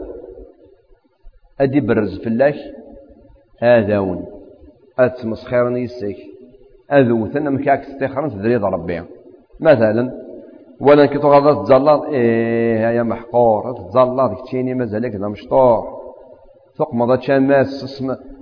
أدي 1.60 1.80
برز 1.80 2.20
فلاش 2.20 2.58
هذاون 3.58 4.26
أتمسخيرني 4.98 5.82
يسك 5.82 6.16
أذوثن 6.92 7.50
مكاك 7.50 7.80
استخرن 7.80 8.30
تدريد 8.30 8.64
ربي 8.64 9.02
مثلا 9.62 10.22
ولا 10.80 11.06
كي 11.06 11.18
تغضى 11.18 11.62
تزلط 11.62 12.02
إيه 12.04 12.80
يا 12.80 13.02
محقور 13.02 13.72
تزلط 13.72 14.40
كتيني 14.40 14.74
مازالك 14.74 15.14
ذا 15.14 15.28
مشطوح. 15.28 15.84
ثق 16.78 16.94
مضى 16.94 17.16
تشاماس 17.16 17.68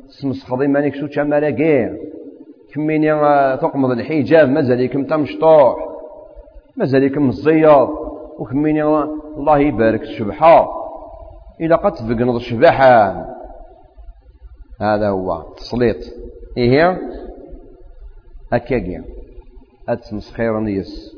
سمس 0.09 0.45
خضي 0.45 0.67
مانيك 0.67 0.95
شو 0.95 1.07
تشاما 1.07 1.51
كير 1.51 1.99
كميني 2.75 3.11
ثق 3.57 3.77
مضى 3.77 3.93
الحجاب 3.93 4.49
مازالك 4.49 4.95
انت 4.95 5.13
مشطوح. 5.13 5.77
مازالك 6.77 7.19
مزيض 7.19 7.89
وكميني 8.39 8.85
الله 8.85 9.59
يبارك 9.59 10.03
الشبحة. 10.03 10.69
إذا 11.61 11.77
قد 11.77 11.93
تفقنض 11.93 12.35
الشبحة. 12.35 13.27
هذا 14.81 15.09
هو 15.09 15.43
تسليط 15.57 15.97
إيه 16.57 16.99
أكاكي 18.53 19.01
أتمسخير 19.93 20.61
نيس. 20.61 21.17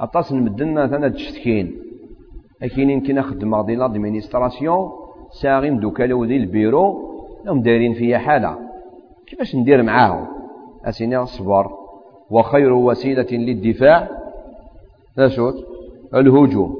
أطاس 0.00 0.32
نمدنا 0.32 0.86
ثنا 0.86 1.08
تشتكين. 1.08 1.66
أكين 2.62 2.90
يمكن 2.90 3.18
أخدم 3.18 3.62
دي 3.62 3.74
لادمينيستراسيون 3.74 4.90
ساغي 5.30 5.70
مدوكالو 5.70 6.20
ودي 6.20 6.36
البيرو 6.36 7.10
هم 7.46 7.62
دايرين 7.62 7.94
فيا 7.94 8.18
حالة. 8.18 8.58
كيفاش 9.26 9.56
ندير 9.56 9.82
معاهم؟ 9.82 10.26
أسيني 10.84 11.18
الصبر 11.18 11.70
وخير 12.30 12.72
وسيلة 12.72 13.26
للدفاع. 13.32 14.08
لا 15.16 15.28
الهجوم. 16.14 16.76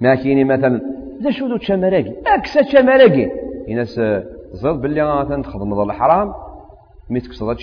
ما 0.00 0.14
كاينين 0.14 0.46
مثلا 0.46 0.80
ذا 1.22 1.30
شو 1.30 1.48
دو 1.48 1.56
تشامراكي 1.56 2.14
أكسا 2.26 2.62
تشامراكي 2.62 3.30
الناس 3.68 4.00
زاد 4.52 4.80
باللي 4.80 5.02
تخدم 5.42 5.80
الحرام. 5.80 6.34
مي 7.10 7.20
تكسر 7.20 7.54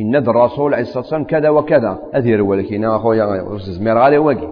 إن 0.00 0.16
الرسول 0.16 0.74
عليه 0.74 0.82
الصلاة 0.82 0.98
والسلام 0.98 1.24
كذا 1.24 1.48
وكذا. 1.48 1.98
أدير 2.14 2.42
ولكن 2.42 2.84
أخويا 2.84 3.56
زمير 3.58 3.98
غالي 3.98 4.18
واقي 4.18 4.48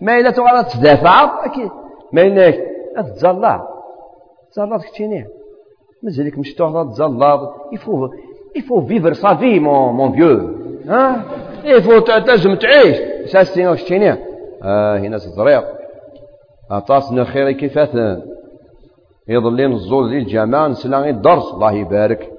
ما 0.00 0.18
إلا 0.18 0.30
تغادر 0.30 0.68
تدافع 0.68 1.44
أكيد. 1.44 1.70
ما 2.12 2.22
إلا 2.22 2.50
تزلع 3.02 3.68
تزلع 4.52 4.78
كتيني 4.78 5.26
مازالك 6.02 6.38
مش 6.38 6.54
تغادر 6.54 6.90
تزلع 6.90 7.54
يفو 7.72 8.08
يفو 8.56 8.80
فيفر 8.80 9.12
صافي 9.12 9.60
مون 9.60 9.94
مون 9.94 10.12
فيو 10.12 10.50
ها؟ 10.88 11.24
يفو 11.64 11.98
تلزم 11.98 12.54
تعيش. 12.54 12.96
ساستين 13.32 13.74
كتيني 13.74 14.16
آه 14.62 14.98
هنا 14.98 15.18
تزريق 15.18 15.64
أطاسنا 16.70 17.24
خير 17.24 17.52
كيفاثن 17.52 18.22
يظلين 19.28 19.72
الزول 19.72 20.12
الجامع 20.12 20.66
نسلا 20.66 21.08
الدرس 21.08 21.54
الله 21.54 21.72
يبارك. 21.72 22.32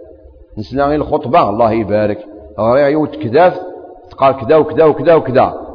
نسلا 0.58 0.95
الخطبة 0.95 1.49
الله 1.49 1.72
يبارك. 1.72 2.26
غير 2.60 2.88
يوت 2.88 3.16
كذاف 3.16 3.60
تقال 4.12 4.36
كذا 4.38 4.55
وكذا 4.55 4.84
وكذا 4.86 5.14
وكذا 5.14 5.68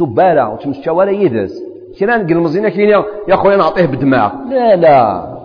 بارع 0.00 0.52
وتمشى 0.52 0.90
ولا 0.90 1.10
يدس 1.10 1.62
كنا 2.00 2.16
نقول 2.16 2.36
مزينة 2.36 2.68
كاين 2.68 2.88
يا 3.28 3.36
خويا 3.36 3.56
نعطيه 3.56 3.86
بدماغ 3.86 4.32
لا 4.50 4.76
لا 4.76 5.36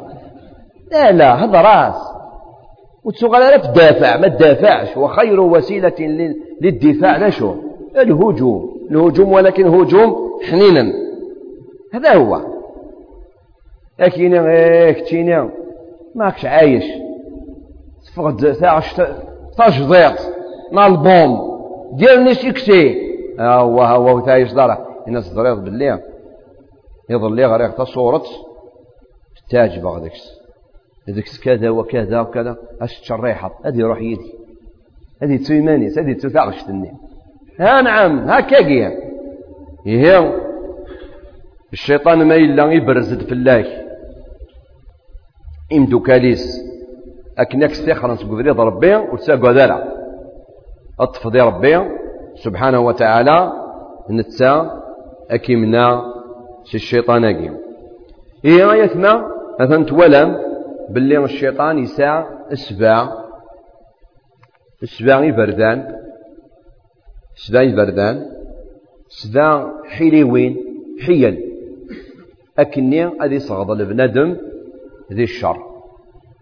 لا 0.92 1.12
لا 1.12 1.34
هذا 1.34 1.62
راس. 1.62 2.12
وتسوغ 3.04 3.38
لا 3.38 3.58
تدافع 3.58 4.18
ما 4.18 4.28
تدافعش 4.28 4.98
وخير 4.98 5.40
وسيلة 5.40 5.94
للدفاع 6.62 7.18
لا 7.18 7.30
شو 7.30 7.56
الهجوم. 7.98 8.88
الهجوم 8.92 9.32
ولكن 9.32 9.68
هجوم 9.68 10.40
حنينا 10.50 10.94
هذا 11.94 12.16
هو. 12.16 12.42
لكن 14.00 14.34
إيه 14.34 14.92
كتيني 14.92 15.50
ماكش 16.16 16.46
عايش. 16.46 16.86
تفقد 18.06 18.52
ساعة 18.52 18.84
تجضيط 19.58 20.20
ديال 21.94 22.24
نيش 22.24 22.44
يكسي 22.44 23.12
هو 23.40 23.82
هو 23.82 24.20
تايش 24.20 24.54
داره 24.54 24.88
الناس 25.08 25.34
ضريض 25.34 25.64
بالليل 25.64 26.00
يظل 27.10 27.36
لي 27.36 27.46
غير 27.46 27.70
تصورت 27.70 28.26
تعجب 29.50 29.86
هذاك 29.86 30.12
هذاك 31.10 31.24
كذا 31.44 31.70
وكذا 31.70 32.20
وكذا 32.20 32.58
اش 32.82 33.02
تشريحه 33.02 33.60
هذه 33.66 33.82
روح 33.82 34.02
يدي 34.02 34.34
هذه 35.24 35.38
تسويمانيس 35.38 36.00
هذه 36.00 36.14
تثاغش 36.14 36.64
تني 36.64 36.92
ها 37.60 37.82
نعم 37.82 38.30
هكا 38.30 38.66
هي 38.66 38.98
هي 39.86 40.34
الشيطان 41.74 42.28
ما 42.28 42.36
إلا 42.36 42.72
يبرزد 42.72 43.24
في 43.24 43.32
الله 43.32 43.66
إمدو 45.74 46.00
كاليس 47.38 47.40
أكنك 47.40 47.72
استخرن 47.72 48.16
سبقذري 48.16 48.50
ربي 48.50 48.96
وتساقوا 48.96 49.52
ذلك 49.52 49.84
أطفضي 51.00 51.42
ربي 51.42 51.80
سبحانه 52.36 52.80
وتعالى 52.80 53.52
نتسا 54.10 54.82
أكيمنا 55.32 56.14
شي 56.64 56.78
الشيطان 56.78 57.24
أكيم. 57.24 57.58
إيه 58.46 58.96
ما 58.96 59.28
مثلا 59.60 59.86
تولم 59.86 60.38
باللي 60.90 61.24
الشيطان 61.24 61.78
يساع 61.78 62.28
السباع 62.52 63.10
السباع 64.84 65.24
يبردان 65.24 65.96
السباع 67.36 67.62
يبردان 67.62 68.26
سباع 69.08 69.74
حيليوين 69.86 70.58
حيل. 71.06 71.52
أكني 72.60 73.24
أدي 73.24 73.40
صغض 73.40 73.72
لبنادم 73.72 74.38
ذي 75.14 75.24
الشر. 75.24 75.71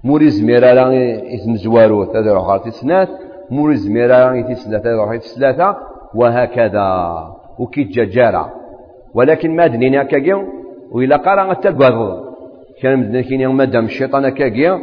موري 0.03 0.29
زميرا 0.29 0.73
لا 0.73 0.93
يتمزوارو 1.33 2.03
هذا 2.03 2.33
روح 2.33 2.57
تسنات 2.65 3.09
موري 3.51 3.75
زميرا 3.75 4.33
يتسلات 4.33 4.85
هذا 4.87 4.95
روح 4.95 5.15
تسلاتا 5.15 5.77
وهكذا. 6.15 6.89
وكي 7.59 7.83
جاجارا 7.83 8.49
ولكن 9.13 9.55
ما 9.55 9.67
دنينا 9.67 10.03
كاكيو 10.03 10.43
وإلا 10.91 11.17
قارا 11.17 11.53
تقوض 11.53 12.23
كان 12.81 12.99
مدنا 12.99 13.21
كين 13.21 13.47
مادام 13.47 13.85
الشيطان 13.85 14.29
كاكيو. 14.29 14.79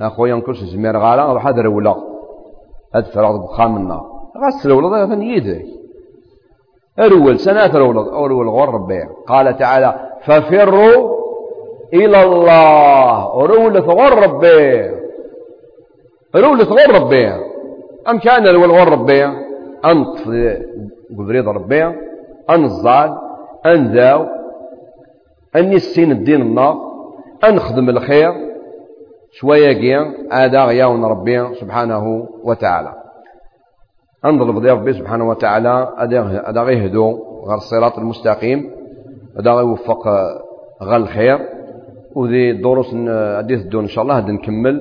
أخويا 0.00 0.34
نكرس 0.34 0.56
زمير 0.56 0.96
غارا 0.96 1.32
روح 1.32 1.46
هذا 1.46 1.62
رولا 1.62 1.94
هاد 2.94 3.04
فرغ 3.04 3.36
بخامنا 3.44 4.00
غاس 4.44 4.66
الولد 4.66 4.92
هذا 4.92 5.24
يدك 5.24 5.64
أرول 6.98 7.38
سنة 7.38 7.76
أرول 7.76 7.98
أرول 7.98 8.48
غور 8.48 8.74
ربي. 8.74 9.00
قال 9.28 9.56
تعالى 9.56 10.10
ففروا 10.24 11.25
إلى 11.94 12.22
الله. 12.22 13.46
رولة 13.46 13.80
غر 13.80 14.22
ربي. 14.22 14.90
رولة 16.36 16.64
غر 16.64 16.94
ربي. 17.02 17.28
أم 18.08 18.18
كان 18.18 18.46
الول 18.46 18.92
ربي؟ 18.92 19.24
أنط 19.84 20.18
قبريض 21.18 21.48
ربي. 21.48 21.92
أنزال 22.50 23.18
أنذاو 23.66 24.26
أن 25.56 25.72
يسين 25.72 26.12
الدين 26.12 26.40
النار. 26.40 26.76
أنخدم 27.48 27.88
الخير. 27.88 28.32
شوية 29.32 29.72
قيام. 29.80 30.14
هذا 30.32 30.64
غياون 30.64 31.04
ربي 31.04 31.54
سبحانه 31.54 32.28
وتعالى. 32.44 32.92
أنظر 34.24 34.50
بضي 34.50 34.70
ربي 34.70 34.92
سبحانه 34.92 35.28
وتعالى. 35.28 35.94
هذا 36.48 36.62
غيهدو 36.62 37.18
غير 37.46 37.56
الصراط 37.56 37.98
المستقيم. 37.98 38.70
هذا 39.38 39.50
غيوفق 39.50 40.08
غير 40.82 40.96
الخير. 40.96 41.55
وذي 42.16 42.52
دروس 42.52 42.90
حديث 43.38 43.60
الدون 43.66 43.82
إن 43.82 43.92
شاء 43.94 44.02
الله 44.04 44.16
هاد 44.18 44.30
نكمل 44.30 44.76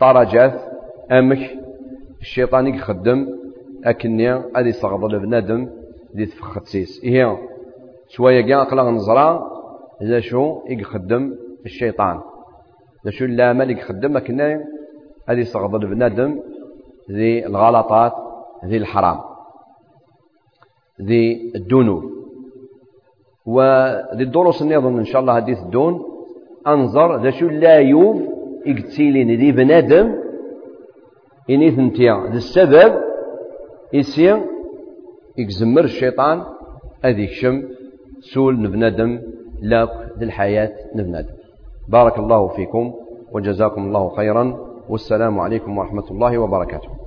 طرجات 0.00 0.54
أمك 1.12 1.42
الشيطان 2.20 2.66
يخدم 2.66 3.18
أكني 3.84 4.34
غادي 4.34 4.68
يصغض 4.68 5.14
بنادم 5.14 5.60
دي 6.14 6.26
تفخت 6.26 6.64
سيس. 6.72 7.04
إيه 7.04 7.38
شوية 8.08 8.40
كاع 8.40 8.62
أقلا 8.62 8.90
نزرا 8.90 9.28
إذا 10.02 10.20
شو 10.20 10.42
يخدم 10.68 11.22
الشيطان. 11.66 12.20
إذا 13.02 13.10
شو 13.10 13.24
اللامل 13.24 13.70
يخدم 13.70 14.16
أكني 14.16 14.64
غادي 15.28 15.40
يصغض 15.40 15.84
بنادم 15.84 16.30
ذي 17.10 17.46
الغلطات 17.46 18.12
ذي 18.64 18.76
الحرام 18.76 19.18
ذي 21.02 21.52
الدنو. 21.54 22.10
وذي 23.46 24.22
الدروس 24.28 24.62
النظام 24.62 24.96
إن 24.98 25.04
شاء 25.04 25.20
الله 25.20 25.34
حديث 25.34 25.58
الدون 25.62 26.13
أنظر 26.66 27.22
ذا 27.22 27.30
شو 27.30 27.48
لا 27.48 27.78
يوف 27.78 28.16
إكتسيلين 28.66 29.30
ذي 29.40 29.52
بنادم 29.52 30.14
إني 31.50 31.70
ثنتيا 31.70 32.14
ذا 32.32 32.36
السبب 32.36 32.92
يصير 33.92 34.40
يكزمر 35.38 35.84
الشيطان 35.84 36.42
أذيك 37.04 37.30
شم 37.30 37.62
سول 38.20 38.62
نبنادم 38.62 39.20
لاك 39.62 39.90
ذي 40.18 40.24
الحياة 40.24 40.72
نبنادم. 40.94 41.34
بارك 41.88 42.18
الله 42.18 42.48
فيكم 42.48 42.94
وجزاكم 43.32 43.82
الله 43.86 44.08
خيرا 44.08 44.44
والسلام 44.88 45.40
عليكم 45.40 45.78
ورحمة 45.78 46.10
الله 46.10 46.38
وبركاته. 46.38 47.03